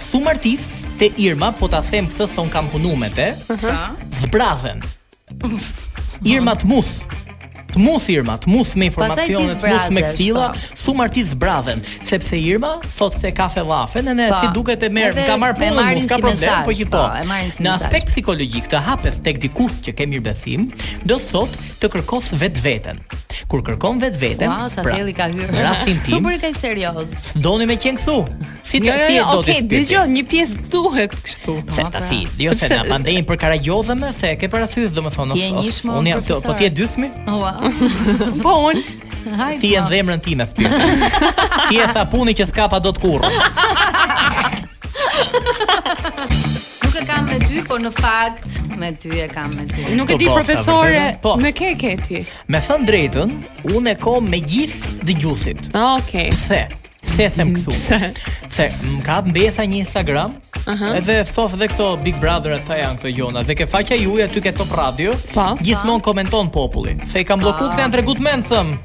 thumartist, 0.09 0.82
te 1.11 1.21
Irma, 1.21 1.51
po 1.59 1.67
ta 1.69 1.81
them 1.91 2.07
këtë 2.07 2.27
thon 2.31 2.51
kam 2.53 2.69
punu 2.71 2.93
me 2.97 3.09
te. 3.11 3.33
Ëh. 3.51 4.77
Irma 6.31 6.53
të 6.61 6.69
mus. 6.71 6.93
Të 7.73 7.81
mus 7.81 8.07
Irma, 8.13 8.35
të 8.39 8.51
mus 8.53 8.75
me 8.77 8.87
informacionet, 8.91 9.59
të 9.65 9.71
mus 9.73 9.89
me 9.97 10.03
kthilla, 10.11 10.51
thum 10.77 11.01
po. 11.01 11.07
artist 11.09 11.33
Zbravën, 11.33 11.81
sepse 12.07 12.37
Irma 12.37 12.75
thot 12.85 13.17
se 13.23 13.31
ka 13.35 13.47
fellafe, 13.49 14.03
ne 14.05 14.13
ne 14.19 14.29
po. 14.31 14.43
si 14.43 14.51
duket 14.55 14.83
të 14.85 14.91
merr, 14.93 15.17
ka 15.25 15.39
marr 15.41 15.57
punë, 15.57 15.87
nuk 16.03 16.11
ka 16.13 16.19
problem, 16.23 16.63
po 16.69 16.77
qito. 16.81 17.01
Po, 17.01 17.35
Në 17.65 17.73
aspekt 17.81 18.13
psikologjik 18.13 18.69
të 18.75 18.85
hapet 18.87 19.19
tek 19.25 19.41
dikush 19.47 19.81
që 19.89 19.97
ke 19.97 20.07
mirëbesim, 20.13 20.69
do 21.09 21.17
thot 21.33 21.57
të 21.83 21.89
kërkosh 21.97 22.29
vetveten. 22.39 22.99
Kur 23.51 23.61
kërkon 23.67 23.99
vetveten, 24.01 24.47
wow, 24.49 24.69
sa 24.71 24.81
pra, 24.85 24.95
thelli 24.97 25.13
ka 25.17 25.27
hyrë. 25.29 25.51
Rastin 25.67 25.99
tim. 26.07 26.21
Super 26.21 26.37
ka 26.41 26.49
serioz. 26.55 27.13
Doni 27.43 27.67
me 27.69 27.77
qen 27.83 27.99
kthu. 27.99 28.21
Si 28.65 28.81
të 28.81 28.89
jo, 28.89 28.95
jo, 28.97 29.25
jo, 29.27 29.43
si 29.49 29.65
dëgjoj, 29.69 30.05
një 30.15 30.23
pjesë 30.31 30.63
duhet 30.73 31.17
kështu. 31.27 31.57
Sa 31.77 31.89
ta 31.93 32.01
thi, 32.07 32.23
pra. 32.31 32.39
jo 32.47 32.55
se 32.63 32.71
na 32.73 32.87
pandejin 32.89 33.27
për 33.29 33.41
karagjoze 33.43 33.97
më 33.99 34.13
se 34.17 34.31
ke 34.41 34.49
para 34.53 34.71
domethënë. 34.71 35.37
Ti 35.37 35.45
je 35.45 35.55
njëshmë. 35.59 35.97
Unë 36.01 36.15
jam 36.15 36.25
po 36.49 36.55
ti 36.63 36.69
je 36.69 36.71
dy 36.77 36.89
Wow. 37.33 38.39
po 38.43 38.53
un. 38.69 38.79
Ti 39.61 39.71
e 39.79 39.83
dhëmrën 39.91 40.21
time 40.23 40.45
fëmijë. 40.47 40.95
ti 41.71 41.79
e 41.83 41.87
tha 41.95 42.05
puni 42.11 42.35
që 42.39 42.49
s'ka 42.51 42.69
pa 42.73 42.79
dot 42.83 42.99
kurrë. 43.01 43.31
nuk 46.95 47.03
e 47.03 47.07
kam 47.09 47.25
me 47.25 47.39
ty, 47.41 47.61
por 47.65 47.81
në 47.81 47.91
fakt 47.97 48.59
me 48.77 48.91
ty 49.01 49.09
e 49.25 49.29
kam 49.33 49.49
me 49.57 49.65
ty. 49.71 49.87
Nuk 49.97 50.11
e 50.13 50.19
di 50.21 50.27
profesore, 50.29 51.15
po, 51.25 51.37
me 51.41 51.53
ke 51.57 51.71
ke 51.81 51.95
ti. 52.05 52.21
Me 52.53 52.61
thënë 52.61 52.89
drejtën, 52.91 53.33
unë 53.73 53.95
e 53.95 53.97
kam 54.03 54.29
me 54.29 54.43
gjithë 54.45 54.93
dëgjuesit. 55.09 55.71
Okej. 55.73 55.97
Okay. 55.97 56.33
Se 56.37 56.61
se 57.07 57.29
them 57.37 57.55
këtu? 57.57 57.73
Pse? 57.75 58.13
Se 58.53 58.67
më 58.85 58.99
ka 59.01 59.15
mbesa 59.25 59.65
një 59.65 59.79
Instagram, 59.81 60.35
uh 60.35 60.67
-huh. 60.77 60.97
edhe 60.99 61.15
thof 61.25 61.55
dhe 61.57 61.69
këto 61.69 61.97
Big 62.03 62.17
Brother 62.21 62.53
ata 62.53 62.75
janë 62.77 62.99
këto 63.01 63.09
jona, 63.09 63.43
dhe 63.43 63.55
ke 63.55 63.67
faqja 63.67 63.97
juaj 63.97 64.23
aty 64.25 64.41
ke 64.41 64.53
Top 64.53 64.71
Radio, 64.77 65.15
po. 65.35 65.57
gjithmonë 65.61 66.01
komenton 66.03 66.51
populli. 66.51 66.97
Se 67.09 67.21
i 67.21 67.25
kanë 67.25 67.41
bllokuar 67.41 67.59
po. 67.71 67.73
këta 67.73 67.81
janë 67.83 67.93
tregut 67.93 68.19
mend 68.21 68.45
thëm. 68.45 68.77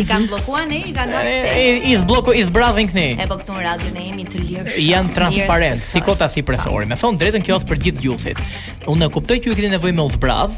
I 0.00 0.04
kanë 0.04 0.26
bllokuar 0.28 0.66
ne, 0.68 0.76
i 0.88 0.92
kanë 0.94 1.12
dhënë. 1.12 1.52
E 1.60 1.80
i 1.92 1.96
zbloko 1.96 2.32
i 2.32 2.44
zbravin 2.44 2.88
këni. 2.88 3.18
E 3.20 3.26
po 3.28 3.34
këtu 3.36 3.52
në 3.52 3.62
radio 3.64 3.90
ne 3.94 4.00
jemi 4.00 4.24
të 4.24 4.38
lirë. 4.40 4.78
Jan 4.78 5.12
transparent, 5.12 5.82
si 5.84 6.00
kota 6.00 6.28
si 6.28 6.42
presori. 6.42 6.86
Me 6.86 6.96
thon 6.96 7.18
drejtën 7.18 7.42
kjo 7.44 7.58
është 7.60 7.68
për 7.68 7.78
gjithë 7.84 8.00
gjuhët. 8.00 8.38
Unë 8.86 9.04
e 9.06 9.08
kuptoj 9.08 9.36
që 9.36 9.48
ju 9.48 9.54
keni 9.54 9.68
nevojë 9.76 9.92
me 9.94 10.02
udhbrav, 10.02 10.50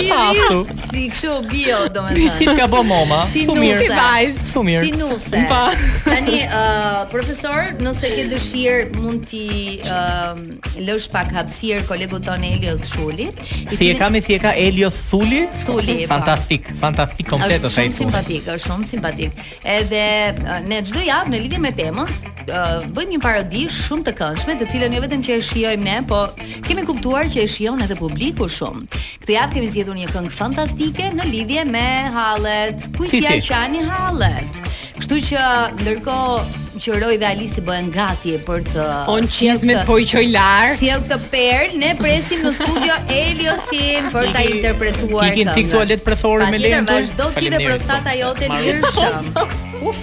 Aftu. 0.00 0.64
Ah. 0.68 0.82
Si 0.90 1.04
kështu 1.10 1.30
bio, 1.50 1.78
domethënë. 1.92 2.36
Ti 2.38 2.48
ka 2.58 2.66
bë 2.72 2.80
moma. 2.88 3.22
Si 3.32 3.44
mirë. 3.46 3.78
Si 3.80 3.88
vajz. 3.90 4.40
Shumë 4.52 4.66
mirë. 4.68 4.84
Si 4.84 4.92
nuse. 5.00 5.42
Pa. 5.50 5.60
Tani 6.04 6.38
uh, 6.46 7.02
profesor, 7.12 7.68
nëse 7.82 8.10
ke 8.14 8.24
dëshirë 8.32 9.00
mund 9.02 9.24
ti 9.28 9.42
ë 9.84 9.96
um, 10.38 10.42
lësh 10.88 11.08
pak 11.12 11.32
hapësirë 11.36 11.84
kolegu 11.88 12.20
ton 12.24 12.44
Elios 12.48 12.86
Shuli. 12.92 13.30
si 13.72 13.90
e 13.92 13.96
kam 14.00 14.16
si 14.20 14.36
e 14.36 14.40
ka 14.42 14.54
Elios 14.56 14.98
Thuli? 15.10 15.44
Thuli. 15.64 15.98
Po. 16.06 16.10
Fantastik, 16.14 16.68
fantastik 16.80 17.28
komplet 17.30 17.60
është 17.62 17.72
shumë 17.88 17.98
simpatik, 18.02 18.48
është 18.52 18.70
shumë 18.70 18.90
simpatik. 18.92 19.44
Edhe 19.64 20.04
uh, 20.44 20.60
ne 20.68 20.82
çdo 20.86 21.04
javë 21.06 21.32
në 21.34 21.42
lidhje 21.46 21.62
me 21.64 21.72
temën 21.76 22.08
uh, 22.08 22.90
bëjmë 22.92 23.16
një 23.16 23.22
parodi 23.24 23.64
shumë 23.72 24.06
të 24.10 24.16
këndshme, 24.20 24.58
të 24.60 24.70
cilën 24.74 24.96
jo 24.98 25.02
vetëm 25.06 25.24
që 25.26 25.36
e 25.38 25.44
shijojmë 25.48 25.86
ne, 25.88 25.98
po 26.08 26.22
kemi 26.68 26.84
kuptuar 26.88 27.30
që 27.32 27.44
e 27.46 27.50
shijon 27.56 27.82
edhe 27.84 27.96
publiku 27.98 28.48
shumë. 28.52 28.84
Këtë 29.24 29.36
javë 29.38 29.56
kemi 29.56 29.72
zgjedhur 29.82 29.98
një 29.98 30.12
këngë 30.14 30.30
fantastike 30.30 31.08
në 31.16 31.24
lidhje 31.26 31.62
me 31.66 32.06
Hallet. 32.14 32.84
Ku 32.96 33.02
si, 33.08 33.18
i 33.18 33.20
si. 33.24 33.42
qani 33.48 33.80
Hallet? 33.82 34.60
Kështu 34.98 35.16
që 35.28 35.40
ndërkohë 35.78 36.44
që 36.82 36.92
Roy 37.02 37.16
dhe 37.20 37.26
Alisi 37.28 37.60
bëhen 37.66 37.88
gati 37.94 38.32
për 38.46 38.58
të 38.70 38.84
On 39.12 39.22
çizmet 39.38 39.78
po 39.88 39.94
i 39.98 40.04
qoj 40.12 40.22
lar. 40.34 40.66
Sjell 40.80 41.02
këtë 41.06 41.18
perl, 41.34 41.68
ne 41.82 41.90
presim 41.98 42.40
në 42.46 42.50
studio 42.58 42.94
Eliosin 43.20 44.02
për 44.14 44.24
ta 44.34 44.40
interpretuar. 44.50 45.28
Ikin 45.32 45.46
tik 45.56 45.66
tualet 45.74 46.00
për 46.06 46.14
thorë 46.24 46.44
me 46.54 46.58
lendë. 46.62 47.00
Do 47.18 47.26
të 47.26 47.34
kide 47.46 47.58
prostata 47.66 48.12
jote 48.18 48.44
lirshëm. 48.54 49.24
Uf. 49.90 50.02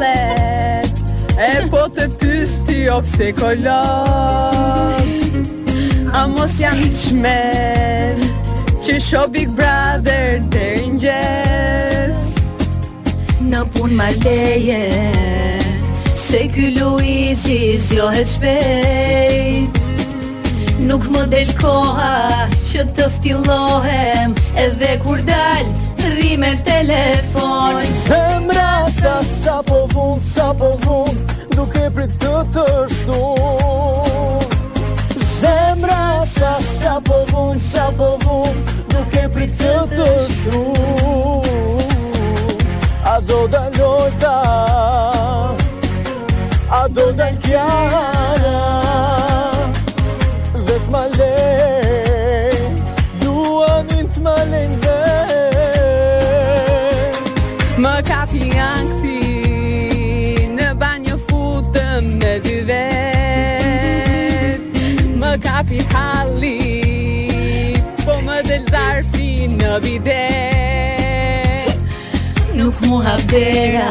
E 0.00 1.68
po 1.74 1.80
të 1.90 2.04
ti 2.66 2.78
o 2.88 3.00
pse 3.02 3.32
kolon 3.34 4.94
A 6.14 6.22
mos 6.30 6.54
janë 6.62 6.90
qmen 6.98 8.22
Që 8.84 8.94
sho 9.08 9.24
big 9.32 9.50
brother 9.58 10.38
dhe 10.54 10.68
në 10.86 11.02
gjes 11.02 12.44
Në 13.42 13.64
pun 13.74 13.96
ma 13.98 14.06
leje 14.22 14.84
Se 16.14 16.44
ky 16.54 16.70
Luizi 16.78 17.58
zjo 17.88 18.10
e 18.14 18.24
shpejt 18.34 19.82
Nuk 20.86 21.10
më 21.10 21.26
del 21.34 21.50
koha 21.58 22.46
që 22.70 22.86
të 22.94 23.10
ftilohem 23.18 24.38
Edhe 24.68 24.94
kur 25.02 25.20
dalë 25.26 25.87
erdhi 26.08 26.32
me 26.38 26.54
telefon 26.72 27.76
Zemra 28.04 28.72
sa 29.00 29.14
sa 29.44 29.56
po 29.68 29.78
vun, 29.92 30.14
sa 30.34 30.46
po 30.60 30.70
vun 30.84 31.12
Nuk 31.56 31.74
e 31.84 31.86
prit 31.94 32.12
të 32.22 32.32
të 32.54 32.66
shumë 32.98 34.38
Zemra 35.38 36.06
sa 36.34 36.52
sa 36.64 36.94
po 37.08 37.18
vun, 37.32 37.54
sa 37.70 37.84
po 38.00 38.08
vun 38.24 38.54
Nuk 38.94 39.12
e 39.22 39.24
prit 39.36 39.52
të 39.62 39.74
të 39.94 40.08
shumë 40.36 41.86
A 43.14 43.16
do 43.30 43.40
da 43.54 43.64
lojta 43.78 44.36
A 46.80 46.82
do 46.98 47.06
da 47.20 47.28
kjara 47.46 48.60
Vet 50.68 50.90
ma 50.94 51.04
lejt 51.20 52.76
Duan 53.24 53.88
int 54.02 54.14
ma 54.28 54.38
lejt 54.52 54.76
Më 57.78 57.92
kapi 58.10 58.40
nga 58.58 58.70
këti 58.86 60.46
Në 60.58 60.64
banjë 60.82 61.16
futëm 61.28 62.02
me 62.18 62.32
dy 62.46 62.56
vet 62.66 64.62
Më 65.20 65.30
kapi 65.44 65.78
halli 65.92 66.60
Po 68.02 68.14
më 68.26 68.36
del 68.48 68.64
zarfi 68.72 69.30
në 69.54 69.72
bidet 69.84 71.76
Nuk 72.58 72.76
mu 72.88 72.96
hapdera 73.06 73.90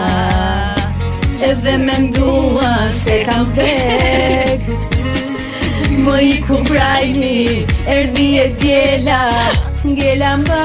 Edhe 1.52 1.76
me 1.88 1.96
mdua 2.10 2.72
se 3.00 3.16
kam 3.30 3.44
vdek 3.54 4.60
Më 6.08 6.20
i 6.24 6.36
ku 6.48 6.56
prajmi, 6.64 7.68
erdi 7.92 8.26
e 8.40 8.46
tjela 8.62 9.18
Nge 9.84 10.14
mba 10.44 10.60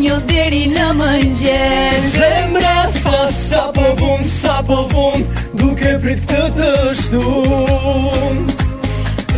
një 0.00 0.14
deri 0.30 0.62
në 0.72 0.86
më 0.98 1.10
Zemra 2.02 2.80
sa 2.94 3.18
sa 3.30 3.62
po 3.76 3.86
vun, 4.00 4.20
sa 4.24 4.54
po 4.68 4.78
vun 4.94 5.18
prit 6.02 6.22
të 6.30 6.40
të 6.56 6.70
shtun 7.00 8.36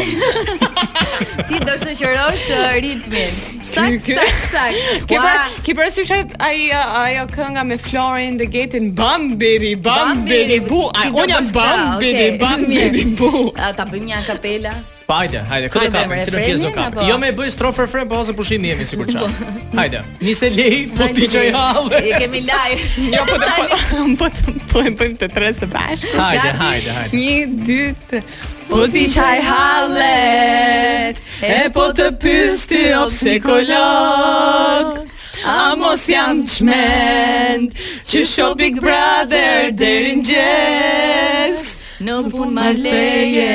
Ti 1.49 1.59
do 1.67 1.75
shoqërosh 1.81 2.49
uh, 2.55 2.79
ritmin. 2.81 3.37
Sak 3.63 4.07
sak 4.07 4.41
sak. 4.53 4.81
Ke 5.09 5.19
pa 5.19 5.45
pra-, 5.67 5.91
ke 5.93 6.19
ai 6.39 6.71
uh, 6.71 6.97
ai 7.03 7.15
kënga 7.35 7.63
me 7.67 7.77
Florin 7.77 8.37
the 8.41 8.45
Gate 8.49 8.73
and 8.73 8.95
Bum 8.95 9.35
Baby 9.37 9.75
Bum 9.75 10.25
Baby 10.25 10.59
bu. 10.65 10.89
Ai 10.95 11.11
on 11.13 11.29
jam 11.29 11.45
Bum 11.53 11.99
Baby 12.01 12.37
Bum 12.41 12.65
Baby 12.65 13.03
Ata 13.67 13.85
bëjmë 13.85 14.05
një 14.11 14.23
kapela. 14.27 14.73
Po 15.05 15.13
hajde, 15.19 15.37
hajde, 15.45 15.67
këtë 15.69 15.89
kapim, 15.93 16.15
që 16.25 16.31
në 16.33 16.39
pjesë 16.41 16.63
do 16.65 16.69
kapim. 16.73 17.03
Jo 17.05 17.15
me 17.21 17.27
bëj 17.37 17.49
strofë 17.53 17.85
e 17.85 18.05
po 18.09 18.17
ose 18.23 18.33
pushim 18.33 18.57
jemi 18.65 18.87
sikur 18.89 19.05
çaj. 19.05 19.21
Po. 19.71 19.75
hajde, 19.77 19.99
njëse 20.21 20.49
lej, 20.49 20.89
po 20.97 21.03
ti 21.13 21.27
që 21.29 21.43
jale. 21.51 21.99
I 22.09 22.13
kemi 22.23 22.41
laj. 22.47 22.71
jo, 23.13 23.21
po 23.29 23.37
të 23.37 23.51
po, 23.61 23.77
po 24.19 24.25
të 24.33 24.43
po 24.71 24.83
po 24.97 25.03
të 25.21 25.27
tre 25.35 25.49
së 25.53 25.65
bashkë. 25.73 26.17
Hajde, 26.17 26.49
hajde, 26.61 26.89
hajde. 26.97 27.11
Një, 27.13 27.37
dytë 27.67 28.17
Po 28.65 28.81
ti 28.89 29.03
qaj 29.13 29.39
halet, 29.45 31.15
e 31.45 31.67
po 31.75 31.83
të 31.93 32.07
pysti 32.23 32.79
obsekolog. 32.97 34.85
A 35.45 35.57
mos 35.77 36.07
jam 36.09 36.41
qment 36.49 37.69
që 38.09 38.23
shop 38.25 38.57
big 38.57 38.81
brother 38.81 39.69
derin 39.77 40.25
gjes. 40.25 41.75
Në 42.01 42.17
pun 42.33 42.49
ma 42.57 42.71
leje, 42.77 43.51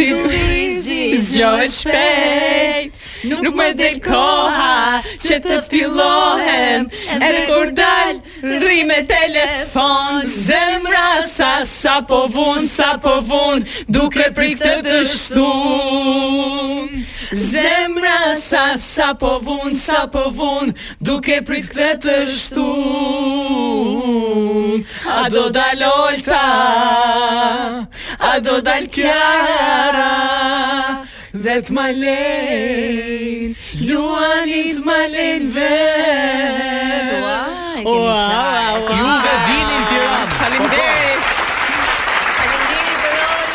si 0.00 0.12
Luizi 0.12 1.16
Zgjohet 1.16 1.70
shpejt 1.74 2.92
Nuk, 3.30 3.42
nuk 3.44 3.54
me 3.58 3.68
del 3.76 3.98
koha 4.04 5.00
Që 5.20 5.36
të 5.44 5.58
fillohem 5.68 6.86
dhe 6.88 7.44
kur 7.50 7.72
dal 7.76 8.20
Rri 8.46 8.80
me 8.88 9.02
telefon 9.10 10.24
Zemra 10.34 11.10
sa 11.34 11.52
sa 11.68 11.98
po 12.10 12.22
vun 12.32 12.64
Sa 12.66 12.94
po 13.04 13.18
vun 13.28 13.64
Duker 13.96 14.32
prik 14.38 14.56
të 14.64 14.76
të 14.88 15.00
shtun 15.12 17.08
Zemra 17.32 18.34
sa 18.34 18.74
sa 18.76 19.14
po 19.14 19.38
vun, 19.38 19.70
sa 19.72 20.08
po 20.10 20.32
vun, 20.34 20.74
duke 20.98 21.42
prit 21.46 21.62
këtë 21.62 22.00
të 22.02 22.14
shtun 22.34 24.82
A 25.06 25.30
do 25.30 25.46
dal 25.54 25.78
olta, 25.86 26.42
a 28.18 28.32
do 28.42 28.58
dal 28.66 28.90
kjara 28.90 31.06
Dhe 31.30 31.54
të 31.68 31.70
më 31.70 31.94
luanit 33.86 34.74
të 34.74 35.46
më 35.54 35.78
Ua, 37.30 37.94
ua, 37.94 38.82
ua, 38.90 39.06
ua, 39.06 40.98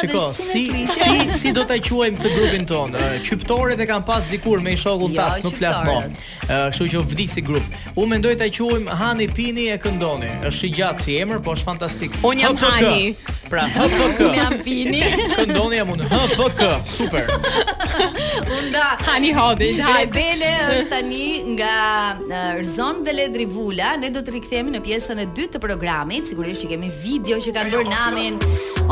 Shiko, 0.00 0.22
si, 0.34 0.62
si, 0.88 1.14
si 1.36 1.52
do 1.54 1.62
ta 1.68 1.76
quajmë 1.78 2.18
të 2.24 2.32
grupin 2.34 2.64
tonë? 2.66 3.04
Qyptoret 3.26 3.82
e 3.82 3.86
kam 3.88 4.02
pas 4.06 4.26
dikur 4.30 4.62
me 4.64 4.74
i 4.74 4.78
shokull 4.80 5.12
jo, 5.14 5.20
të 5.20 5.26
atë 5.26 5.46
Nuk 5.46 5.58
flasë 5.60 5.84
mo 5.86 6.64
Shku 6.74 6.88
që 6.94 7.04
vdi 7.12 7.28
si 7.30 7.44
grup 7.46 7.98
U 8.02 8.06
me 8.10 8.18
ndoj 8.22 8.34
quajmë 8.42 8.98
Hani 9.02 9.28
Pini 9.36 9.68
e 9.74 9.78
Këndoni 9.82 10.32
është 10.50 10.68
i 10.68 10.72
gjatë 10.80 11.04
si 11.06 11.20
emër, 11.22 11.42
po 11.44 11.54
është 11.54 11.70
fantastik 11.70 12.18
O 12.26 12.34
jam 12.36 12.58
Hani 12.60 13.12
pra 13.52 13.68
HPK. 13.68 14.04
Unë 14.28 14.36
jam 14.38 14.54
Bini. 14.64 15.02
Këndoni 15.36 15.76
jam 15.80 15.90
unë 15.92 16.08
HPK. 16.08 16.70
Super. 16.88 17.28
Unë 17.36 18.70
da. 18.74 18.86
Hani 19.04 19.34
hobi. 19.36 19.68
Hani 19.82 20.08
bele 20.14 20.52
është 20.70 20.92
tani 20.94 21.26
nga 21.52 22.40
Rzon 22.62 23.02
dhe 23.04 23.12
Ledri 23.18 23.46
Vula. 23.54 23.92
Ne 24.00 24.08
do 24.14 24.24
të 24.24 24.38
rikëthemi 24.38 24.72
në 24.78 24.82
pjesën 24.88 25.20
e 25.20 25.28
dytë 25.36 25.58
të 25.58 25.64
programit. 25.66 26.32
Sigurisht 26.32 26.64
që 26.64 26.72
kemi 26.72 26.88
video 27.04 27.40
që 27.44 27.54
kanë 27.60 27.76
bërë 27.76 27.92
namin 27.92 28.40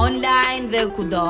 online 0.07 0.69
dhe 0.77 0.85
kudo 0.99 1.27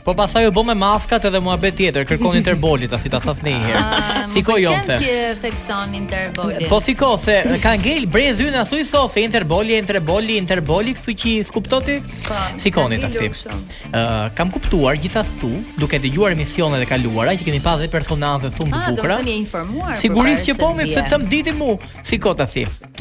Po 0.05 0.15
pastaj 0.15 0.47
u 0.49 0.55
bë 0.55 0.63
me 0.71 0.75
mafkat 0.79 1.25
edhe 1.31 1.41
mua 1.41 1.57
tjetër, 1.59 2.05
kërkon 2.07 2.37
interbolit, 2.37 2.91
ta 2.91 2.99
thit 2.99 3.11
ta 3.13 3.21
thaf 3.21 3.43
një 3.43 3.55
herë. 3.65 4.31
Si 4.33 4.43
ko 4.43 4.57
jonte. 4.59 4.99
Si 4.99 5.11
theksoni 5.43 5.97
interbolit. 5.99 6.69
Po 6.69 6.81
fiko 6.81 7.17
se 7.19 7.43
ka 7.63 7.75
ngel 7.79 8.07
brej 8.07 8.37
dhyn 8.37 8.53
na 8.55 8.65
thuj 8.67 8.85
Sofi 8.91 9.23
interbolje 9.25 9.80
interboli, 9.81 10.37
interboli, 10.41 10.95
kështu 10.97 11.15
që 11.21 11.29
i 11.41 11.43
skuptoti 11.49 11.97
pa, 12.29 12.41
si 12.61 12.71
koni 12.75 13.01
të 13.03 13.11
të 13.17 13.59
Uh, 13.91 14.29
kam 14.39 14.49
kuptuar 14.55 14.95
gjithashtu, 15.03 15.49
duke 15.81 15.99
të 16.01 16.11
gjuar 16.15 16.33
emisione 16.37 16.79
dhe 16.79 16.87
kaluara, 16.87 17.33
që 17.35 17.43
kemi 17.47 17.59
pa 17.65 17.73
dhe 17.81 17.89
personatë 17.91 18.45
dhe 18.45 18.51
thumë 18.55 18.71
të 18.71 18.79
ah, 18.79 18.91
bukra, 18.95 19.95
sigurisht 19.99 20.47
që 20.47 20.55
po 20.61 20.69
më 20.77 20.87
të 20.93 21.05
të 21.11 21.19
më 21.25 21.29
ditë 21.33 21.55
mu 21.59 21.73
si 22.07 22.19
kota 22.23 22.47
të 22.47 22.61
thimë. 22.61 22.93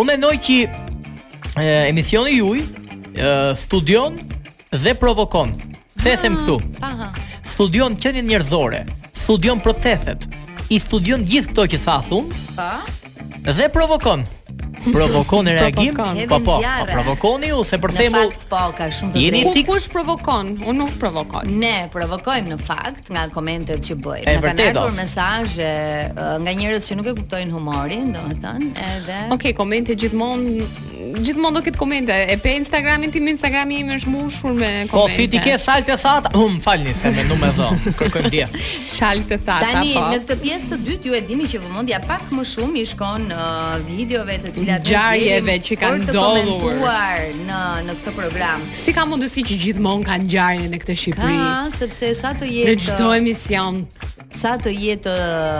U 0.00 0.04
me 0.08 0.16
që 0.22 0.56
uh, 0.70 1.84
emisione 1.90 2.32
juj 2.32 2.62
uh, 2.62 3.52
studion 3.66 4.16
dhe 4.72 4.94
provokon. 4.96 5.56
pse 5.98 6.10
e 6.10 6.16
them 6.16 6.38
ah, 6.40 6.40
këtu? 6.40 7.14
Studion 7.54 7.96
që 7.96 8.14
njerëzore, 8.22 8.84
studion 9.12 9.60
protethet, 9.60 10.28
i 10.70 10.80
studion 10.80 11.20
gjithë 11.24 11.52
këto 11.52 11.66
që 11.74 11.82
thathun, 11.84 12.32
pa? 12.56 12.70
Po. 12.82 13.52
dhe 13.52 13.68
provokon. 13.72 14.26
provokon 14.92 15.46
reagim? 15.46 15.92
Po, 15.94 16.12
po 16.28 16.38
po, 16.40 16.44
po 16.60 16.86
provokoni 16.92 17.52
u 17.60 17.64
se 17.64 17.78
për 17.80 17.92
themu. 17.96 18.16
Në 18.20 18.24
fakt 18.32 18.46
po, 18.50 18.60
ka 18.78 18.88
shumë 18.92 19.12
të 19.14 19.22
drejtë. 19.26 19.52
ti 19.54 19.62
kush 19.68 19.88
provokon? 19.92 20.52
Unë 20.64 20.78
nuk 20.80 20.94
provokoj. 21.00 21.42
Ne 21.62 21.88
provokojmë 21.92 22.52
në 22.54 22.58
fakt 22.66 23.10
nga 23.12 23.26
komentet 23.34 23.84
që 23.88 23.96
bëjmë. 23.96 24.28
Ne 24.28 24.46
kanë 24.46 24.68
ardhur 24.72 24.94
mesazhe 24.98 25.72
nga 26.14 26.54
njerëz 26.62 26.90
që 26.92 27.00
nuk 27.00 27.12
e 27.12 27.16
kuptojnë 27.20 27.52
humorin, 27.54 28.12
domethënë, 28.16 28.70
edhe 28.94 29.18
Okej, 29.20 29.34
okay, 29.38 29.56
komente 29.62 29.94
gjithmonë 29.98 30.68
gjithmonë 31.18 31.56
do 31.58 31.62
këtë 31.66 31.80
komente. 31.80 32.14
E 32.14 32.36
pe 32.40 32.52
Instagramin 32.60 33.12
tim, 33.14 33.26
Instagrami 33.30 33.80
im 33.84 33.90
është 33.96 34.12
mbushur 34.12 34.54
me 34.58 34.70
po, 34.90 35.00
komente. 35.04 35.14
Po 35.14 35.16
si 35.16 35.26
ti 35.32 35.40
ke 35.42 35.56
saltë 35.60 35.96
thata? 36.02 36.32
Hum, 36.36 36.58
falni, 36.64 36.94
se 36.96 37.12
më 37.16 37.24
ndumë 37.30 37.50
zon. 37.56 37.80
Kërkoj 37.98 38.28
dia. 38.32 38.48
Saltë 39.00 39.40
thata. 39.46 39.60
Tani 39.80 39.94
po. 39.96 40.04
në 40.04 40.20
këtë 40.24 40.38
pjesë 40.44 40.70
të 40.72 40.78
dytë 40.86 41.10
ju 41.10 41.16
e 41.18 41.22
dini 41.30 41.48
që 41.52 41.60
vëmendja 41.64 42.00
pak 42.06 42.30
më 42.34 42.44
shumë 42.52 42.82
i 42.82 42.84
shkon 42.92 43.28
në 43.30 43.38
uh, 43.46 43.88
videove 43.88 44.38
të 44.44 44.54
cilat 44.58 44.86
gjarjeve 44.88 45.56
që 45.68 45.78
kanë 45.84 46.00
ndodhur 46.08 46.80
në 47.46 47.60
në 47.88 47.98
këtë 48.00 48.16
program. 48.18 48.64
Si 48.82 48.94
ka 48.96 49.06
mundësi 49.10 49.46
që 49.50 49.60
gjithmonë 49.64 50.08
kanë 50.10 50.30
gjarje 50.34 50.70
në 50.72 50.82
këtë 50.84 50.98
Shqipëri? 51.00 51.40
Ka, 51.40 51.52
sepse 51.80 52.12
sa 52.18 52.34
të 52.36 52.50
jetë 52.50 52.72
Në 52.76 52.82
çdo 52.90 53.12
emision 53.16 53.84
sa 54.36 54.54
të 54.62 54.70
jetë 54.72 55.14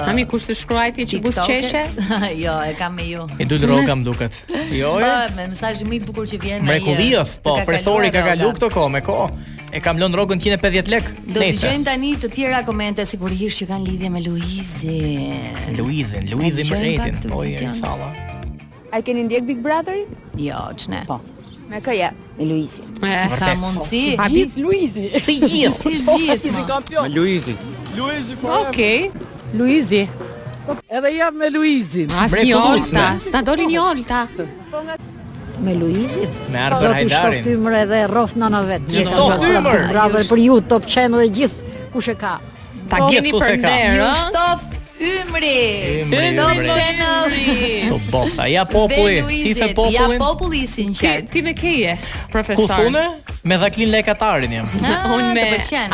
Kami 0.07 0.25
uh, 0.25 0.31
kush 0.31 0.45
të 0.51 0.55
shkruajti 0.61 1.07
që 1.11 1.21
bus 1.25 1.39
qeshe? 1.47 1.83
jo, 2.45 2.55
e 2.67 2.75
kam 2.79 2.95
me 2.97 3.07
ju. 3.09 3.25
E 3.43 3.47
dul 3.49 3.65
rroga 3.67 3.97
më 3.99 4.05
duket. 4.07 4.39
Jo, 4.69 4.97
jo. 5.01 5.01
Po, 5.03 5.15
me 5.37 5.47
mesazhin 5.55 5.91
më 5.91 5.99
i 6.01 6.03
bukur 6.07 6.29
që 6.31 6.39
vjen 6.43 6.59
ai. 6.63 6.69
Mrekullijës, 6.77 7.35
po, 7.45 7.57
presori 7.67 8.13
ka 8.15 8.23
kalu 8.31 8.53
këto 8.59 8.71
kohë 8.75 8.93
me 8.97 9.03
kohë. 9.07 9.57
E 9.77 9.81
kam 9.83 9.99
lënë 10.03 10.17
rrogën 10.19 10.41
150 10.43 10.91
lek. 10.91 11.11
Do 11.31 11.39
të 11.39 11.53
dëgjojmë 11.55 11.87
tani 11.87 12.13
të 12.23 12.31
tjera 12.35 12.63
komente 12.67 13.05
sigurisht 13.07 13.63
që 13.63 13.69
kanë 13.71 13.87
lidhje 13.87 14.11
me 14.11 14.23
Luizin. 14.25 15.59
Luizin, 15.79 16.31
Luizin 16.33 16.73
më 16.75 16.81
rëtin. 16.85 17.21
Po, 17.31 17.45
inshallah. 17.51 18.19
Ai 18.91 19.05
keni 19.07 19.27
ndjek 19.29 19.47
Big 19.47 19.61
Brotherin? 19.63 20.11
Jo, 20.39 20.65
ç'ne. 20.75 21.05
Po. 21.07 21.21
Me 21.71 21.79
kë 21.85 21.95
je? 22.01 22.09
Me 22.41 22.49
Luizin. 22.51 22.97
Ka 23.39 23.53
mundsi? 23.61 23.87
si 23.87 24.17
Habit 24.19 24.59
Luizi. 24.59 25.07
Si 25.23 25.39
gjithë. 25.39 25.87
Po, 25.87 25.95
si 25.95 26.19
gjithë. 26.25 26.55
Si 26.59 26.67
kampion. 26.67 27.07
Me 27.07 27.15
Luizin. 27.15 27.79
Luizi 27.97 28.37
po. 28.37 28.49
Okej. 28.61 29.11
Luizi. 29.55 30.09
Edhe 30.89 31.11
jap 31.13 31.35
me 31.35 31.51
Luizin. 31.51 32.11
As 32.21 32.33
një 32.37 32.55
olta, 32.57 33.07
s'ta 33.23 33.41
doli 33.43 33.65
një 33.67 33.81
olta. 33.83 34.21
Me 35.61 35.75
Luizin? 35.75 36.29
Me 36.53 36.59
Arben 36.69 36.93
Hajdarin. 36.93 37.09
Do 37.09 37.15
të 37.15 37.17
shoh 37.17 37.47
tymër 37.49 37.79
edhe 37.83 38.03
rroft 38.13 38.39
nëna 38.39 38.61
vet. 38.69 38.85
Je 38.89 39.05
shoh 39.09 39.35
tymër. 39.43 39.89
Bravo 39.91 40.23
për 40.31 40.43
ju, 40.47 40.61
top 40.71 40.87
channel 40.89 41.25
e 41.25 41.31
gjithë 41.41 41.79
kush 41.95 42.13
e 42.15 42.19
ka. 42.23 42.37
Ta 42.93 43.03
gjithë 43.09 43.35
kush 43.35 43.49
e 43.49 43.57
ka. 43.65 43.75
Ju 43.99 44.09
shtoft 44.29 44.79
Ymri. 45.01 45.61
Ymri 46.05 46.69
Channel. 46.69 47.37
Të 47.89 47.99
bofta. 48.13 48.45
Ja 48.53 48.67
populli. 48.69 49.41
Ti 49.47 49.55
the 49.57 49.69
popullin. 49.73 50.13
Ja 50.13 50.19
populli 50.21 50.61
sin 50.69 50.93
qe. 50.97 51.13
Ti 51.31 51.41
me 51.43 51.55
keje, 51.57 51.95
profesor. 52.33 52.67
Ku 52.69 52.69
thune? 52.69 53.05
Me 53.43 53.57
Dhaklin 53.57 53.89
Lekatarin 53.89 54.53
jam. 54.59 54.69
Ah, 54.85 55.09
Un 55.15 55.31
me 55.33 55.47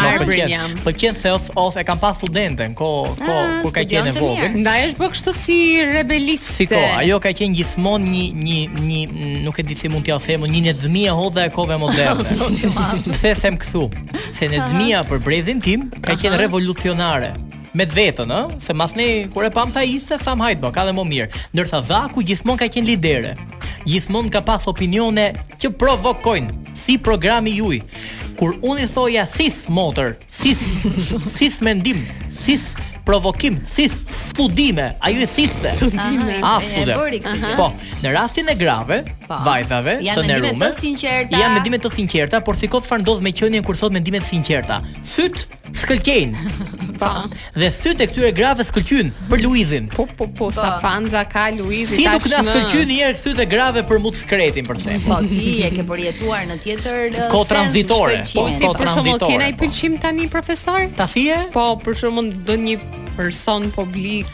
Arbrin 0.03 0.51
jam. 0.51 0.73
Pëlqen 0.83 0.99
qen 1.15 1.21
Theos 1.23 1.47
of 1.55 1.79
e 1.79 1.85
kam 1.87 2.01
pa 2.03 2.11
studenten 2.19 2.75
ko 2.75 3.07
ah, 3.07 3.23
ko 3.23 3.39
kur 3.69 3.77
ka 3.79 3.85
qenë 3.87 4.17
vogël. 4.19 4.59
Ndaj 4.59 4.87
është 4.89 4.99
bë 5.05 5.11
kështu 5.15 5.37
si 5.39 5.59
rebelist. 5.95 6.51
Si 6.59 6.67
ko, 6.71 6.83
ajo 6.99 7.21
ka 7.23 7.31
qenë 7.39 7.61
gjithmonë 7.63 8.11
një 8.11 8.29
një 8.43 8.85
një 8.91 9.33
nuk 9.47 9.63
e 9.63 9.69
di 9.71 9.79
si 9.79 9.87
mund 9.93 10.03
t'ia 10.09 10.19
them, 10.27 10.49
një 10.51 10.67
në 10.73 10.79
dhëmia 10.83 11.15
hodha 11.15 11.47
e 11.47 11.55
kove 11.55 11.79
moderne. 11.79 12.27
Pse 13.13 13.37
them 13.39 13.61
këtu? 13.63 13.87
Se 14.35 14.51
në 14.51 14.67
dhëmia 14.73 15.07
për 15.07 15.23
brezin 15.31 15.63
tim 15.63 15.87
ka 16.03 16.19
qenë 16.19 16.43
revolucionare 16.49 17.35
me 17.77 17.85
vetën, 17.93 18.31
ë, 18.33 18.57
se 18.65 18.75
mas 18.77 18.95
ne 18.97 19.07
kur 19.33 19.45
e 19.47 19.51
pam 19.53 19.73
ta 19.75 19.83
ishte 19.87 20.17
Sam 20.23 20.41
Hajdbo, 20.45 20.71
po, 20.71 20.75
ka 20.75 20.87
dhe 20.89 20.95
më 20.97 21.05
mirë. 21.11 21.43
Ndërsa 21.53 21.83
Zaku 21.91 22.25
gjithmonë 22.27 22.63
ka 22.63 22.69
qenë 22.73 22.89
lidere. 22.89 23.35
Gjithmonë 23.87 24.33
ka 24.35 24.43
pas 24.47 24.65
opinione 24.71 25.29
që 25.61 25.73
provokojnë 25.83 26.73
si 26.77 26.97
programi 26.99 27.57
juaj. 27.61 27.83
Kur 28.41 28.57
unë 28.65 28.85
i 28.85 28.91
thoja 28.93 29.27
Sith 29.37 29.69
Motor, 29.73 30.17
thith, 30.29 30.65
thith 31.39 31.63
mendim, 31.65 32.01
thith 32.43 32.85
provokim, 33.07 33.57
thith 33.75 33.95
thudime, 34.37 34.89
a 35.01 35.11
ju 35.13 35.21
i 35.23 35.27
thithte? 35.37 35.73
Thudime, 35.81 36.35
A, 36.43 36.59
fude. 36.61 37.21
Po, 37.57 37.71
në 38.03 38.13
rastin 38.19 38.51
e 38.53 38.57
grave, 38.59 39.01
pa. 39.29 39.29
Po. 39.29 39.41
vajzave, 39.47 39.97
të 40.07 40.25
nërume 40.27 40.29
janë 40.29 40.49
mendime 40.49 40.67
të 40.69 40.75
sinqerta, 40.81 41.41
janë 41.41 41.57
mendime 41.57 41.81
të 41.85 41.91
sinqerta, 41.99 42.43
por 42.47 42.59
thikot 42.61 42.87
farë 42.89 43.03
ndodh 43.07 43.23
me 43.27 43.33
kjojnë 43.35 43.63
kur 43.67 43.79
thot 43.81 43.95
mendimet 43.97 44.27
të 44.27 44.31
sinqerta. 44.35 44.81
Thyt, 45.15 45.47
skëlqen. 45.85 46.35
Pa. 46.97 47.11
Po. 47.13 47.41
Dhe 47.61 47.67
thyt 47.77 48.01
e 48.01 48.05
këtyre 48.09 48.29
grave 48.33 48.65
skëlqyn 48.65 49.11
për 49.31 49.43
Luizin. 49.45 49.91
Po, 49.93 50.07
po, 50.17 50.31
po, 50.33 50.49
sa 50.57 50.79
po. 50.79 50.87
fanza 50.87 51.21
ka 51.29 51.49
Luizin 51.53 51.99
si 51.99 52.07
tashmë. 52.07 52.23
Si 52.25 52.33
nuk 52.33 52.33
na 52.47 52.55
skëlqyn 52.55 52.89
njëherë 52.89 53.21
këtyre 53.21 53.47
grave 53.53 53.83
për 53.91 54.01
mut 54.01 54.17
skretin, 54.17 54.67
për 54.69 54.81
se. 54.81 54.97
Po, 55.05 55.19
ti 55.29 55.59
e 55.69 55.71
ke 55.77 55.85
përjetuar 55.93 56.49
në 56.49 56.59
tjetër 56.65 57.21
ko 57.29 57.43
eh, 57.45 57.49
transitore. 57.53 58.17
Po, 58.33 58.49
ti, 58.49 58.73
për 58.81 58.95
shumë, 58.95 59.19
kena 59.29 59.51
i 59.53 59.59
pëlqim 59.61 59.99
tani, 60.01 60.31
profesor? 60.33 60.89
Ta 60.97 61.05
fie? 61.13 61.37
Po, 61.53 61.75
për 61.85 62.01
shumë, 62.07 62.31
do 62.49 62.57
një 62.65 62.79
person 63.17 63.71
publik. 63.71 64.27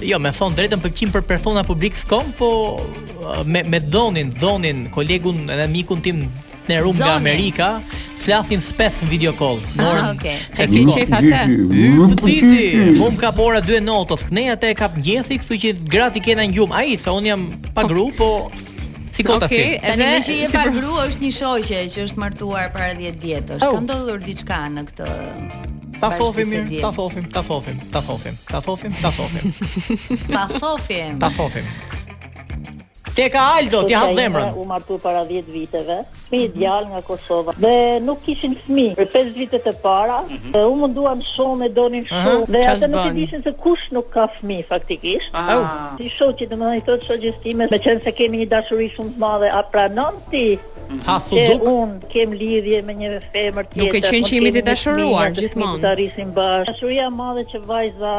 Jo, 0.00 0.16
me 0.22 0.32
thon 0.34 0.54
drejtën 0.56 0.80
për 0.80 0.92
kim 0.96 1.10
për 1.12 1.24
persona 1.28 1.64
publik 1.66 1.96
s'kom, 1.98 2.30
po 2.38 2.48
me 3.46 3.62
me 3.68 3.80
dhonin, 3.80 4.30
dhonin 4.40 4.86
kolegun 4.94 5.42
edhe 5.52 5.66
mikun 5.72 6.00
tim 6.02 6.22
në 6.70 6.78
rumë 6.86 7.00
nga 7.02 7.12
Amerika, 7.18 7.66
flasim 8.22 8.60
spes 8.62 9.00
në 9.02 9.08
video 9.10 9.32
call. 9.36 9.58
Morën. 9.76 10.02
Ah, 10.02 10.10
Okej. 10.14 10.36
Okay. 10.54 10.68
Se 10.68 10.92
shef 10.96 11.14
atë. 11.20 12.20
Titi, 12.22 13.00
mum 13.00 13.18
ka 13.20 13.32
pora 13.36 13.60
2 13.64 13.80
notës. 13.84 14.24
Kne 14.30 14.46
atë 14.54 14.70
e 14.72 14.78
kap 14.78 14.96
ngjesi, 15.00 15.40
kështu 15.42 15.60
që 15.64 15.72
grati 15.90 16.20
kena 16.22 16.46
ngjum. 16.48 16.72
Ai 16.76 16.94
sa 17.00 17.12
un 17.16 17.26
jam 17.28 17.48
pa 17.74 17.84
gru, 17.90 18.08
po 18.16 18.30
si 18.54 19.26
kota 19.26 19.50
okay, 19.50 19.74
fi. 19.74 19.76
Edhe 19.92 20.10
që 20.28 20.38
je 20.40 20.48
si 20.54 20.60
pa 20.60 20.64
gru 20.70 20.96
është 21.08 21.26
një 21.26 21.32
shoqe 21.40 21.82
që 21.96 22.08
është 22.08 22.22
martuar 22.24 22.70
para 22.76 22.94
10 23.02 23.20
vjetësh. 23.26 23.66
Oh. 23.68 23.74
Ka 23.76 23.84
ndodhur 23.88 24.22
diçka 24.30 24.64
në 24.78 24.86
këtë 24.92 25.12
Ta 26.00 26.08
fofim 26.16 26.48
mirë, 26.48 26.78
ta 26.80 26.90
fofim, 26.96 27.26
ta 27.34 27.42
fofim, 27.44 27.80
ta 27.92 28.00
fofim, 28.06 28.36
ta 28.48 28.60
fofim, 28.64 28.92
ta 29.02 29.10
fofim. 29.12 29.54
ta 30.30 30.46
fofim. 30.54 31.18
Ta 31.20 31.28
fofim. 31.34 31.66
Te 33.18 33.26
ka 33.34 33.42
Aldo, 33.58 33.82
ti 33.84 33.94
ha 33.98 34.06
zemrën. 34.16 34.54
U 34.56 34.64
martu 34.70 34.96
para 35.02 35.20
10 35.28 35.50
viteve, 35.52 35.98
me 36.32 36.40
një 36.46 36.50
djalë 36.54 36.94
nga 36.94 37.00
Kosova. 37.04 37.52
Dhe 37.60 37.74
nuk 38.06 38.22
kishin 38.24 38.54
fëmijë 38.62 38.94
për 39.02 39.10
5 39.18 39.32
vitet 39.42 39.68
e 39.68 39.74
para, 39.84 40.22
mhm. 40.30 40.54
dhe 40.56 40.64
u 40.70 40.78
munduan 40.80 41.20
shumë, 41.34 41.68
e 41.68 41.72
donin 41.80 42.08
shumë, 42.08 42.48
dhe 42.56 42.64
ata 42.72 42.88
nuk 42.94 43.04
e 43.10 43.14
dishin 43.18 43.44
se 43.44 43.52
kush 43.60 43.90
nuk 43.98 44.08
ka 44.16 44.24
fëmijë 44.40 44.70
faktikisht. 44.72 45.36
Au. 45.36 45.60
Ah. 45.68 45.88
Ti 46.00 46.08
më 46.08 46.48
domethënë 46.54 46.80
i 46.80 46.84
thotë 46.88 47.10
shoqjes 47.10 47.62
meqen 47.74 48.00
se 48.08 48.16
kemi 48.22 48.40
një 48.46 48.52
dashuri 48.56 48.88
shumë 48.96 49.18
të 49.18 49.26
madhe, 49.26 49.52
a 49.52 49.62
pranon 49.74 50.22
ti? 50.32 50.46
Mhm. 50.90 51.00
Ha 51.06 51.18
thuduk. 51.26 51.62
un 51.80 51.90
kem 52.12 52.32
lidhje 52.40 52.78
me 52.86 52.94
një 53.00 53.10
femër 53.34 53.66
tjetër. 53.74 53.82
Nuk 53.82 53.92
e 53.98 54.00
qenë 54.06 54.22
po 54.22 54.28
që 54.28 54.32
jemi 54.36 54.52
të 54.56 54.62
dashuruar 54.68 55.36
gjithmonë. 55.38 55.82
Ta 55.84 55.92
rrisim 55.98 56.32
bashkë. 56.38 56.70
Dashuria 56.72 57.04
e 57.10 57.12
madhe 57.18 57.44
që 57.52 57.60
vajza 57.68 58.14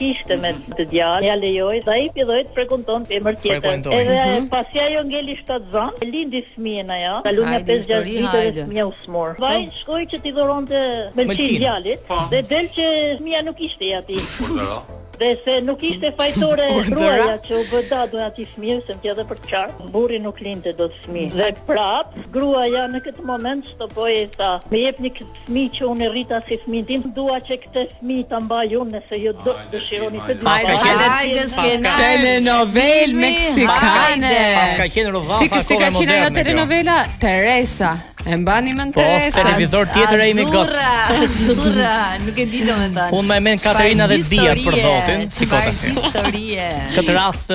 kishte 0.00 0.38
me 0.44 0.50
të 0.78 0.86
djalin, 0.92 1.26
ja 1.28 1.36
lejoi, 1.44 1.76
sa 1.86 1.96
i 2.04 2.08
filloi 2.16 2.40
të 2.48 2.56
frekuenton 2.56 3.06
femër 3.12 3.38
tjetër. 3.44 3.78
Edhe 4.00 4.16
mhm. 4.16 4.48
pasi 4.56 4.80
ajo 4.86 5.04
ngeli 5.12 5.36
shtat 5.42 5.70
zan, 5.76 5.92
e 6.02 6.10
lindi 6.14 6.40
fëmijën 6.50 6.90
ajo. 6.98 7.14
Kalon 7.28 7.52
ja 7.56 7.60
5-6 7.70 8.10
ditë 8.10 8.32
dhe 8.32 8.64
fëmia 8.64 8.88
u 8.90 8.94
smor. 9.04 9.38
Vaj 9.46 9.60
po. 9.62 9.78
shkoi 9.82 10.02
që 10.14 10.22
t'i 10.26 10.34
dhuronte 10.40 10.80
me 11.16 11.28
të 11.30 11.50
djalit 11.62 12.04
po. 12.10 12.18
dhe 12.34 12.42
del 12.54 12.66
që 12.78 12.86
fëmia 13.20 13.44
nuk 13.46 13.62
ishte 13.70 13.94
aty 14.02 14.18
dhe 15.22 15.38
se 15.44 15.54
nuk 15.68 15.82
ishte 15.90 16.08
fajtore 16.18 16.66
gruaja 16.90 17.36
që 17.46 17.58
u 17.58 17.62
bëda 17.70 18.00
do 18.12 18.18
të 18.18 18.24
ati 18.26 18.46
fëmijë 18.52 18.78
se 18.86 18.96
më 18.96 19.02
thënë 19.06 19.24
për 19.30 19.40
të 19.44 19.50
qartë 19.52 19.86
burri 19.94 20.18
nuk 20.26 20.40
linte 20.44 20.72
do 20.78 20.88
të 20.90 21.00
fëmijë 21.04 21.38
dhe 21.38 21.48
prap 21.68 22.16
gruaja 22.34 22.84
në 22.92 23.02
këtë 23.06 23.26
moment 23.30 23.70
s'to 23.70 23.88
boi 23.94 24.16
sa 24.36 24.50
më 24.72 24.82
jepni 24.82 25.12
këtë 25.18 25.44
fëmijë 25.46 25.72
që 25.78 25.88
unë 25.92 26.10
rrita 26.14 26.42
si 26.48 26.58
fëmijë 26.64 26.88
tim 26.90 27.06
dua 27.20 27.38
që 27.48 27.58
këtë 27.64 27.86
fëmijë 27.98 28.28
ta 28.32 28.42
mbaj 28.46 28.74
unë 28.82 28.96
nëse 28.98 29.22
ju 29.24 29.34
do 29.46 29.56
të 29.60 29.66
dëshironi 29.76 30.22
të 30.28 30.38
di 30.40 30.46
ka 30.46 31.50
qenë 31.56 31.96
telenovela 32.04 33.26
meksikane 33.26 34.36
ka 34.80 34.88
qenë 34.96 35.16
rova 35.18 35.40
si 35.42 35.52
ka 35.54 35.62
qenë 35.70 36.08
në 36.26 36.32
telenovela 36.40 37.00
Teresa 37.22 37.94
E 38.24 38.36
mbani 38.36 38.72
mend 38.72 38.92
po, 38.94 39.02
televizor 39.34 39.86
tjetër 39.90 40.20
ai 40.20 40.30
me 40.34 40.44
gat. 40.46 40.70
Azurra, 40.72 41.24
azurra, 41.24 41.94
nuk 42.22 42.36
e 42.38 42.44
di 42.46 42.60
të 42.62 43.06
Unë 43.18 43.22
me 43.32 43.38
menë 43.48 43.62
Katerina 43.62 44.06
dhe 44.10 44.18
Dia 44.30 44.52
për 44.62 44.76
dhotin 44.78 45.24
si 45.34 45.48
kota 45.50 45.72
Historie. 45.82 46.66
Këtë 46.94 47.16
rast 47.16 47.50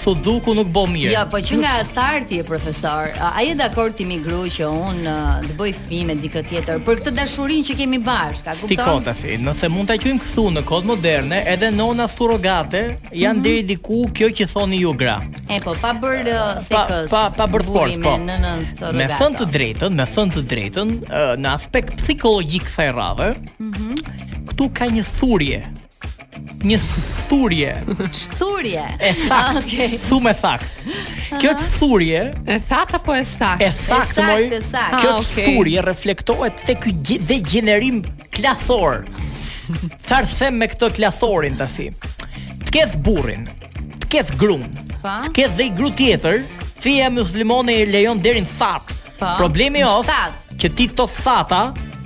Fuduku 0.00 0.54
nuk 0.58 0.72
bë 0.74 0.84
mirë. 0.94 1.12
Jo, 1.14 1.22
po 1.30 1.38
që 1.48 1.60
nga 1.60 1.74
starti 1.86 2.40
e 2.42 2.46
profesor, 2.48 3.12
a 3.22 3.44
je 3.46 3.54
dakord 3.58 3.94
të 4.00 4.08
mi 4.10 4.18
gru 4.24 4.42
që 4.56 4.66
unë 4.66 5.14
të 5.46 5.54
bëj 5.60 5.74
fëmijë 5.84 6.08
me 6.10 6.18
dikë 6.24 6.42
tjetër 6.50 6.82
për 6.88 7.00
këtë 7.02 7.14
dashurinë 7.20 7.68
që 7.70 7.78
kemi 7.84 8.00
bashkë, 8.06 8.56
kupton? 8.64 8.74
Si 8.74 8.80
kota 8.82 9.38
nëse 9.46 9.70
mund 9.70 9.92
ta 9.92 9.98
qëjmë 10.02 10.24
kësu 10.24 10.48
në 10.58 10.66
kod 10.66 10.90
moderne, 10.90 11.44
edhe 11.54 11.70
nona 11.70 12.08
surrogate 12.10 12.82
janë 13.14 13.38
mhm. 13.38 13.46
deri 13.46 13.62
diku 13.70 14.02
kjo 14.10 14.32
që 14.40 14.50
thoni 14.50 14.82
ju 14.82 14.94
gra. 14.98 15.20
E 15.46 15.60
po, 15.62 15.76
pa 15.80 15.92
bër 16.02 16.26
sekës. 16.66 17.06
Pa 17.12 17.28
pa, 17.36 17.46
bër 17.46 17.62
po. 17.62 17.86
surrogate 17.86 19.35
të 19.36 19.46
drejtën, 19.52 19.96
me 19.98 20.04
thënë 20.08 20.34
të 20.38 20.42
drejtën, 20.48 20.90
në 21.42 21.50
aspekt 21.52 21.96
psikologjik 22.00 22.68
sa 22.72 22.86
i 22.88 22.92
radhë, 22.96 23.30
këtu 24.48 24.68
ka 24.76 24.86
një 24.94 25.02
thurje. 25.06 25.58
Një 26.66 26.78
thurje. 27.28 27.74
Thurje. 28.38 28.86
E 29.08 29.12
fakt. 29.26 29.58
Okay. 29.66 29.96
Thumë 30.02 30.32
e 30.32 31.36
Kjo 31.40 31.50
të 31.58 31.64
thurje... 31.76 32.18
E 32.54 32.58
fakt 32.68 32.94
apo 32.96 33.14
e 33.16 33.22
sakt? 33.26 33.60
E 33.66 33.70
fakt, 33.74 34.16
E 34.20 34.60
sakt, 34.64 34.98
Kjo 35.02 35.18
të 35.18 35.20
ah, 35.20 35.20
okay. 35.20 35.46
thurje 35.48 35.82
reflektohet 35.84 36.60
të 36.68 36.76
kjo 36.84 36.96
degenerim 37.28 38.02
klasor. 38.36 39.00
klathor. 39.68 40.26
them 40.38 40.56
me 40.60 40.66
këto 40.70 40.90
klathorin 40.96 41.56
të 41.58 41.66
si. 41.72 41.88
Të 42.64 42.72
keth 42.76 42.94
burin, 43.02 43.48
të 44.04 44.06
keth 44.14 44.36
grun, 44.38 44.64
të 45.04 45.32
keth 45.34 45.56
dhe 45.58 45.68
gru 45.76 45.90
tjetër, 45.98 46.44
fija 46.80 47.10
muslimone 47.10 47.80
e 47.82 47.84
lejon 47.86 48.22
derin 48.22 48.46
fatë, 48.46 48.96
Po. 49.16 49.26
Problemi 49.40 49.80
është 49.80 50.16
që 50.60 50.68
ti 50.76 50.86
to 50.92 51.06
thata, 51.08 51.62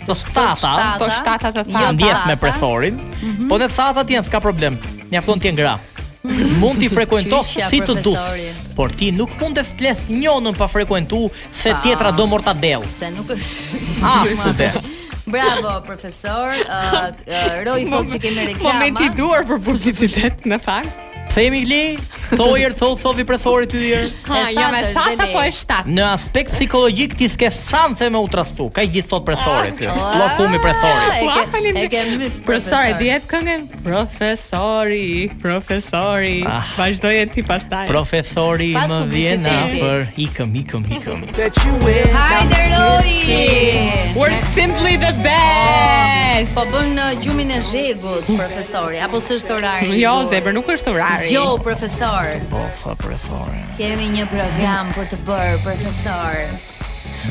to 0.06 0.14
thata, 0.14 0.92
to 1.00 1.08
thata 1.10 1.50
të 1.50 1.64
thata. 1.64 1.80
Jo 1.82 1.88
ndjes 1.96 2.20
me 2.28 2.36
preforin, 2.38 2.94
mm 2.94 3.20
-hmm. 3.20 3.48
po 3.48 3.58
ne 3.58 3.68
thata 3.68 4.04
ti 4.04 4.14
s'ka 4.22 4.40
problem. 4.40 4.78
Mjafton 5.10 5.40
ti 5.40 5.52
ngra. 5.52 5.78
Mhm. 6.22 6.58
mund 6.60 6.76
t'i 6.78 6.88
frekuentosh 6.88 7.50
si 7.70 7.80
të 7.80 8.02
duf 8.02 8.18
Por 8.76 8.90
ti 8.92 9.10
nuk 9.12 9.30
mund 9.40 9.58
të 9.58 9.64
thleth 9.78 10.08
njënën 10.10 10.54
pa 10.54 10.68
frekuentu 10.68 11.30
Se 11.52 11.70
pa, 11.70 11.80
tjetra 11.82 12.10
do 12.12 12.26
morta 12.26 12.54
t'a 12.54 12.80
Se 12.98 13.08
nuk 13.10 13.26
është 13.26 14.06
ah, 14.08 14.82
Bravo, 15.26 15.80
profesor 15.84 16.46
uh, 16.68 16.92
uh, 17.26 17.64
Roj 17.66 17.82
që 18.10 18.20
kemi 18.20 18.44
reklama 18.44 18.72
Moment 18.72 19.00
i 19.00 19.08
duar 19.16 19.42
për 19.48 19.64
publicitet 19.64 20.44
Në 20.44 20.58
fakt 20.64 21.09
Se 21.30 21.44
jemi 21.46 21.60
gli, 21.62 21.94
thojër, 22.34 22.72
thojë, 22.74 22.96
thojë, 22.98 23.14
vipre 23.20 23.36
thori 23.38 23.66
të 23.70 23.80
er. 23.94 24.08
Ha, 24.26 24.38
jam 24.50 24.72
e 24.74 24.80
apo 24.98 25.26
po 25.30 25.42
e 25.46 25.52
shtatë 25.54 25.92
Në 25.94 26.02
aspekt 26.16 26.56
psikologjik, 26.56 27.12
ti 27.20 27.28
s'ke 27.30 27.52
sanë 27.54 27.94
se 28.00 28.08
me 28.10 28.18
u 28.18 28.26
trastu 28.32 28.66
Ka 28.74 28.82
i 28.82 28.88
gjithë 28.92 29.06
thotë 29.12 29.26
pre 29.28 29.36
ty. 29.38 29.44
të 29.44 29.52
ah, 29.52 29.68
dhjërë 29.78 30.08
Lokumi 30.20 30.58
ah, 30.58 30.64
pre 30.64 30.74
thori 30.80 31.70
E 31.70 31.84
kemë 31.92 32.16
mytë 32.22 32.42
Pre 32.48 32.58
thori, 32.66 32.96
djetë 32.98 33.30
këngen 33.30 33.64
Profesori, 33.86 35.04
profesori 35.44 36.34
ah, 36.50 36.74
e 36.90 37.24
ti 37.34 37.46
pastaj. 37.46 37.84
taj 37.84 37.92
Profesori 37.94 38.72
më 38.74 39.00
vjen 39.14 39.46
afer 39.54 40.10
Ikëm, 40.26 40.58
ikëm, 40.64 40.88
ikëm 40.98 41.24
Hi 41.30 42.42
there, 42.50 42.74
Loi 42.74 44.18
We're 44.18 44.34
simply 44.50 44.96
the 44.98 45.14
best 45.22 46.58
Po, 46.58 46.62
po 46.64 46.66
bënë 46.72 47.06
gjumin 47.22 47.50
e 47.52 47.60
zhegut, 47.70 48.26
profesori 48.38 48.98
Apo 49.04 49.20
së 49.22 49.38
shtë 49.44 49.58
orari 49.60 49.94
Jo, 50.00 50.18
zeber, 50.32 50.54
nuk 50.56 50.66
është 50.74 50.94
orari 50.96 51.19
Jo 51.28 51.58
profesor. 51.62 52.30
Po, 52.50 52.64
Kemi 53.76 54.06
një 54.16 54.24
program 54.30 54.92
për 54.96 55.10
të 55.12 55.18
bërë 55.28 55.58
profesor. 55.66 56.79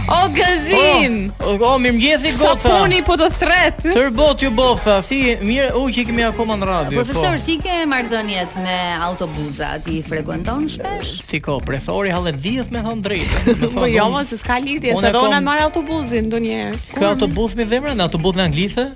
O 0.08 0.30
gazim. 0.30 1.32
O, 1.40 1.64
o, 1.64 1.76
o 1.76 1.80
mi 1.80 1.92
mjeshi 1.92 2.32
gota. 2.38 2.70
po 3.06 3.16
të 3.18 3.28
thret. 3.40 3.80
Tërbot 3.94 4.42
ju 4.44 4.52
bofta. 4.52 5.00
Si 5.06 5.36
mirë, 5.42 5.72
u 5.80 5.88
që 5.90 6.04
kemi 6.06 6.24
akoma 6.26 6.58
në 6.62 6.68
radio. 6.70 7.00
Profesor, 7.04 7.34
po. 7.38 7.42
si 7.42 7.56
ke 7.64 7.84
marrdhëniet 7.90 8.58
me 8.62 8.78
autobuzat? 9.06 9.88
I 9.90 10.02
frekuenton 10.06 10.68
shpesh? 10.70 11.24
Si 11.30 11.40
ko, 11.42 11.58
prefori 11.66 12.14
hallet 12.14 12.38
vjedh 12.38 12.72
me 12.74 12.84
thon 12.86 13.02
drejtë. 13.06 13.56
Po 13.74 13.88
jo, 13.90 14.06
mos 14.14 14.30
se 14.34 14.38
ska 14.42 14.60
lidhje, 14.62 14.96
se 15.00 15.12
do 15.14 15.26
na 15.32 15.42
marr 15.46 15.66
autobuzin 15.70 16.30
ndonjëherë. 16.30 16.86
Ka 16.96 17.10
autobus 17.14 17.58
me 17.58 17.66
dhëmra, 17.70 17.96
në 17.98 18.06
autobus 18.10 18.38
në 18.38 18.48
Anglisë, 18.50 18.88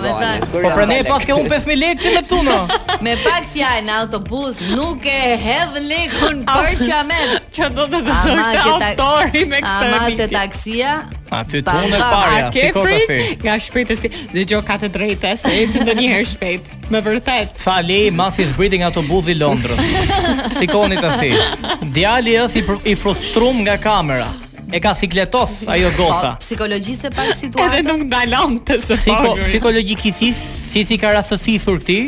taksim! 0.09 0.49
Po 0.55 0.65
pra 0.73 0.87
ne 0.91 0.97
paske 1.07 1.29
ke 1.29 1.37
un 1.37 1.51
5000 1.53 1.79
lekë 1.83 2.03
si 2.07 2.15
me 2.17 2.23
thun. 2.33 2.49
me 3.07 3.15
pak 3.21 3.47
fjalë 3.53 3.85
në 3.91 3.99
autobus 4.01 4.59
nuk 4.73 5.07
e 5.13 5.21
hedhë 5.45 5.85
lekun 5.93 6.41
për 6.49 6.73
çamet. 6.81 7.37
Ço 7.55 7.69
do 7.77 7.87
të 7.95 8.03
të 8.09 8.19
thosh 8.25 8.65
autori 8.65 9.47
me 9.53 9.63
këtë. 9.63 9.93
Ama 9.93 10.11
te 10.17 10.27
taksia 10.33 10.97
Aty 11.31 11.61
të 11.65 11.73
unë 11.77 11.93
e 11.93 12.01
parja, 12.01 12.45
si 12.53 12.69
kokë 12.73 12.91
të 12.91 13.07
si 13.09 13.37
Nga 13.45 13.55
shpejtë 13.67 13.95
e 13.95 14.01
si 14.03 14.11
Dhe 14.33 14.45
gjo 14.49 14.59
ka 14.65 14.77
të 14.81 14.89
drejtë, 14.95 15.33
se 15.41 15.53
e 15.53 15.65
të 15.75 15.87
një 15.87 16.07
herë 16.13 16.29
shpejt 16.31 16.71
Me 16.95 17.03
vërtet 17.05 17.57
Fali, 17.61 18.01
ma 18.17 18.31
si 18.33 18.47
të 18.49 18.81
nga 18.83 18.91
të 18.95 19.05
buzi 19.09 19.35
Londrës 19.37 19.79
Si 20.57 20.69
koni 20.73 20.99
të 21.01 21.13
si 21.21 21.33
Djali 21.95 22.37
e 22.41 22.45
si 22.53 22.65
i 22.89 22.95
frustrum 22.97 23.61
nga 23.67 23.77
kamera 23.81 24.31
E 24.73 24.81
ka 24.85 24.95
sikletos 24.97 25.63
ajo 25.69 25.91
goca 25.97 26.35
po, 26.37 26.45
Psikologjise 26.45 27.11
pak 27.17 27.35
situatë 27.37 27.83
Edhe 27.83 27.85
nuk 27.89 28.03
dalon 28.13 28.57
të 28.69 28.81
së 28.85 28.99
fagur 29.05 29.45
Psikologji 29.47 29.97
kisis 30.01 30.41
Si 30.69 30.83
si 30.85 30.99
ka 31.01 31.13
rastësisur 31.17 31.79
këti 31.81 32.01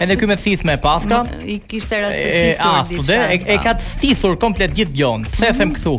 E 0.00 0.08
në 0.08 0.16
kymet 0.20 0.40
sis 0.40 0.64
me 0.68 0.76
paska 0.80 1.22
I 1.48 1.56
kishte 1.68 2.00
rastësisur 2.02 3.36
E 3.54 3.60
ka 3.64 3.76
të 3.80 4.34
komplet 4.44 4.76
gjithë 4.76 4.96
gjonë 5.02 5.30
Se 5.36 5.52
them 5.56 5.70
mhm. 5.70 5.78
këtu 5.78 5.96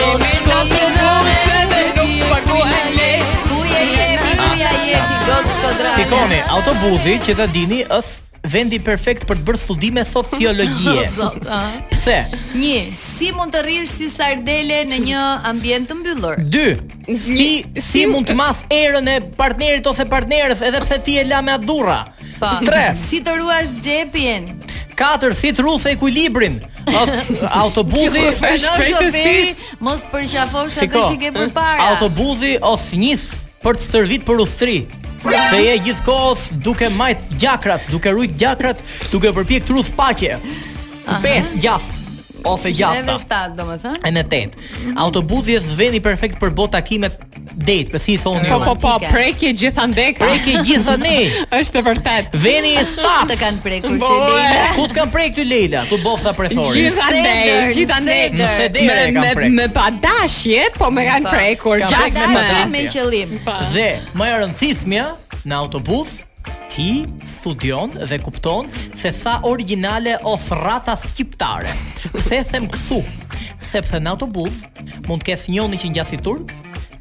Shikoni, 6.11 6.39
autobusi 6.51 7.13
që 7.23 7.35
ta 7.39 7.45
dini 7.55 7.85
është 7.93 8.47
vendi 8.51 8.81
perfekt 8.83 9.29
për 9.31 9.39
të 9.41 9.45
bërë 9.47 9.61
studime 9.63 10.03
sociologjie. 10.09 11.05
Zot, 11.21 11.45
ha. 11.47 11.61
Pse? 11.93 12.17
1. 12.59 12.97
Si 12.99 13.29
mund 13.37 13.55
të 13.55 13.61
rrish 13.63 13.93
si 13.95 14.09
sardele 14.11 14.81
në 14.91 14.99
një 15.05 15.21
ambient 15.51 15.87
të 15.91 15.99
mbyllur? 16.01 16.43
2. 16.51 16.65
Si 17.15 17.37
një, 17.39 17.85
si 17.87 18.03
mund 18.11 18.27
të 18.31 18.35
mas 18.43 18.65
erën 18.75 19.11
e 19.13 19.17
partnerit 19.39 19.87
ose 19.93 20.07
partnerës 20.11 20.65
edhe 20.67 20.83
pse 20.83 20.99
ti 21.07 21.15
e 21.21 21.23
la 21.31 21.45
me 21.47 21.55
dhurra? 21.63 22.01
3. 22.43 22.89
Si 22.99 23.23
të 23.23 23.39
ruash 23.39 23.71
xhepin? 23.79 24.51
4. 24.99 25.35
Si 25.39 25.55
të 25.55 25.63
rruse 25.63 25.95
ekuilibrin? 25.95 26.59
Autobusi 27.55 28.27
është 28.33 28.39
perfekt 28.43 29.67
mos 29.85 30.03
përqafosh 30.11 30.83
atë 30.89 31.05
që 31.07 31.19
ke 31.23 31.35
bërë 31.39 31.55
para. 31.55 31.93
Autobusi 31.93 32.57
ose 32.73 32.99
nis 32.99 33.29
për 33.63 33.79
të 33.79 33.93
servit 33.93 34.25
për 34.27 34.43
ushtri. 34.47 34.79
Se 35.23 35.61
je 35.61 35.79
gjithë 35.85 36.05
kohës 36.07 36.47
duke 36.65 36.89
majtë 36.97 37.37
gjakrat 37.43 37.85
Duke 37.93 38.13
rujtë 38.17 38.41
gjakrat 38.41 38.81
Duke 39.13 39.35
përpjek 39.37 39.69
të 39.69 39.77
rruzë 39.77 39.95
pakje 39.99 40.39
Beth, 41.21 41.51
gjafë 41.61 42.00
ose 42.45 42.71
jashtë. 42.75 43.05
Edhe 43.05 43.17
7, 43.21 43.57
domethënë. 43.57 44.01
E 44.09 44.13
në 44.15 44.23
8. 44.27 44.61
Autobusi 45.05 45.57
është 45.59 45.77
vendi 45.79 46.01
perfekt 46.05 46.39
për 46.41 46.53
bot 46.57 46.73
takimet 46.75 47.17
date, 47.61 47.89
për 47.93 48.03
si 48.03 48.17
thoni. 48.23 48.49
Po 48.49 48.61
po 48.65 48.75
po, 48.83 48.95
prekje 49.05 49.53
gjithande. 49.57 50.09
Prekje 50.19 50.63
gjithande. 50.67 51.15
Është 51.61 51.83
vërtet. 51.89 52.31
Veni 52.45 52.73
i 52.81 52.85
stat. 52.89 53.27
Të 53.31 53.37
kanë 53.43 53.61
prekur 53.65 53.91
ti 53.91 53.99
Leila. 53.99 54.71
Ku 54.77 54.87
të 54.91 54.97
kanë 54.97 55.13
prekur 55.17 55.37
ti 55.37 55.45
Leila? 55.49 55.83
Ku 55.91 55.99
bofta 56.05 56.33
prefori. 56.37 56.87
Gjithande, 56.87 57.35
gjithande. 57.77 58.19
Në 58.39 58.49
sedër 58.57 59.13
me, 59.21 59.35
me, 59.57 59.69
pa 59.69 59.89
padashje, 59.91 60.71
po 60.79 60.91
me 60.95 61.05
kanë 61.11 61.27
po. 61.29 61.37
prekur. 61.37 61.85
Gjithande 61.91 62.63
me 62.73 62.87
qëllim. 62.91 63.39
Po. 63.47 63.59
Dhe 63.75 63.91
më 64.17 64.33
e 64.35 64.41
rëndësishmja 64.45 65.07
në 65.45 65.59
autobus 65.63 66.21
ti 66.71 66.91
studion 67.27 67.91
dhe 68.05 68.19
kupton 68.23 68.69
se 68.95 69.13
sa 69.13 69.41
originale 69.47 70.17
ose 70.25 70.55
shqiptare. 71.09 71.71
Pse 72.15 72.43
them 72.51 72.69
kthu? 72.71 73.03
Sepse 73.61 73.99
në 74.01 74.11
autobus 74.15 74.61
mund 75.09 75.23
të 75.23 75.31
kesh 75.33 75.49
njëri 75.53 75.79
që 75.83 75.91
ngjasi 75.93 76.19
turk, 76.25 76.55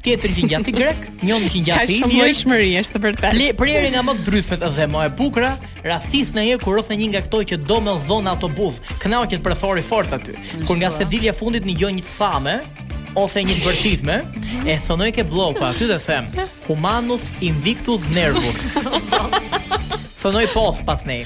tjetër 0.04 0.34
që 0.36 0.44
ngjasi 0.48 0.74
grek, 0.76 1.00
njëri 1.24 1.48
që 1.54 1.62
ngjasi 1.64 1.96
indian. 2.00 2.02
Ka 2.02 2.10
shumë 2.10 2.26
lojshmëri, 2.26 2.70
është 2.82 3.02
vërtet. 3.06 3.38
Le 3.38 3.48
prieri 3.60 3.90
nga 3.94 4.04
më 4.06 4.14
dryshmet 4.26 4.66
dhe 4.76 4.86
më 4.92 5.04
e 5.08 5.14
bukur, 5.20 5.46
rastisë 5.86 6.36
në 6.36 6.46
herë 6.50 6.62
kur 6.64 6.78
rrofë 6.78 6.98
një 7.00 7.10
nga 7.14 7.24
këto 7.28 7.42
që 7.52 7.60
do 7.70 7.80
me 7.84 7.96
dhon 8.10 8.28
autobus, 8.34 8.82
kënaqet 9.02 9.42
profesori 9.46 9.82
fort 9.86 10.12
aty. 10.18 10.36
Kur 10.66 10.78
nga 10.82 10.90
sedilja 10.94 11.34
fundit 11.36 11.66
një 11.66 11.78
gjë 11.82 11.94
një 12.00 12.06
famë, 12.18 12.58
ose 13.18 13.42
një 13.42 13.56
bërtitme, 13.64 14.18
e 14.68 14.76
thonoj 14.86 15.10
ke 15.18 15.24
bloku, 15.26 15.62
aty 15.66 15.88
dhe 15.90 15.96
them, 16.04 16.28
humanus 16.68 17.30
invictus 17.42 18.04
nervus. 18.16 18.76
Thonoj 20.20 20.44
pos 20.52 20.82
pas 20.84 21.00
nej. 21.08 21.24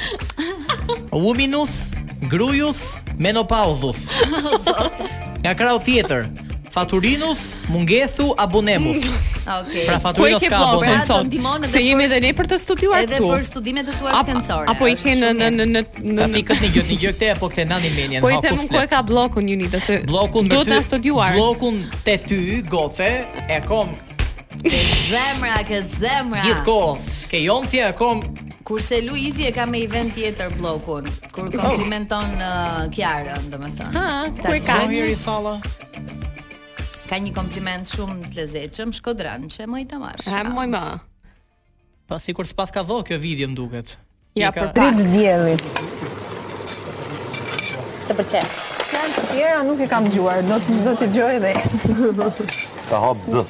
Uminus, 1.11 1.81
grujus, 2.31 2.95
menopauzus. 3.19 4.05
Nga 5.43 5.53
krau 5.59 5.81
tjetër, 5.83 6.29
faturinus 6.75 7.39
mungethu 7.71 8.35
abonemus. 8.37 8.99
Okej. 9.05 9.55
Okay. 9.63 9.87
Pra 9.87 9.99
faturinus 10.03 10.43
ka 10.43 10.59
abonemus. 10.59 11.07
Po, 11.07 11.71
se 11.71 11.81
jemi 11.87 12.05
edhe 12.09 12.19
ne 12.25 12.33
për 12.37 12.49
të 12.53 12.59
studiuar 12.65 13.07
këtu. 13.07 13.21
Edhe 13.21 13.31
për 13.31 13.47
studimet 13.47 13.91
e 13.93 13.95
tua 14.01 14.17
shkencore. 14.19 14.67
Apo 14.75 14.91
i 14.91 14.97
kanë 14.99 15.15
në 15.23 15.51
në 15.59 15.69
në 15.71 15.85
në 16.03 16.29
në 16.35 16.43
këtë 16.51 16.63
në 16.65 16.71
gjë 16.75 16.99
këtë 17.05 17.31
apo 17.37 17.53
këtë 17.55 17.69
nani 17.71 17.95
menjen. 17.95 18.25
Po 18.25 18.33
i 18.35 18.41
them 18.45 18.59
ku 18.69 18.81
e 18.83 18.87
ka 18.91 19.03
bllokun 19.07 19.47
Unita 19.55 19.79
se 19.87 20.01
bllokun 20.09 20.49
do 20.51 20.65
të 20.67 20.81
studiuar. 20.89 21.37
Bllokun 21.39 21.79
te 22.07 22.19
ty 22.27 22.41
gofe 22.71 23.11
e 23.55 23.61
kom 23.69 23.95
Ke 24.65 24.71
zemra, 25.11 25.57
ke 25.67 25.81
zemra. 25.83 26.41
Gjithkohë, 26.47 27.17
ke 27.29 27.41
ti 27.69 27.81
e 27.85 27.91
kom 27.99 28.23
Kurse 28.65 29.03
Luizi 29.05 29.45
e 29.45 29.51
ka 29.53 29.67
me 29.69 29.83
i 29.83 29.87
vend 29.93 30.15
tjetër 30.17 30.55
bllokun, 30.57 31.05
kur 31.35 31.51
oh. 31.51 31.53
komplimenton 31.59 32.31
uh, 32.41 32.87
Kiarën, 32.95 33.51
domethënë. 33.53 33.93
Ha, 33.93 34.11
ku 34.41 34.55
e 34.57 34.63
ka? 34.65 34.79
Mirë 34.89 35.19
falla 35.21 35.59
ka 37.15 37.21
një 37.23 37.31
kompliment 37.37 37.87
shumë 37.87 38.27
të 38.27 38.41
lezeqëm, 38.41 38.93
shko 38.97 39.13
dranë 39.15 39.49
që 39.55 39.69
më 39.71 39.83
i 39.85 39.87
të 39.87 40.01
marrë. 40.03 40.27
E, 40.27 40.47
më 40.51 40.65
i 40.67 40.79
Pa, 42.11 42.19
si 42.21 42.35
kur 42.37 42.45
s'pas 42.49 42.73
ka 42.75 42.83
dho 42.85 42.97
kjo 43.07 43.17
video 43.23 43.47
më 43.49 43.55
duket. 43.55 43.95
Ja, 44.37 44.51
ka... 44.53 44.67
për 44.67 44.75
pak. 44.75 44.99
Rritë 44.99 45.05
djeli. 45.15 45.55
Se 48.05 48.17
për 48.19 48.27
që? 48.33 48.43
Kërën 48.91 49.15
të 49.15 49.23
tjera 49.31 49.63
nuk 49.69 49.81
e 49.81 49.89
kam 49.89 50.09
gjuar, 50.13 50.43
do 50.51 50.59
të 50.65 50.81
do 50.85 50.95
t'i 51.01 51.09
gjoj 51.15 51.39
dhe. 51.45 51.55
Ta 52.91 52.99
hap 53.05 53.23
bë. 53.29 53.47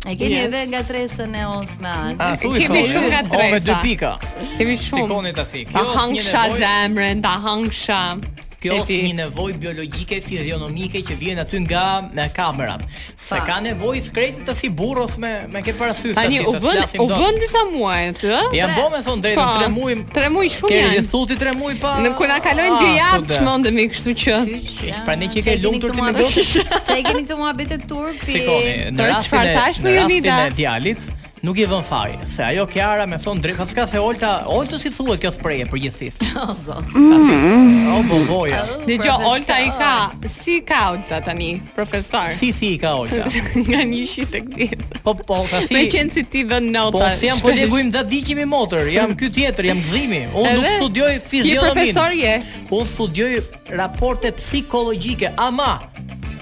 E 0.03 0.15
keni 0.19 0.35
yes. 0.35 0.47
edhe 0.49 0.61
nga 0.71 0.81
tresën 0.87 1.35
e 1.39 1.43
os 1.51 1.75
me 1.83 1.91
anë. 1.91 2.31
Kemi 2.45 2.85
shumë 2.87 3.11
nga 3.11 3.21
tresa. 3.27 3.41
O, 3.41 3.51
me 3.57 3.61
dy 3.67 3.77
pika. 3.83 4.13
Kemi 4.59 4.79
shumë. 4.79 5.03
Shikoni 5.03 5.35
të 5.39 5.45
thikë. 5.53 5.75
Ta 5.75 5.85
hangësha 5.99 6.45
zemrën, 6.61 7.23
ta 7.27 7.35
hangësha. 7.35 7.35
Ta 7.35 7.37
hangësha. 7.49 8.32
Kjo 8.63 8.77
është 8.79 8.97
një 9.03 9.15
nevojë 9.17 9.55
biologjike, 9.59 10.17
fizionomike 10.23 11.01
që 11.03 11.15
vjen 11.19 11.39
aty 11.43 11.59
nga 11.65 11.81
me 12.15 12.27
kamerat. 12.35 12.83
Sa 13.19 13.41
ka 13.43 13.57
nevojë 13.65 14.03
thkretë 14.07 14.45
të 14.47 14.55
thi 14.61 14.69
burrës 14.71 15.17
me 15.19 15.31
me 15.51 15.59
ke 15.65 15.73
parasysh. 15.75 16.13
Tani 16.15 16.39
u 16.47 16.53
bën 16.63 16.95
u 17.03 17.07
bën 17.09 17.39
disa 17.41 17.65
muaj 17.73 18.07
aty, 18.13 18.29
ë? 18.31 18.43
Ja 18.61 18.69
bë 18.71 18.85
me 18.93 19.01
thon 19.03 19.23
drejtë 19.25 19.47
3 19.57 19.71
muaj. 19.75 19.97
3 20.15 20.29
muaj 20.31 20.51
shumë 20.57 20.77
janë. 20.77 20.93
Ke 20.93 21.01
i 21.01 21.09
thuti 21.15 21.37
3 21.41 21.55
muaj 21.59 21.75
pa. 21.83 21.93
Ne 22.05 22.13
kur 22.15 22.31
na 22.31 22.37
kalojnë 22.45 22.77
dy 22.85 22.93
ah, 22.93 23.01
javë 23.01 23.39
çmendemi 23.39 23.87
po 23.89 23.95
kështu 23.97 24.13
që. 24.21 24.37
Pra 25.09 25.17
ne 25.19 25.29
që 25.33 25.43
ke 25.49 25.57
lumtur 25.65 25.97
ti 25.97 26.07
me 26.07 26.13
bësh. 26.21 26.55
Çaj 26.71 27.01
keni 27.09 27.25
këtë 27.27 27.37
muhabet 27.41 27.75
e 27.75 27.81
turpi. 27.89 28.31
Shikoni, 28.31 28.73
në 28.95 29.09
rastin 29.11 29.91
e 29.91 30.39
djalit 30.61 31.09
nuk 31.43 31.57
i 31.59 31.65
vën 31.67 31.83
faj. 31.83 32.11
Se 32.35 32.43
ajo 32.45 32.63
Kiara 32.71 33.03
më 33.09 33.17
thon 33.19 33.41
drejt, 33.43 33.59
s'ka 33.73 33.83
se 33.89 33.99
Olta, 33.99 34.29
Olta 34.47 34.77
si 34.79 34.87
thuhet 34.95 35.19
kjo 35.21 35.31
spreje 35.35 35.65
për 35.67 35.79
gjithësisht. 35.85 36.21
O 36.43 36.53
zot. 36.57 36.95
O 36.95 37.97
bogoja. 38.07 38.61
Oh, 38.77 38.83
dhe 38.87 38.95
jo 39.05 39.15
Olta 39.27 39.57
i 39.59 39.67
ka, 39.79 39.95
si 40.31 40.61
ka 40.65 40.81
Olta 40.93 41.19
tani, 41.23 41.57
profesor. 41.75 42.31
Si 42.37 42.51
si 42.55 42.73
i 42.77 42.77
ka 42.81 42.93
Olta? 43.01 43.27
Nga 43.67 43.81
një 43.91 44.03
shi 44.09 44.23
tek 44.31 44.47
vit. 44.55 44.85
Po 45.03 45.13
po, 45.19 45.41
ka 45.49 45.59
si. 45.67 45.73
Me 45.75 45.83
qenë 45.91 46.15
si 46.15 46.23
ti 46.23 46.45
vën 46.47 46.71
nota. 46.73 46.95
Po 46.95 47.11
si 47.19 47.27
jam 47.29 47.39
po 47.43 47.51
lëgojm 47.53 47.91
za 47.97 48.03
diqim 48.07 48.39
i 48.39 48.47
motor, 48.47 48.87
jam 48.93 49.11
këtu 49.13 49.31
tjetër, 49.39 49.69
jam 49.73 49.83
dhimi. 49.91 50.21
Unë 50.31 50.55
nuk 50.61 50.69
studioj 50.79 51.13
fiziologji. 51.25 51.59
Ti 51.59 51.59
profesor 51.93 52.15
je. 52.23 52.33
Unë 52.79 52.89
studioj 52.93 53.33
raporte 53.77 54.31
psikologjike, 54.39 55.33
ama 55.49 55.75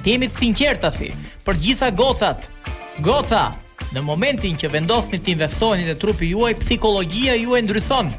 ti 0.05 0.13
jemi 0.15 0.29
sinqert 0.37 0.83
tash. 0.85 1.09
Për 1.41 1.57
gjitha 1.57 1.89
gocat, 1.97 2.51
goca, 3.01 3.47
Në 3.95 4.01
momentin 4.07 4.53
që 4.55 4.69
vendosni 4.71 5.17
të 5.19 5.33
investoni 5.33 5.83
dhe 5.87 5.97
trupi 5.99 6.29
juaj, 6.31 6.53
psikologjia 6.61 7.33
juaj 7.35 7.59
ndrython. 7.65 8.11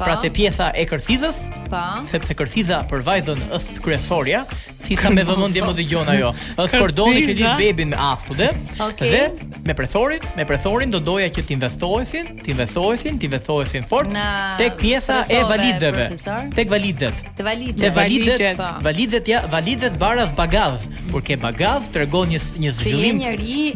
pra 0.00 0.14
te 0.16 0.30
pjesa 0.32 0.70
e 0.74 0.82
kërthizës, 0.90 1.38
sepse 2.08 2.32
kërthiza 2.34 2.78
për 2.90 3.00
vajzën 3.08 3.38
është 3.56 3.80
kryesorja, 3.84 4.44
Thisa 4.84 5.10
me 5.12 5.24
vëmendje 5.28 5.62
më 5.66 5.72
dëgjon 5.80 6.08
ajo. 6.14 6.30
Ës 6.62 6.72
por 6.80 6.92
doni 6.96 7.22
që 7.26 7.34
lidh 7.34 7.52
bebin 7.58 7.92
me 7.92 7.98
aftude. 8.00 8.46
Okay. 8.88 9.10
Dhe 9.12 9.48
me 9.68 9.74
prethorin, 9.76 10.22
me 10.38 10.46
prethorin 10.48 10.92
do 10.94 11.00
doja 11.04 11.28
që 11.36 11.44
të 11.50 11.54
investohesin, 11.58 12.30
të 12.44 12.54
investohesin, 12.54 13.18
të 13.20 13.28
investohesin 13.28 13.84
fort 13.90 14.08
Na, 14.12 14.24
tek 14.58 14.78
pjesa 14.80 15.20
e 15.30 15.42
validëve. 15.50 16.08
Tek 16.56 16.72
validet. 16.72 17.20
Te 17.38 17.46
validet. 17.46 17.82
Te 17.84 17.92
validet. 17.98 18.42
Po. 18.58 18.70
Validet 18.88 19.30
ja, 19.34 19.42
validet 19.52 20.00
bara 20.00 20.26
bagaz, 20.38 20.88
por 21.12 21.24
ke 21.26 21.36
bagaz 21.42 21.90
tregon 21.94 22.32
një 22.32 22.42
një 22.64 22.74
zhvillim. 22.80 23.20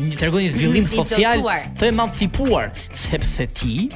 Një 0.08 0.20
tregon 0.24 0.46
një 0.46 0.54
zhvillim 0.56 0.88
social 0.88 1.44
të 1.78 1.90
emancipuar, 1.92 2.72
sepse 3.04 3.46
ti, 3.58 3.90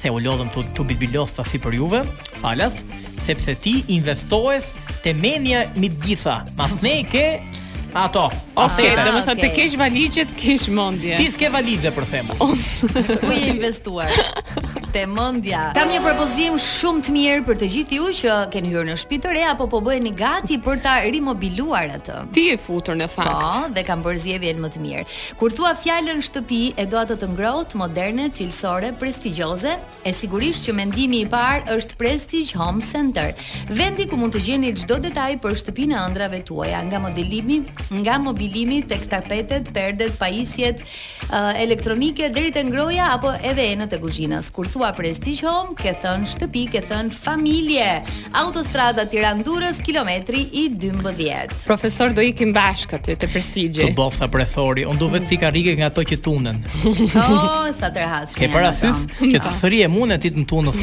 se 0.00 0.12
u 0.12 0.20
lodhëm 0.20 0.52
të 0.54 0.68
të 0.76 1.46
si 1.50 1.58
për 1.58 1.72
juve, 1.76 2.04
falas, 2.40 2.82
sepse 3.30 3.54
ti 3.58 3.74
investohesh 3.94 4.72
te 5.04 5.12
menja 5.14 5.62
me 5.78 5.90
të 5.92 6.06
gjitha. 6.08 6.36
Mas 6.58 6.74
ne 6.82 6.94
ke 7.12 7.26
Ato. 7.92 8.30
Ose 8.60 8.82
okay, 8.82 8.94
do 8.98 9.14
të 9.14 9.20
thotë 9.24 9.34
okay. 9.34 9.50
kesh 9.56 9.74
valizhet, 9.78 10.30
kesh 10.38 10.66
mendje. 10.74 11.14
Ti 11.18 11.26
s'ke 11.32 11.48
valizhe 11.54 11.90
për 11.94 12.04
them. 12.10 12.28
Ku 12.42 13.30
je 13.32 13.38
investuar? 13.54 14.10
Te 14.92 15.04
mendja. 15.10 15.62
Kam 15.76 15.90
një 15.92 16.00
propozim 16.02 16.56
shumë 16.60 17.02
të 17.06 17.14
mirë 17.14 17.44
për 17.46 17.58
të 17.62 17.68
gjithë 17.74 17.98
ju 18.00 18.08
që 18.20 18.36
keni 18.52 18.72
hyrë 18.72 18.88
në 18.90 18.96
shtëpi 19.00 19.18
të 19.24 19.34
re 19.36 19.44
apo 19.52 19.66
po 19.70 19.80
bëheni 19.86 20.12
gati 20.18 20.58
për 20.64 20.82
ta 20.84 20.96
rimobiluar 21.06 21.92
atë. 22.00 22.18
Ti 22.36 22.44
je 22.50 22.56
futur 22.64 22.98
në 22.98 23.08
fakt. 23.10 23.32
Po, 23.40 23.70
dhe 23.76 23.84
kam 23.86 24.02
bërë 24.06 24.22
zgjedhjen 24.24 24.60
më 24.64 24.72
të 24.74 24.82
mirë. 24.84 25.04
Kur 25.40 25.54
thua 25.54 25.72
fjalën 25.78 26.22
shtëpi, 26.26 26.62
e 26.78 26.86
do 26.90 26.98
atë 27.00 27.18
të 27.22 27.30
ngrohtë, 27.34 27.78
moderne, 27.80 28.28
cilësore, 28.38 28.90
prestigjioze, 29.00 29.74
e 30.06 30.14
sigurisht 30.14 30.66
që 30.66 30.76
mendimi 30.82 31.22
i 31.24 31.30
parë 31.32 31.78
është 31.78 31.98
Prestige 32.00 32.58
Home 32.58 32.82
Center. 32.84 33.30
Vendi 33.70 34.06
ku 34.10 34.18
mund 34.18 34.34
të 34.34 34.44
gjeni 34.50 34.74
çdo 34.82 34.98
detaj 35.06 35.36
për 35.42 35.58
shtëpinë 35.62 35.96
e 35.96 36.02
ëndrave 36.10 36.42
tuaja, 36.50 36.82
nga 36.90 36.98
modelimi 37.06 37.62
nga 37.88 38.18
mobilimi 38.18 38.82
tek 38.82 39.08
tapetet, 39.10 39.72
perdet, 39.72 40.18
pajisjet 40.18 40.78
eh, 41.32 41.62
elektronike 41.62 42.28
deri 42.32 42.52
te 42.52 42.62
ngroja 42.64 43.06
apo 43.14 43.32
edhe 43.44 43.64
enët 43.74 43.92
e 43.96 44.00
kuzhinës. 44.02 44.50
Kur 44.54 44.68
thua 44.70 44.90
Prestige 44.96 45.44
Home, 45.48 45.74
ke 45.78 45.92
thën 45.94 46.24
shtëpi, 46.34 46.64
ke 46.74 46.82
thën 46.86 47.10
familje. 47.14 47.88
Autostrada 48.36 49.04
Tiranë-Durrës, 49.10 49.78
kilometri 49.86 50.42
i 50.62 50.66
12. 50.74 51.64
Profesor 51.66 52.12
do 52.14 52.22
ikim 52.24 52.52
bashkë 52.56 52.98
aty 53.00 53.16
te 53.22 53.28
Prestige. 53.30 53.86
Po 53.90 54.04
bofa 54.06 54.28
prethori, 54.30 54.84
un 54.88 54.98
duhet 55.00 55.26
si 55.30 55.38
karrige 55.40 55.74
nga 55.78 55.90
ato 55.92 56.02
që 56.06 56.20
tunden. 56.22 56.60
Oh, 56.84 57.66
sa 57.74 57.90
të 57.90 57.96
tërhatshme. 57.98 58.40
Ke 58.40 58.50
parasys 58.52 59.04
që 59.20 59.40
të 59.46 59.54
thrije 59.60 59.88
mune 59.90 60.18
ti 60.20 60.30
të 60.34 60.42
në 60.44 60.46
tunë 60.48 60.76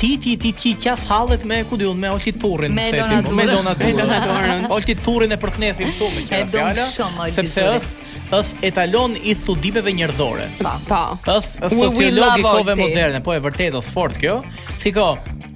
Ti 0.00 0.08
ti 0.22 0.34
ti 0.40 0.50
ti 0.56 0.70
qas 0.80 1.02
hallet 1.10 1.42
me 1.44 1.58
ku 1.68 1.76
diun 1.80 1.98
me 2.00 2.08
Olti 2.08 2.32
Turrin 2.32 2.72
me 2.72 2.86
donatorën 2.94 3.34
me 3.36 3.44
donatorën 3.50 3.66
Olti 3.68 3.92
Turrin 3.96 4.64
Olti 4.76 4.94
Turrin 4.96 5.34
e 5.34 5.36
përthnethin 5.42 5.90
shumë 5.98 6.22
çfarë 6.30 6.46
fjala 6.86 7.26
sepse 7.36 7.66
është 7.74 8.08
është 8.38 8.64
etalon 8.64 9.18
i 9.20 9.34
studimeve 9.36 9.92
njerëzore. 9.98 10.46
Po, 10.62 10.72
po. 10.88 11.00
Është 11.34 11.68
sociologi 11.74 12.48
moderne, 12.80 13.20
po 13.26 13.34
e 13.36 13.40
vërtetë 13.44 13.80
është 13.82 13.92
fort 13.92 14.16
kjo. 14.22 14.38
Fiko, 14.80 15.08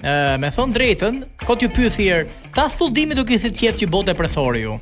ë 0.02 0.34
me 0.42 0.50
thon 0.52 0.74
drejtën, 0.74 1.20
kot 1.46 1.62
ju 1.64 1.70
pyet 1.72 2.00
er, 2.10 2.26
ta 2.56 2.66
studimi 2.72 3.14
do 3.16 3.24
kishit 3.28 3.54
qetë 3.60 3.84
që 3.84 3.88
bote 3.94 4.16
presori 4.18 4.66
ju. 4.66 4.76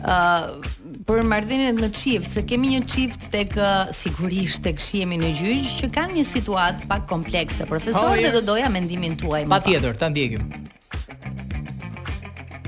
ë 0.00 0.12
uh, 0.12 0.76
për 1.10 1.26
marrëdhëniet 1.26 1.80
në 1.82 1.88
çift, 1.98 2.28
se 2.36 2.42
kemi 2.46 2.70
një 2.76 2.82
çift 2.90 3.24
tek 3.32 3.56
sigurisht 3.98 4.62
tek 4.66 4.78
shihemi 4.82 5.18
në 5.18 5.32
gjyq 5.40 5.74
që 5.80 5.88
kanë 5.96 6.18
një 6.20 6.26
situatë 6.30 6.86
pak 6.90 7.08
komplekse. 7.10 7.66
Profesor, 7.70 8.12
oh, 8.12 8.14
dhe 8.20 8.30
do 8.38 8.44
doja 8.52 8.70
mendimin 8.70 9.16
tuaj 9.18 9.42
më. 9.42 9.56
Patjetër, 9.56 9.98
ta 10.04 10.10
ndiejim. 10.12 10.46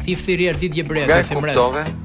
Thifthirier 0.02 0.58
ditë 0.58 0.80
gjebre, 0.82 1.04
okay, 1.06 1.22
themrë. 1.30 1.54
Ja, 1.54 1.68
kuptove. 1.70 2.01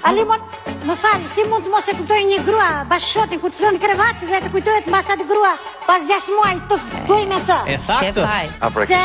Alimon, 0.00 0.40
më 0.88 0.94
falë, 0.96 1.26
si 1.28 1.42
mund 1.44 1.66
të 1.66 1.72
mos 1.74 1.90
e 1.92 1.94
kuptoj 1.98 2.20
një 2.24 2.38
grua 2.46 2.68
bashkëshotin 2.88 3.40
ku 3.42 3.50
të 3.52 3.58
flonë 3.58 3.80
krevatë 3.82 4.30
dhe 4.30 4.38
të 4.46 4.52
kujtojët 4.54 4.86
të 4.88 4.92
masat 4.94 5.20
grua 5.28 5.50
pas 5.84 6.00
gjash 6.08 6.28
muaj 6.32 6.54
të 6.70 6.78
fëtëj 6.86 7.22
me 7.28 7.36
të. 7.44 7.56
E 7.68 7.76
saktës. 7.84 8.48
Pra 8.60 8.84
Se 8.88 9.00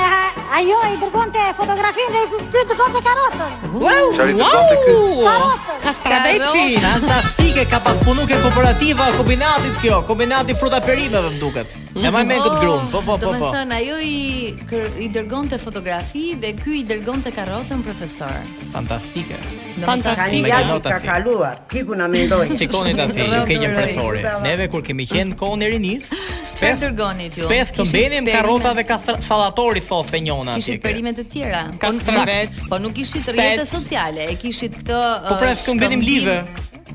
ajo 0.59 0.77
i 0.93 0.97
dërgon 1.01 1.31
të 1.35 1.43
fotografin 1.59 2.13
dhe 2.15 2.21
ty 2.35 2.43
të, 2.69 2.87
të 2.95 3.01
karotën. 3.09 3.55
Wow, 3.81 4.11
Qari 4.15 4.35
të 4.37 4.45
wow, 4.45 4.67
të 4.69 4.75
karotën. 4.85 5.79
Kas 5.85 5.99
paradeci. 6.05 6.65
Kasta 6.85 7.17
fike 7.41 7.65
ka 7.73 7.79
pas 7.79 7.97
e 8.15 8.37
kooperativa 8.45 9.09
kombinatit 9.17 9.81
kjo, 9.81 9.99
kombinati 10.07 10.55
fruta 10.55 10.79
perimeve 10.81 11.33
më 11.35 11.39
duket. 11.41 11.75
Në 11.95 12.11
maj 12.11 12.23
me 12.27 12.39
këtë 12.39 12.59
grunë, 12.61 12.87
po, 12.91 13.01
po, 13.07 13.17
po, 13.23 13.33
po. 13.39 13.49
stënë, 13.53 13.75
ajo 13.79 13.99
i, 14.03 14.55
i 14.99 15.07
dërgon 15.15 15.47
të 15.49 15.59
fotografi 15.63 16.25
dhe 16.35 16.53
kjo 16.59 16.71
i 16.71 16.83
dërgon 16.91 17.23
të 17.25 17.33
karotën 17.37 17.83
profesor. 17.87 18.35
Fantastike. 18.75 19.39
Fantastike. 19.79 20.43
Fantastike 20.45 20.84
ta 20.86 20.93
fjerë. 20.95 21.07
Ka 21.07 21.17
kaluar, 21.19 21.59
kiku 21.71 21.97
në 21.97 22.07
mendoj. 22.13 22.45
Shikoni 22.59 22.93
ta 22.97 23.07
fjerë, 23.09 23.38
ju 23.38 23.47
keqen 23.49 23.77
prefori. 23.79 24.23
Neve 24.45 24.67
kur 24.73 24.83
kemi 24.86 25.07
qenë 25.09 25.38
kohën 25.39 25.65
e 25.67 25.71
rinis, 25.75 26.11
Çfarë 26.55 26.77
dërgoni 26.86 27.25
ju? 27.36 27.49
Pesë 27.51 27.73
të 27.75 27.83
mbeni 27.89 28.19
me 28.23 28.31
karrota 28.31 28.69
dhe 28.77 28.86
ka 28.88 28.95
sallatori 29.03 29.81
sofë 29.83 30.21
njëna 30.23 30.53
atje. 30.53 30.61
Kishit 30.77 30.83
perime 30.86 31.11
të 31.17 31.25
tjera. 31.33 31.65
Ka 31.81 31.89
vet, 31.91 32.53
po, 32.61 32.69
po 32.71 32.77
nuk 32.79 32.93
kishit 32.95 33.25
rrjete 33.33 33.65
sociale, 33.67 34.29
e 34.31 34.38
kishit 34.39 34.77
këtë. 34.79 34.99
Po 35.27 35.36
pra 35.41 35.51
s'ku 35.59 35.75
mbetim 35.75 35.99
live. 36.07 36.38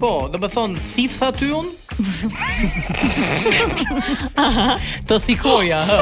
Po, 0.01 0.30
do 0.32 0.41
të 0.41 0.49
thon, 0.55 0.78
thif 0.95 1.18
tha 1.20 1.28
ty 1.36 1.51
un. 1.53 1.68
të 5.12 5.18
sikoja 5.26 5.82
hë. 5.91 6.01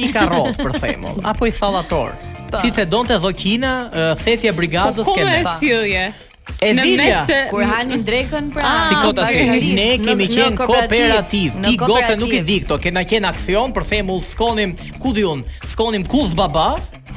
i 0.00 0.10
karrot 0.14 0.56
për 0.58 0.78
themull 0.82 1.20
apo 1.30 1.48
i 1.50 1.54
thallator. 1.54 2.14
Po. 2.50 2.60
Siç 2.62 2.78
e 2.78 2.86
donte 2.86 3.16
Dhokina, 3.18 3.74
thefja 4.20 4.52
brigadës 4.54 5.08
kemi. 5.14 5.42
Po 5.42 5.50
është 5.54 6.30
E 6.60 6.74
në 6.76 6.82
mes 7.00 7.22
të 7.28 7.36
kur 7.48 7.62
hanin 7.64 8.02
drekën 8.04 8.50
pra 8.52 8.64
ah, 8.68 8.88
si 8.90 8.96
kota 9.00 9.24
ne 9.30 9.36
kemi 9.38 9.70
në, 9.78 9.84
në 9.96 10.08
qenë 10.12 10.18
kooperativ, 10.28 10.58
kooperativ 10.66 11.56
ti 11.64 11.72
gocë 11.80 12.16
nuk 12.20 12.34
i 12.36 12.42
di 12.44 12.58
këto 12.60 12.76
kena 12.84 13.00
qenë 13.08 13.30
aksion 13.30 13.72
për 13.72 13.86
themull 13.88 14.20
skonim 14.24 14.74
ku 15.00 15.14
diun 15.16 15.40
skonim 15.72 16.04
kuz 16.04 16.34
baba 16.36 16.66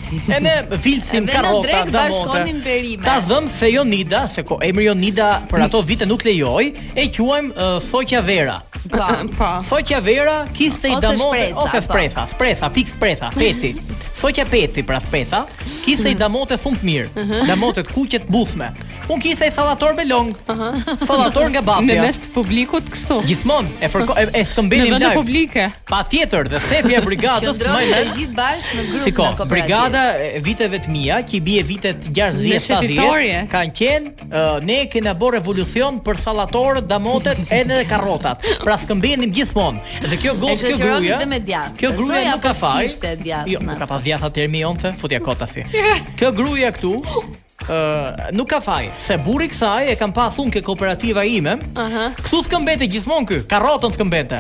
e 0.34 0.40
ne 0.40 0.56
filsim 0.80 1.28
karrota 1.28 1.84
da 1.92 2.06
monte 2.14 2.78
ta 3.04 3.20
dhëm 3.28 3.52
se 3.52 3.74
jonida 3.74 4.24
se 4.32 4.48
ko, 4.48 4.62
emri 4.64 4.88
jonida 4.88 5.42
për 5.52 5.60
hm. 5.60 5.68
ato 5.68 5.82
vite 5.84 6.08
nuk 6.08 6.24
lejoj 6.26 6.72
e 6.96 7.10
quajm 7.12 7.52
uh, 7.52 8.18
vera 8.24 8.62
Po, 8.90 9.28
po. 9.38 9.62
Foqja 9.64 10.00
vera, 10.02 10.46
kiste 10.54 10.88
i 10.90 10.96
damon 11.02 11.34
ose 11.56 11.82
shpresa, 11.82 12.28
shpresa, 12.32 12.70
po. 12.70 12.74
fik 12.74 12.88
shpresa, 12.96 13.32
feti. 13.36 13.76
Foqja 14.18 14.44
pethi, 14.50 14.82
pra 14.82 15.00
petha, 15.00 15.44
kisej 15.86 16.16
mhm. 16.18 16.24
damote 16.24 16.58
thumë 16.58 16.82
mhm. 16.82 17.46
të 17.46 17.58
mirë, 17.62 17.84
kuqe 17.94 18.20
të 18.24 18.32
buthme. 18.34 18.72
Un 19.14 19.22
kisa 19.24 19.46
i 19.48 19.52
sallator 19.56 19.94
me 19.96 20.04
long. 20.10 20.32
Sallator 21.06 21.46
nga 21.54 21.62
babaja. 21.62 21.86
Në 21.86 21.98
mes 22.02 22.18
të 22.24 22.32
publikut 22.36 22.90
kështu. 22.92 23.20
Gjithmonë 23.30 23.76
e 23.86 23.88
fërko 23.94 24.16
e, 24.20 24.24
e 24.26 24.42
live. 24.42 24.90
Në 24.90 24.98
vend 24.98 25.06
publike. 25.16 25.68
Patjetër, 25.88 26.50
dhe 26.52 26.60
sefi 26.66 26.98
e 26.98 27.00
brigadës 27.06 27.62
më 27.62 27.78
në 27.94 28.00
gjithë 28.18 28.36
bash 28.36 28.72
në 28.76 28.86
grup 28.90 29.06
Siko, 29.06 29.28
në 29.40 29.48
Brigada 29.54 30.02
e 30.26 30.42
viteve 30.44 30.82
të 30.84 30.92
mia, 30.92 31.22
që 31.30 31.40
bie 31.46 31.62
vitet 31.70 32.10
60-70, 32.10 33.48
kanë 33.54 33.76
qenë 33.78 34.28
uh, 34.28 34.58
ne 34.68 34.82
kena 34.92 35.14
bërë 35.22 35.38
revolucion 35.40 36.02
për 36.04 36.20
sallatorët, 36.26 36.90
damotet 36.92 37.40
e 37.46 37.62
edhe 37.62 37.80
karrotat. 37.88 38.44
Pra 38.66 38.76
skëmbenim 38.84 39.32
gjithmonë. 39.38 40.02
Dhe 40.10 40.20
kjo 40.26 40.36
gol, 40.44 40.58
kjo 40.60 40.76
gruaja. 40.84 41.22
Kjo 41.80 41.96
gruaja 42.02 42.36
nuk 42.36 42.44
ka 42.50 42.56
faj. 42.58 42.92
Jo, 43.54 43.64
nuk 43.64 43.86
ka 43.88 44.02
vjatha 44.08 44.30
të 44.32 44.44
ermi 44.48 44.62
onë, 44.68 44.94
futja 45.00 45.20
kota 45.24 45.48
fi. 45.50 45.66
Kjo 46.20 46.34
gruaja 46.40 46.72
këtu, 46.78 46.94
Uh, 47.68 48.14
nuk 48.38 48.48
ka 48.54 48.60
faj, 48.64 48.86
se 49.02 49.16
burri 49.26 49.48
kësaj 49.52 49.88
e 49.92 49.96
kam 50.00 50.12
pa 50.16 50.28
unë 50.30 50.54
ke 50.54 50.62
kooperativa 50.64 51.24
ime. 51.28 51.56
Aha. 51.58 51.84
Uh 51.84 51.94
-huh. 51.94 52.14
Kthu 52.24 52.38
skëmbete 52.46 52.86
gjithmonë 52.88 53.28
ky, 53.30 53.40
karrotën 53.52 53.92
skëmbete. 53.96 54.40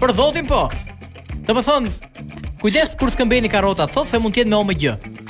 Për 0.00 0.12
zotin 0.14 0.46
po. 0.46 0.60
Do 1.48 1.54
të 1.56 1.62
thon, 1.64 1.88
kujdes 2.60 2.94
kur 2.98 3.08
skëmbeni 3.10 3.48
karrota, 3.50 3.86
thot 3.86 4.06
se 4.06 4.18
mund 4.18 4.34
të 4.34 4.40
jetë 4.40 4.48
me 4.50 4.56
omg. 4.56 4.82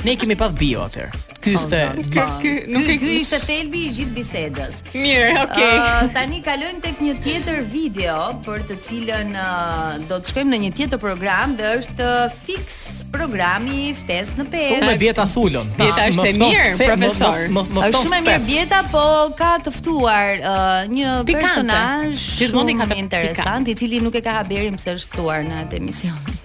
Ne 0.05 0.17
kemi 0.17 0.37
pas 0.37 0.53
bio 0.59 0.81
atë. 0.85 1.07
Ky 1.41 1.55
ishte, 1.55 1.81
po. 1.97 2.21
ky 2.43 2.51
nuk 2.69 2.89
e 2.89 2.99
ky 2.99 3.21
ishte 3.21 3.39
thelbi 3.49 3.81
i 3.87 3.91
gjithë 3.97 4.15
bisedës. 4.19 4.75
Mirë, 4.95 5.33
okay. 5.45 5.75
Uh, 5.79 6.13
tani 6.15 6.43
kalojmë 6.43 6.81
tek 6.85 6.97
një 7.01 7.15
tjetër 7.25 7.59
video 7.73 8.19
për 8.45 8.59
të 8.69 8.75
cilën 8.87 9.31
uh, 9.33 10.09
do 10.09 10.15
të 10.21 10.25
shkojmë 10.31 10.51
në 10.55 10.59
një 10.65 10.71
tjetër 10.77 10.99
program 10.99 11.57
dhe 11.57 11.67
është 11.81 12.05
uh, 12.05 12.43
fiks 12.47 12.98
programi 13.13 13.89
i 13.89 13.93
ftesë 13.97 14.37
në 14.39 14.45
pesë. 14.53 14.81
Po 14.83 14.93
me 14.93 15.29
Thulon. 15.33 15.71
Bjeta 15.79 16.07
është 16.11 16.27
e 16.27 16.33
mirë, 16.41 16.69
profesor. 16.81 17.57
Është 17.57 18.03
shumë 18.03 18.19
e 18.21 18.25
mirë 18.27 18.43
Bjeta, 18.49 18.83
po 18.93 19.05
ka 19.39 19.55
të 19.65 19.73
ftuar 19.79 20.43
uh, 20.43 20.83
një 20.93 21.15
personazh 21.31 22.27
gjithmonë 22.41 22.77
ka 22.83 23.01
interesant, 23.01 23.71
i 23.73 23.77
cili 23.79 24.03
nuk 24.05 24.17
e 24.21 24.25
ka 24.29 24.39
haberim 24.41 24.79
se 24.81 24.95
është 24.99 25.13
ftuar 25.15 25.47
në 25.49 25.63
atë 25.65 25.81
emision. 25.81 26.37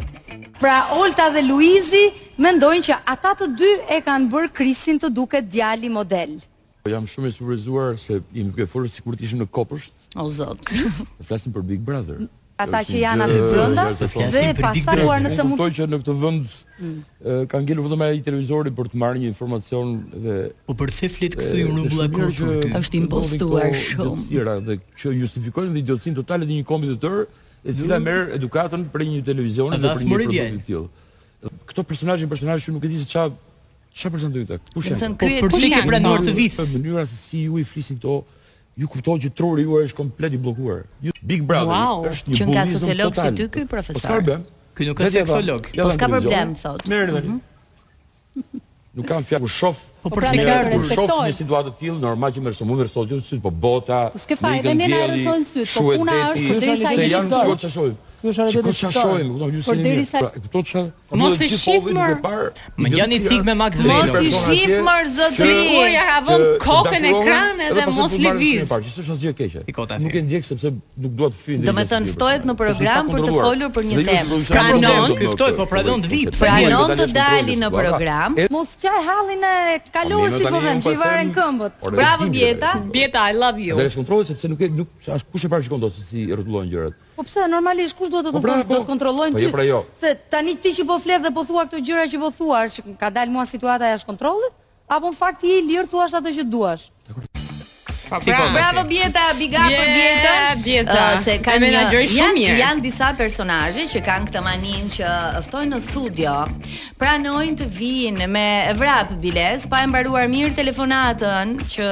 Pra 0.62 0.76
Olta 0.94 1.24
dhe 1.34 1.42
Luizi 1.42 2.04
mendojnë 2.42 2.84
që 2.88 2.96
ata 3.14 3.32
të 3.40 3.46
dy 3.58 3.70
e 3.96 3.98
kanë 4.06 4.28
bërë 4.30 4.52
Krisin 4.54 5.00
të 5.02 5.08
duket 5.14 5.48
djali 5.50 5.90
model. 5.92 6.36
Po 6.82 6.90
jam 6.90 7.06
shumë 7.10 7.30
i 7.30 7.34
surprizuar 7.34 7.96
se 8.02 8.18
i 8.34 8.44
ke 8.54 8.66
folur 8.70 8.90
sikur 8.90 9.14
të 9.18 9.26
ishim 9.26 9.40
në 9.42 9.48
kopësht. 9.54 10.06
O 10.22 10.28
zot. 10.30 10.70
Flasim 11.28 11.54
për 11.54 11.66
Big 11.66 11.82
Brother 11.86 12.26
ata 12.62 12.80
që 12.88 12.96
janë 13.02 13.24
aty 13.26 13.40
brenda 13.48 13.84
dhe 13.92 14.46
pasaruar 14.60 15.20
nëse 15.24 15.46
mund 15.46 15.58
të 15.58 15.62
thotë 15.62 15.76
që 15.78 15.86
në 15.92 16.00
këtë 16.02 16.14
vend 16.22 16.54
mm. 16.54 16.96
ka 17.52 17.60
ngelur 17.64 17.86
vetëm 17.88 18.04
ai 18.06 18.22
televizori 18.26 18.72
për 18.78 18.90
të 18.92 19.00
marrë 19.02 19.22
një 19.24 19.30
informacion 19.32 19.92
dhe 20.24 20.38
po 20.68 20.76
për 20.82 20.94
se 20.98 21.10
flet 21.14 21.36
këtu 21.38 21.60
i 21.62 21.66
rrugulla 21.68 22.08
kurrë 22.16 22.74
është 22.80 23.00
impostuar 23.02 23.76
shumë 23.86 24.58
dhe 24.70 24.78
që 25.02 25.14
justifikojnë 25.20 25.76
videocin 25.78 26.16
totale 26.18 26.48
të 26.48 26.60
një 26.60 26.68
kombi 26.70 26.92
të 26.92 26.98
tërë 27.06 27.22
e 27.22 27.76
cila 27.78 28.00
mm. 28.00 28.08
merr 28.10 28.34
edukatën 28.40 28.86
për 28.94 29.08
një 29.12 29.22
televizion 29.30 29.76
dhe 29.78 29.94
për 29.94 30.04
një 30.04 30.14
produkt 30.14 30.38
të 30.40 30.66
tillë. 30.66 30.84
Këto 31.70 31.82
personazhe, 31.86 32.28
personazhe 32.30 32.66
që 32.68 32.72
nuk 32.76 32.84
e 32.86 32.90
di 32.92 32.98
se 33.02 33.06
ç'a 33.10 33.24
ç'a 33.98 34.10
prezantojnë 34.14 34.46
këta. 34.46 34.72
Kush 34.74 34.88
janë? 34.92 35.16
Po 35.18 35.28
për 35.48 35.56
çfarë 35.58 35.88
pranuar 35.90 36.22
të 36.22 36.34
vit? 36.36 36.54
Në 36.58 36.72
mënyrë 36.74 37.02
se 37.10 37.16
si 37.18 37.40
ju 37.48 37.58
i 37.58 37.64
flisin 37.66 37.98
këto, 37.98 38.20
ju 38.76 38.86
kupton 38.88 39.20
që 39.20 39.30
truri 39.36 39.64
juaj 39.66 39.86
është 39.90 39.98
komplet 39.98 40.32
i 40.34 40.38
bllokuar. 40.40 40.82
Big 41.22 41.44
Brother 41.48 41.70
wow, 41.74 42.04
është 42.10 42.32
një 42.32 42.42
bullizëm 42.42 42.42
total. 42.42 42.42
Që 42.42 42.50
nga 42.50 42.66
sociolog 42.72 43.16
si 43.18 43.30
ty 43.40 43.48
ky 43.54 43.64
profesor. 43.70 44.00
Po 44.00 44.04
çfarë 44.06 44.26
bën? 44.28 44.44
Ky 44.72 44.88
nuk 44.88 45.00
është 45.00 45.08
pra, 45.08 45.24
seksolog. 45.24 45.68
Po 45.84 45.88
s'ka 45.92 46.08
problem 46.12 46.54
thotë. 46.64 46.90
Merrni 46.92 47.18
tani. 47.18 47.34
Mhm. 47.34 48.62
Nuk 48.96 49.06
kam 49.08 49.24
fjalë 49.28 49.46
kur 49.46 49.52
shoh. 49.52 49.82
Po, 50.02 50.08
po 50.10 50.14
për 50.16 50.20
pra, 50.24 50.30
shkak 50.30 50.48
të 50.72 50.78
kur 50.78 50.94
shoh 50.94 51.26
një 51.28 51.36
situatë 51.42 51.72
të 51.74 51.82
tillë, 51.82 51.98
normal 52.02 52.32
që 52.36 52.44
më 52.44 52.54
rëson 52.54 52.72
më 52.72 52.88
rëson 52.88 53.44
po 53.44 53.52
bota. 53.66 54.00
Po 54.14 54.22
s'ke 54.24 54.38
fajë, 54.40 54.72
më 54.82 54.88
në 54.92 55.02
rëson 55.12 55.44
sy, 55.52 55.66
po 55.76 55.84
puna 55.92 56.16
është 56.32 56.48
po 56.48 56.64
derisa 56.64 57.68
i 57.68 57.70
shoh. 57.70 58.00
Ky 58.22 58.28
është 58.30 58.44
realiteti 58.46 58.70
i 58.70 58.76
shkollës. 58.78 59.66
Po 59.66 59.72
derisa 59.74 60.20
këto 60.30 60.60
çka 60.68 60.82
mos 61.18 61.40
e 61.42 61.48
shif 61.50 61.88
më 61.90 62.90
jani 62.94 63.18
tik 63.24 63.42
me 63.46 63.54
Mac 63.58 63.74
Dreamer. 63.74 64.12
Mos 64.14 64.22
i 64.22 64.30
shif 64.36 64.76
më 64.86 64.94
zotri. 65.10 65.48
Ja 65.90 66.04
ka 66.12 66.20
vënë 66.28 66.52
kokën 66.62 67.08
ekranë 67.10 67.68
dhe 67.80 67.86
mos 67.96 68.14
lëviz. 68.22 68.68
Po 68.70 68.78
çështë 68.84 69.02
është 69.02 69.14
asgjë 69.16 69.34
keqe. 69.40 69.64
Nuk 70.06 70.14
e 70.14 70.22
ndjek 70.28 70.46
sepse 70.46 70.70
nuk 71.02 71.16
dua 71.18 71.32
të 71.34 71.40
fyj. 71.40 71.58
Do 71.66 71.74
të 71.82 71.86
thonë 71.94 72.14
ftohet 72.14 72.46
në 72.46 72.56
program 72.62 73.10
për 73.10 73.26
të 73.26 73.36
folur 73.40 73.74
për 73.74 73.90
një 73.90 74.06
temë. 74.12 74.40
Pranon, 74.52 75.18
ftohet 75.34 75.58
po 75.58 75.66
pra 75.66 75.82
pranon 75.82 76.06
të 76.06 76.12
vi. 76.14 76.22
Pranon 76.38 76.94
të 77.02 77.08
dalin 77.18 77.66
në 77.66 77.72
program. 77.74 78.38
Mos 78.54 78.76
çaj 78.84 79.02
hallin 79.10 79.46
e 79.50 79.78
kaluar 79.90 80.36
si 80.36 80.44
po 80.52 80.58
them, 80.62 80.80
çi 80.86 80.94
varen 81.02 81.34
këmbët. 81.34 81.90
Bravo 81.94 82.30
Bjeta. 82.32 82.76
Bjeta, 82.92 83.26
I 83.34 83.42
love 83.42 83.58
you. 83.66 83.80
Dhe 83.82 83.88
shkontrollohet 83.96 84.30
sepse 84.36 84.52
nuk 84.54 84.62
e 84.62 84.70
nuk 84.78 85.10
as 85.10 85.24
kush 85.26 85.42
e 85.44 85.48
parë 85.48 85.54
parashikon 85.64 85.82
dot 85.82 85.94
se 85.96 86.02
si 86.06 86.28
rrotullohen 86.30 86.70
gjërat. 86.70 87.08
Po 87.22 87.26
pse 87.30 87.44
normalisht 87.46 87.94
kush 87.94 88.10
duhet 88.10 88.26
të 88.26 88.32
të 88.32 88.34
po 88.34 88.42
pra, 88.42 88.56
do 88.58 88.66
po. 88.72 88.76
të 88.82 88.88
kontrollojnë 88.90 89.36
po 89.36 89.42
jo, 89.44 89.50
ty? 89.52 89.54
Po 89.54 89.64
jo. 89.68 89.78
Se 90.02 90.10
tani 90.32 90.56
ti 90.58 90.72
që 90.74 90.86
po 90.88 90.96
flet 91.02 91.22
dhe 91.22 91.30
po 91.36 91.44
thua 91.46 91.62
këto 91.68 91.78
gjëra 91.86 92.08
që 92.10 92.18
po 92.18 92.32
thua, 92.34 92.64
që 92.72 92.96
ka 93.00 93.12
dal 93.14 93.30
mua 93.30 93.44
situata 93.46 93.92
jashtë 93.94 94.08
kontrollit? 94.10 94.58
apo 94.92 95.08
në 95.08 95.16
fakt 95.16 95.44
i 95.48 95.54
lir 95.64 95.86
thua 95.88 96.04
ashtu 96.04 96.32
që 96.40 96.42
duash. 96.52 96.88
Bravo, 98.12 98.48
bravo 98.52 98.82
Bjeta, 98.88 99.22
Biga 99.38 99.62
për 99.62 99.70
yeah, 99.72 99.92
Bjetën. 99.98 100.58
Bjeta, 100.66 100.98
uh, 101.14 101.20
se 101.22 101.38
kanë 101.46 101.70
një 101.70 102.02
shumë 102.12 102.34
mirë. 102.36 102.56
Janë 102.60 102.84
disa 102.84 103.08
personazhe 103.16 103.86
që 103.88 104.02
kanë 104.04 104.28
këtë 104.28 104.42
maninë 104.44 104.90
që 104.98 105.12
ftojnë 105.46 105.72
në 105.72 105.80
studio, 105.86 106.34
pranojnë 107.00 107.56
të 107.62 107.70
vinë 107.78 108.28
me 108.34 108.44
vrap 108.82 109.14
biles, 109.22 109.64
pa 109.72 109.80
e 109.80 109.88
mbaruar 109.88 110.28
mirë 110.34 110.52
telefonatën 110.60 111.56
që 111.78 111.88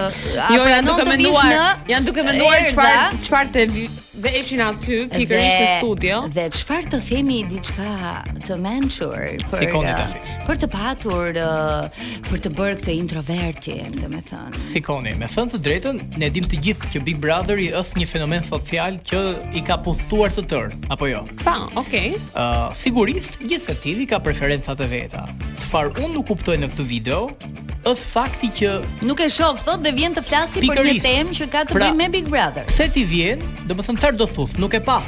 jo, 0.58 0.68
janë 0.74 0.84
duke 0.90 1.08
menduar, 1.08 1.82
janë 1.94 2.10
duke 2.12 2.28
menduar 2.28 2.68
çfarë 2.74 3.24
çfarë 3.30 3.54
të 3.56 3.66
Dhe 4.20 4.28
eshin 4.36 4.60
aty 4.60 5.06
pikërisht 5.08 5.60
në 5.62 5.66
studio. 5.80 6.16
Dhe 6.34 6.42
çfarë 6.52 6.90
të 6.92 6.98
themi 7.06 7.38
diçka 7.48 8.10
të 8.44 8.58
mençur 8.60 9.38
për 9.48 9.62
uh, 9.78 10.02
për 10.44 10.58
të 10.60 10.68
patur 10.74 11.38
uh, 11.40 12.08
për 12.28 12.42
të 12.44 12.52
bërë 12.58 12.76
këtë 12.82 12.96
introverti, 12.98 13.76
domethënë. 13.96 14.60
Fikoni, 14.74 15.14
me 15.22 15.28
thënë 15.32 15.54
të 15.54 15.62
drejtën, 15.68 16.02
ne 16.20 16.28
dimë 16.36 16.50
të 16.52 16.60
gjithë 16.66 16.90
që 16.92 17.02
Big 17.06 17.22
Brotheri 17.22 17.70
është 17.80 18.02
një 18.02 18.08
fenomen 18.12 18.44
social 18.50 19.00
që 19.08 19.22
i 19.56 19.64
ka 19.70 19.78
pushtuar 19.86 20.36
të 20.36 20.44
tërë, 20.52 20.82
apo 20.92 21.08
jo? 21.14 21.22
Pa, 21.46 21.56
okay. 21.80 22.18
Ë, 22.34 22.34
uh, 22.34 22.66
sigurisht 22.82 23.40
gjithë 23.46 23.70
se 23.70 23.78
ti 23.86 23.96
ka 24.10 24.20
preferencat 24.26 24.84
e 24.84 24.90
veta. 24.98 25.24
Çfarë 25.64 25.96
unë 26.04 26.12
nuk 26.18 26.28
kuptoj 26.34 26.60
në 26.60 26.74
këtë 26.74 26.88
video? 26.92 27.24
është 27.80 28.08
fakti 28.12 28.48
që 28.58 28.70
nuk 29.08 29.22
e 29.24 29.30
shoh 29.32 29.56
thotë 29.64 29.86
dhe 29.86 29.90
vjen 29.96 30.12
të 30.12 30.20
flasi 30.26 30.60
për 30.68 30.82
një 30.84 30.92
temë 31.00 31.32
që 31.38 31.46
ka 31.48 31.62
të 31.64 31.72
pra, 31.72 31.86
bëjë 31.86 31.88
pra, 31.88 31.96
me 31.96 32.08
Big 32.12 32.26
Brother. 32.28 32.66
Pse 32.68 32.90
ti 32.92 33.06
vjen? 33.08 33.40
Domethënë 33.70 34.09
qëfar 34.10 34.16
do 34.16 34.26
thuth, 34.26 34.56
nuk 34.58 34.72
e 34.74 34.80
pas, 34.80 35.06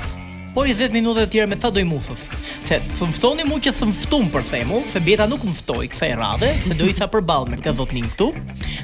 po 0.55 0.64
i 0.64 0.72
10 0.74 0.92
minut 0.94 1.16
të 1.18 1.24
tjerë 1.32 1.50
me 1.50 1.57
do 1.59 1.80
i 1.80 1.84
ufës. 1.84 2.22
Se 2.62 2.78
thëmftoni 2.98 3.44
mu 3.44 3.59
që 3.59 3.72
thëmftum 3.74 4.28
për 4.30 4.44
themu, 4.50 4.82
se 4.88 5.00
bjeta 5.00 5.26
nuk 5.26 5.42
mëftoj 5.42 5.88
kësa 5.90 6.11
e 6.12 6.18
radhe, 6.18 6.50
se 6.62 6.74
do 6.78 6.86
i 6.86 6.94
tha 6.94 7.09
përbal 7.11 7.48
me 7.50 7.57
këtë 7.59 7.72
dhëtnin 7.80 8.07
këtu, 8.12 8.30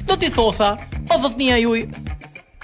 do 0.09 0.15
t'i 0.19 0.29
thosa, 0.35 0.73
o 1.09 1.17
dhëtnia 1.23 1.59
juj, 1.63 1.85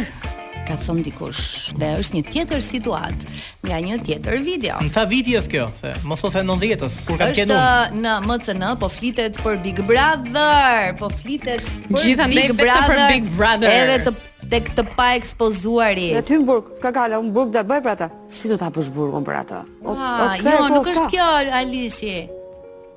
ka 0.64 0.78
thënë 0.80 1.02
dikush 1.10 1.42
dhe 1.76 1.90
është 2.00 2.16
një 2.16 2.22
tjetër 2.32 2.62
situat 2.64 3.26
nga 3.68 3.80
një 3.84 3.98
tjetër 4.06 4.38
video. 4.46 4.78
Në 4.86 5.02
viti 5.10 5.34
është 5.36 5.52
kjo, 5.52 5.66
se 5.76 5.92
mos 6.08 6.22
o 6.24 6.30
the 6.32 6.40
90-s 6.40 7.02
kur 7.04 7.18
ka 7.20 7.28
qenë. 7.36 7.52
Është 7.52 8.00
uh, 8.00 8.00
në 8.00 8.14
MCN 8.24 8.64
po 8.80 8.88
flitet 8.90 9.36
për 9.44 9.60
Big 9.64 9.82
Brother, 9.84 10.94
po 11.00 11.10
flitet 11.12 11.60
për 11.68 12.06
Gjitha 12.06 12.30
Big 12.32 12.56
Brother. 12.56 12.78
Gjithandaj 12.80 12.84
për 12.90 13.04
Big 13.12 13.28
Brother. 13.36 13.76
Edhe 13.76 14.00
të 14.06 14.14
të 14.54 14.62
këtë 14.68 14.82
pa 14.94 15.06
ekspozuari. 15.18 16.08
Në 16.14 16.20
të 16.28 16.36
më 16.40 16.44
burk, 16.48 16.68
s'ka 16.78 16.90
kala, 16.94 17.18
më 17.24 17.32
burk 17.34 17.50
dhe 17.54 17.62
bëj 17.70 17.80
për 17.84 17.92
ata. 17.94 18.08
Si 18.30 18.50
do 18.50 18.58
t'a 18.60 18.68
apësh 18.70 18.90
burk 18.94 19.14
për 19.26 19.38
ata? 19.40 19.60
a, 19.60 19.94
ah, 19.98 20.36
jo, 20.38 20.58
nuk 20.70 20.90
është 20.92 21.06
kjo, 21.14 21.28
Alisi. 21.60 22.14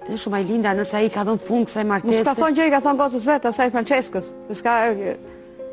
Dhe 0.08 0.18
shumë 0.24 0.38
a 0.38 0.41
i 0.43 0.47
linda, 0.51 0.74
nësa 0.78 1.01
i 1.05 1.10
ka 1.14 1.24
dhënë 1.28 1.43
fungë, 1.47 1.70
sa 1.72 1.82
i 1.86 1.88
Nuk 1.88 2.22
s'ka 2.22 2.36
thonë 2.38 2.58
që 2.60 2.68
i 2.70 2.76
ka 2.78 2.82
thonë 2.86 3.01
gosës 3.01 3.26
vetë, 3.28 3.49
asa 3.51 3.66
i 3.68 3.74
franceskës. 3.74 4.30
Nuk 4.47 4.60
s'ka, 4.62 4.76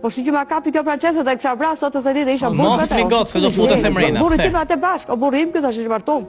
Po 0.01 0.09
shi 0.11 0.23
që 0.25 0.33
ma 0.35 0.43
kapi 0.47 0.73
kjo 0.73 0.83
prancesë 0.85 1.23
dhe 1.25 1.35
e 1.35 1.39
kësa 1.39 1.53
vrasë, 1.59 1.79
sotë 1.83 1.95
të 1.95 2.01
se 2.05 2.13
dhe 2.17 2.23
e 2.27 2.35
isha 2.35 2.49
burë 2.51 2.65
vete. 2.65 2.81
Mos 2.81 2.91
të 2.95 2.99
ligotë, 3.01 3.29
se 3.35 3.43
do 3.45 3.51
futë 3.55 3.77
e 3.77 3.83
femrejna. 3.85 4.23
Burë 4.25 4.39
tima 4.41 4.65
të 4.71 4.79
bashkë, 4.83 5.13
o 5.13 5.17
burë 5.21 5.41
imë 5.43 5.55
këtë 5.57 5.71
është 5.71 5.87
që 5.87 6.19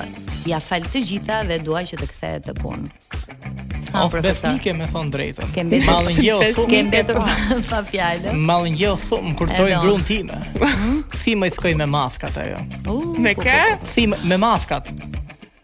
ja 0.51 0.59
fal 0.63 0.87
të 0.93 1.05
gjitha 1.09 1.43
dhe 1.51 1.61
dua 1.63 1.83
që 1.87 1.99
të 2.03 2.11
kthehet 2.13 2.49
të 2.51 2.57
punë. 2.63 2.91
Ha, 3.93 4.07
of 4.07 4.15
besnike 4.25 4.73
me 4.73 4.87
thon 4.89 5.11
drejtën. 5.13 5.51
Ke 5.53 5.67
mbetur 5.69 5.91
mallin 5.91 6.21
jo, 6.25 6.39
ke 6.71 6.79
mbetur 6.87 7.19
pa 7.69 7.83
fjalë. 7.91 8.33
Mallin 8.41 8.79
jo 8.81 8.95
thum 9.03 9.35
kur 9.37 9.51
toi 9.53 9.69
time. 10.09 10.39
Si 11.21 11.35
më 11.39 11.51
thkoj 11.59 11.75
me 11.83 11.91
maskat 11.93 12.39
ajo? 12.41 12.63
Uh, 12.89 13.13
me 13.21 13.35
po, 13.37 13.45
ke? 13.45 13.59
Si 13.85 14.07
po, 14.09 14.17
po. 14.17 14.25
me 14.33 14.39
maskat? 14.41 14.89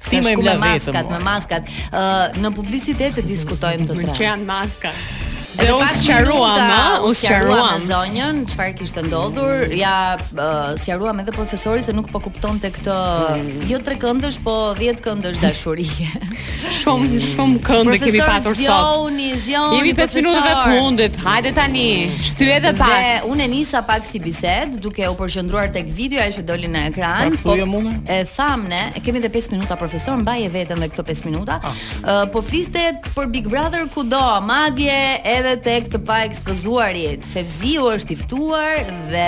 Thimë 0.06 0.34
me 0.44 0.52
maskat, 0.60 1.08
me 1.12 1.18
maskat. 1.28 1.70
Ë 1.90 2.02
në 2.44 2.52
publicitet 2.60 3.18
e 3.18 3.26
diskutojmë 3.32 3.88
të 3.90 3.98
tre. 4.00 4.14
Që 4.20 4.28
janë 4.30 4.48
maskat 4.48 5.26
dhe 5.58 5.72
u 5.72 5.80
sqaruam, 6.00 6.60
ha, 6.70 7.00
u 7.06 7.10
sqaruam 7.18 7.80
zonjën, 7.82 8.36
çfarë 8.50 8.74
kishte 8.78 9.02
ndodhur. 9.06 9.72
Ja, 9.74 10.14
uh, 10.16 10.76
sqaruam 10.78 11.18
edhe 11.24 11.32
profesorit 11.34 11.86
se 11.88 11.94
nuk 11.96 12.10
po 12.14 12.20
kuptonte 12.22 12.70
këtë 12.76 12.96
mm. 13.26 13.64
jo 13.70 13.80
tre 13.84 13.96
këndësh, 13.98 14.38
po 14.46 14.54
10 14.78 15.00
këndësh 15.04 15.40
dashurie. 15.42 16.08
shumë 16.80 17.18
shumë 17.26 17.62
këndë 17.66 17.96
kemi 18.04 18.20
patur 18.22 18.54
sot. 18.60 18.60
Zioni, 18.62 19.30
zioni. 19.48 19.80
Jemi 19.80 19.94
5 19.98 20.14
minuta 20.20 20.44
të 20.46 20.60
fundit. 20.78 21.18
Hajde 21.26 21.52
tani, 21.58 21.86
shtyje 22.30 22.58
edhe 22.60 22.72
pak. 22.78 22.94
Dhe 22.94 23.30
unë 23.32 23.48
nisa 23.56 23.82
pak 23.90 24.06
si 24.08 24.22
bisedë, 24.22 24.78
duke 24.86 25.08
u 25.10 25.16
përqendruar 25.18 25.72
tek 25.74 25.90
videoja 25.98 26.30
që 26.38 26.46
doli 26.48 26.70
në 26.70 26.84
ekran. 26.92 27.36
Po, 27.42 27.56
e 27.58 28.20
tham 28.36 28.68
ne, 28.70 28.84
kemi 29.04 29.22
edhe 29.24 29.32
5 29.40 29.50
minuta 29.56 29.76
profesor, 29.80 30.18
mbaje 30.22 30.48
veten 30.54 30.78
edhe 30.82 30.92
këto 30.94 31.04
5 31.10 31.26
minuta. 31.28 31.58
Ah. 31.64 31.74
Uh, 31.98 32.22
po 32.32 32.44
flistet 32.46 33.10
për 33.16 33.28
Big 33.34 33.50
Brother 33.50 33.88
kudo, 33.94 34.22
madje 34.46 34.98
edhe 35.28 35.47
edhe 35.50 35.58
tek 35.64 35.86
të 35.92 35.98
pa 36.06 36.18
ekspozuarit. 36.28 37.24
Fevziu 37.26 37.86
është 37.94 38.12
i 38.14 38.16
ftuar 38.22 38.80
dhe 39.08 39.24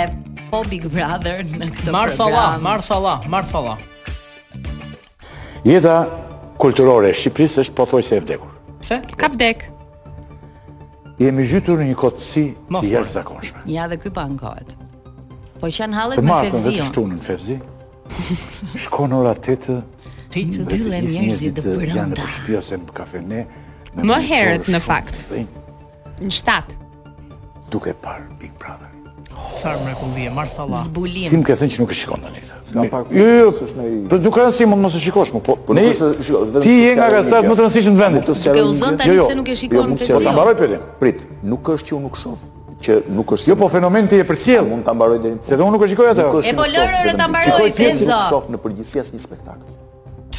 po 0.51 0.59
Big 0.69 0.83
Brother 0.93 1.43
në 1.47 1.69
këtë 1.73 1.95
Marfa 1.95 2.25
program. 2.27 2.61
Marsalla, 2.65 3.15
Marsalla, 3.27 3.77
Marsalla. 3.77 3.77
Jeta 5.65 5.95
kulturore 6.61 7.09
e 7.11 7.15
Shqipërisë 7.17 7.63
është 7.65 7.77
pothuajse 7.79 8.17
e 8.19 8.23
vdekur. 8.25 8.51
Pse? 8.83 8.97
Ka 9.17 9.29
vdek. 9.33 9.67
Jemi 11.21 11.45
gjytur 11.49 11.81
në 11.81 11.89
një 11.91 11.97
kotësi 12.01 12.43
të 12.69 12.83
jashtëzakonshme. 12.91 13.63
Ja 13.69 13.87
dhe 13.91 13.97
ky 14.01 14.11
pa 14.13 14.25
ankohet. 14.27 14.73
Po 15.61 15.69
që 15.69 15.83
janë 15.83 15.97
hallet 15.99 16.23
me 16.25 16.37
Fevziu. 16.47 16.55
Të 16.57 16.71
marrën 16.73 16.87
shtunën 16.89 17.23
fevzi. 17.25 17.59
Shkon 18.87 19.13
ora 19.23 19.33
8. 19.37 19.77
Ti 20.33 20.45
të 20.53 20.65
dyllen 20.69 21.09
njerëzit 21.11 21.61
të 21.63 21.77
brenda. 21.81 22.01
Janë 22.29 22.57
ose 22.61 22.81
në 22.85 22.97
kafene. 22.97 23.45
Më 24.01 24.21
herët 24.29 24.69
në 24.71 24.79
fakt 24.85 25.19
në 26.25 26.33
shtatë. 26.37 26.77
Duke 27.73 27.93
parë 28.03 28.27
Big 28.41 28.53
Brother. 28.59 28.89
Çfarë 29.31 29.79
mrekullie, 29.85 30.29
Marsalla. 30.35 30.81
Zbulim. 30.85 31.29
Si 31.31 31.37
më 31.39 31.45
ke 31.47 31.55
thënë 31.57 31.73
që 31.73 31.81
nuk 31.81 31.93
e 31.93 31.97
shikon 31.97 32.25
tani 32.25 32.41
këtë? 32.43 32.57
Ska 32.67 32.85
pak. 32.91 33.11
Jo, 33.15 33.27
jo, 33.41 33.51
s'është 33.57 33.79
ne. 33.79 33.91
Po 34.11 34.19
duke 34.21 34.41
qenë 34.41 34.55
si 34.57 34.67
mund 34.67 34.83
mos 34.83 34.97
e 34.97 35.01
shikosh 35.05 35.31
më, 35.35 35.41
po. 35.45 35.55
Po 35.69 35.77
nuk 35.77 35.87
është 35.87 36.09
shiko, 36.27 36.41
Ti 36.65 36.73
je 36.75 36.91
nga 36.99 37.07
gazetarët 37.15 37.47
më 37.49 37.57
të 37.57 37.63
rëndësishëm 37.63 37.97
të 37.97 38.01
vendit. 38.01 38.31
Ke 38.41 38.63
u 38.65 38.73
thënë 38.81 39.01
tani 39.01 39.15
jo, 39.15 39.19
jo. 39.23 39.27
se 39.31 39.37
nuk 39.39 39.51
e 39.51 39.57
shikon 39.63 39.93
jo, 39.93 39.97
këtë? 39.97 40.07
Po 40.17 40.21
ta 40.27 40.35
mbaroj 40.35 40.55
pyetjen. 40.61 40.85
Prit, 41.01 41.25
nuk 41.53 41.73
është 41.75 41.89
që 41.89 41.95
unë 41.99 42.09
nuk 42.09 42.19
shoh 42.21 42.49
që 42.81 42.93
nuk 43.15 43.35
është 43.37 43.51
Jo, 43.53 43.59
po 43.61 43.69
fenomeni 43.71 44.07
ti 44.11 44.19
e 44.19 44.25
përcjell. 44.27 44.65
Mund 44.67 44.85
ta 44.87 44.93
mbaroj 44.97 45.19
deri. 45.23 45.37
Se 45.47 45.55
do 45.57 45.63
unë 45.69 45.77
nuk 45.77 45.85
e 45.87 45.91
shikoj 45.93 46.11
atë. 46.13 46.31
E 46.51 46.55
po 46.61 46.67
lërë 46.75 47.15
ta 47.17 47.29
mbaroj 47.31 47.71
Benzo. 47.77 48.09
Nuk 48.11 48.41
është 48.41 48.57
në 48.57 48.61
përgjithësi 48.67 49.15
një 49.17 49.27
spektakël 49.29 49.69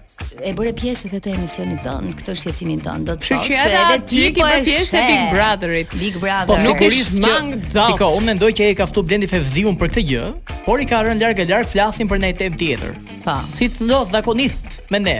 e 0.49 0.55
bërë 0.57 0.71
pjesë 0.79 1.11
edhe 1.11 1.19
të 1.25 1.35
emisionit 1.37 1.83
ton, 1.85 2.09
këtë 2.17 2.35
shqetësimin 2.43 2.81
ton, 2.85 3.05
do 3.07 3.13
të 3.13 3.29
thotë 3.29 3.51
që 3.51 3.77
edhe 3.77 3.97
ti 4.09 4.23
po 4.39 4.47
e 4.49 4.57
pjesë 4.65 4.97
e 4.97 5.03
Big 5.05 5.37
Brotherit. 5.37 5.95
Big 6.01 6.17
Brother. 6.17 6.49
Po, 6.49 6.57
po 6.57 6.81
sigurisht 6.81 7.19
mang 7.21 7.53
do. 7.75 7.85
Siko, 7.93 8.09
unë 8.19 8.31
mendoj 8.33 8.51
që 8.57 8.71
e 8.73 8.79
ka 8.81 8.89
Blendi 8.97 9.29
Fevdhiun 9.31 9.77
për 9.81 9.93
këtë 9.93 10.07
gjë, 10.09 10.25
por 10.65 10.81
i 10.85 10.89
ka 10.89 11.03
rënë 11.07 11.21
larg 11.27 11.45
e 11.45 11.47
larg 11.53 11.69
flasin 11.75 12.09
për 12.11 12.25
një 12.25 12.33
tjetër. 12.41 12.97
Pa. 13.27 13.37
Po. 13.45 13.55
Si 13.59 13.69
të 13.75 13.91
zakonisht 14.17 14.81
me 14.95 14.99
ne. 15.05 15.19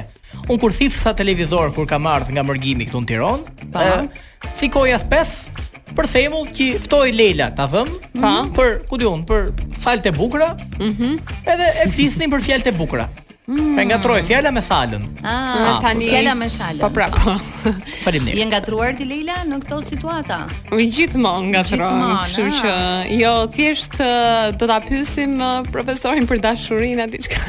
Un 0.51 0.59
kur 0.63 0.73
thif 0.73 0.97
sa 0.97 1.11
televizor 1.15 1.73
kur 1.77 1.87
kam 1.91 2.07
ardhur 2.09 2.33
nga 2.37 2.43
mërgimi 2.47 2.87
këtu 2.89 3.03
në 3.05 3.11
Tiranë, 3.13 3.71
pa. 3.75 3.87
Po. 3.87 4.51
Sikoja 4.59 4.97
pesë 5.11 5.50
për 5.97 6.09
themull 6.11 6.49
që 6.55 6.69
ftoi 6.85 7.11
Leila, 7.15 7.51
ta 7.57 7.67
them, 7.73 7.91
ha? 8.23 8.35
Mhm. 8.43 8.53
për 8.57 8.75
ku 8.91 8.99
diun, 9.01 9.25
për 9.27 9.51
fjalët 9.83 10.07
e 10.07 10.13
bukura. 10.17 10.53
Mhm. 10.79 10.93
Mm 10.93 11.35
edhe 11.51 11.67
e 11.83 11.87
flisnin 11.91 12.31
për 12.31 12.43
fjalët 12.47 12.67
e 12.67 12.73
bukura. 12.77 13.09
Mm. 13.51 13.79
E 13.81 13.85
ngatroi 13.89 14.21
fjala 14.23 14.53
me 14.55 14.61
salën. 14.63 15.03
Ah, 15.25 15.79
ah 15.83 15.83
tani 15.83 16.07
po, 16.07 16.13
fjala 16.13 16.35
me 16.39 16.47
shalën. 16.55 16.79
Po 16.79 16.91
pra. 16.95 17.09
Faleminderit. 18.05 18.39
Je 18.39 18.45
ngatruar 18.47 18.93
ti 18.99 19.07
Leila 19.09 19.41
në 19.49 19.59
këtë 19.65 19.79
situatë? 19.89 20.37
Unë 20.77 20.87
gjithmonë 20.95 21.51
ngatroj. 21.57 21.89
Ah. 21.89 22.29
Kështu 22.29 22.47
që 22.61 22.75
jo 23.19 23.33
thjesht 23.57 23.99
eh, 24.05 24.53
do 24.61 24.71
ta 24.71 24.79
pyesim 24.87 25.35
eh, 25.43 25.71
profesorin 25.75 26.31
për 26.31 26.45
dashurinë 26.47 27.09
diçka. 27.17 27.43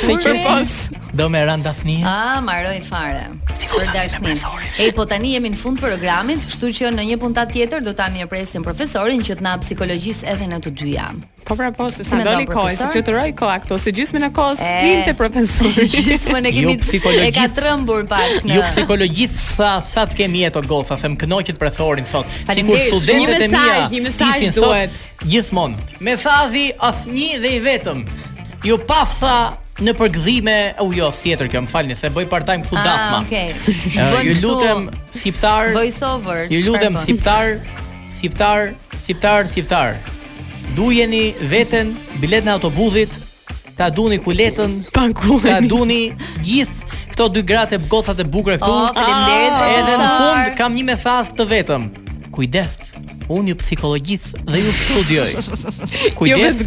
Kur 0.00 0.36
pas? 0.46 0.88
Do 1.14 1.28
me 1.28 1.40
rënd 1.44 1.62
Dafni. 1.64 2.02
Ah, 2.04 2.38
mbaroi 2.42 2.80
fare. 2.88 3.26
Për 3.70 3.88
dashnin. 3.94 4.38
E 4.80 4.90
po 4.94 5.04
tani 5.08 5.30
jemi 5.34 5.50
në 5.54 5.58
fund 5.60 5.80
programit, 5.80 6.42
kështu 6.46 6.70
që 6.78 6.90
në 6.96 7.04
një 7.10 7.16
puntat 7.22 7.50
tjetër 7.54 7.84
do 7.86 7.94
ta 7.98 8.06
mirëpresim 8.12 8.64
profesorin 8.66 9.22
që 9.26 9.38
të 9.40 9.44
na 9.46 9.54
psikologjisë 9.62 10.28
edhe 10.32 10.48
në 10.52 10.58
të 10.66 10.72
dy 10.78 10.92
jam. 10.98 11.22
Po 11.48 11.56
pra 11.58 11.70
po, 11.74 11.88
se 11.92 12.04
sa 12.04 12.20
doli 12.20 12.44
koha, 12.50 12.72
se 12.76 12.88
fluturoi 12.92 13.32
koha 13.38 13.56
këtu, 13.62 13.78
se 13.84 13.92
gjysmën 13.96 14.26
e 14.28 14.32
kohës 14.36 14.60
tin 14.66 15.16
profesori. 15.18 15.86
Gjysmën 15.96 16.48
e 16.50 16.54
kemi. 16.58 16.76
Jo 17.08 17.26
e 17.28 17.32
ka 17.38 17.46
trembur 17.56 18.06
pak 18.10 18.44
në. 18.46 18.56
Jo 18.58 18.66
psikologjit 18.70 19.36
sa 19.40 19.76
sa 19.92 20.04
të 20.06 20.20
kemi 20.22 20.44
jetë 20.44 20.64
gofa, 20.68 20.98
them 21.00 21.16
kënoqet 21.20 21.60
profesorin 21.62 22.04
thorin 22.12 22.26
sot. 22.28 22.56
Sikur 22.56 23.00
studentët 23.00 23.46
e 23.48 23.52
mia, 23.54 23.84
një 23.94 24.04
mesazh 24.10 24.50
duhet. 24.58 25.02
Gjithmonë. 25.24 25.78
Me 26.00 26.16
thadhi 26.20 26.70
asnjë 26.92 27.38
dhe 27.46 27.54
i 27.54 27.62
vetëm. 27.66 28.02
Ju 28.66 28.78
pa 28.82 29.04
tha 29.06 29.36
në 29.84 29.92
përgdhime, 29.98 30.54
u 30.84 30.92
jo, 30.96 31.10
tjetër 31.12 31.50
kjo, 31.52 31.60
më 31.66 31.70
falni, 31.70 31.96
se 31.98 32.08
bëj 32.14 32.26
part-time 32.30 32.64
këtu 32.64 32.78
ah, 32.80 32.86
dafma. 32.86 33.20
Ah, 33.20 33.26
okay. 33.26 33.52
Ju 34.30 34.36
lutem 34.42 34.86
siptar. 35.12 35.74
Voice 35.76 36.00
over. 36.06 36.46
Ju 36.52 36.62
lutem 36.70 36.96
siptar, 37.04 37.58
siptar, 38.20 38.70
siptar, 39.06 39.50
siptar. 39.54 39.98
Dujeni 40.76 41.28
jeni 41.28 41.48
veten 41.48 41.92
bilet 42.22 42.44
në 42.46 42.56
autobusit, 42.56 43.12
ta 43.76 43.90
duni 43.92 44.16
ku 44.24 44.32
letën, 44.32 44.80
ta 44.96 45.06
duni 45.68 46.00
gjithë 46.40 46.84
këto 47.12 47.28
dy 47.32 47.44
gratë 47.48 47.76
e 47.78 47.84
bëgothat 47.84 48.18
e 48.24 48.28
bukura 48.32 48.56
këtu, 48.56 48.72
oh, 48.72 48.90
ah, 48.96 49.62
edhe 49.68 49.94
në 49.96 50.08
fund 50.16 50.50
kam 50.58 50.74
një 50.76 50.86
me 50.90 50.98
thasë 51.00 51.36
të 51.38 51.46
vetëm, 51.52 51.86
Kujdes. 52.34 52.76
Unë 53.28 53.50
ju 53.52 53.56
psikologjit 53.58 54.26
dhe 54.46 54.60
ju 54.60 54.72
studioj 54.82 55.32
Kujdes, 56.18 56.60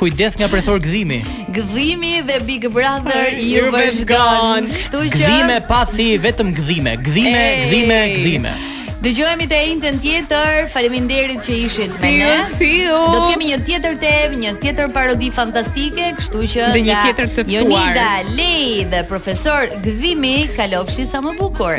kujdes 0.00 0.36
nga 0.40 0.48
prethor 0.48 0.78
Gdhimi. 0.80 1.20
Gdhimi 1.52 2.22
dhe 2.26 2.38
Big 2.46 2.64
Brother 2.72 3.34
Ju 3.40 3.66
vëzgan 3.74 4.70
Gëzime 4.70 5.58
pa 5.68 5.82
si 5.90 6.14
vetëm 6.20 6.54
Gdhime, 6.56 6.96
Gdhime. 7.02 7.44
gëzime, 7.66 8.00
gëzime 8.16 8.54
Dhe 8.96 9.10
të 9.12 9.58
e 9.86 9.90
tjetër 10.02 10.64
Faleminderit 10.72 11.42
që 11.44 11.58
ishit 11.66 12.00
me 12.00 12.10
ne 12.22 12.32
Do 12.48 13.12
të 13.12 13.28
kemi 13.34 13.50
një 13.52 13.58
tjetër 13.68 14.00
të 14.00 14.14
Një 14.40 14.54
tjetër 14.62 14.88
parodi 14.96 15.28
fantastike 15.36 16.14
Kështu 16.16 16.42
që 16.54 16.70
nga 16.72 16.82
një 16.86 17.02
tjetër 17.04 17.28
të 17.36 17.44
Jonida, 17.52 18.08
Lej 18.38 18.86
dhe 18.90 19.04
profesor 19.10 19.68
Gdhimi, 19.84 20.36
kalofshi 20.56 21.04
sa 21.12 21.20
më 21.20 21.36
bukur 21.42 21.76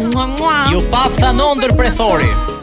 Ju 0.72 0.86
pa 0.94 1.10
ndër 1.58 1.74
prethori. 1.80 2.62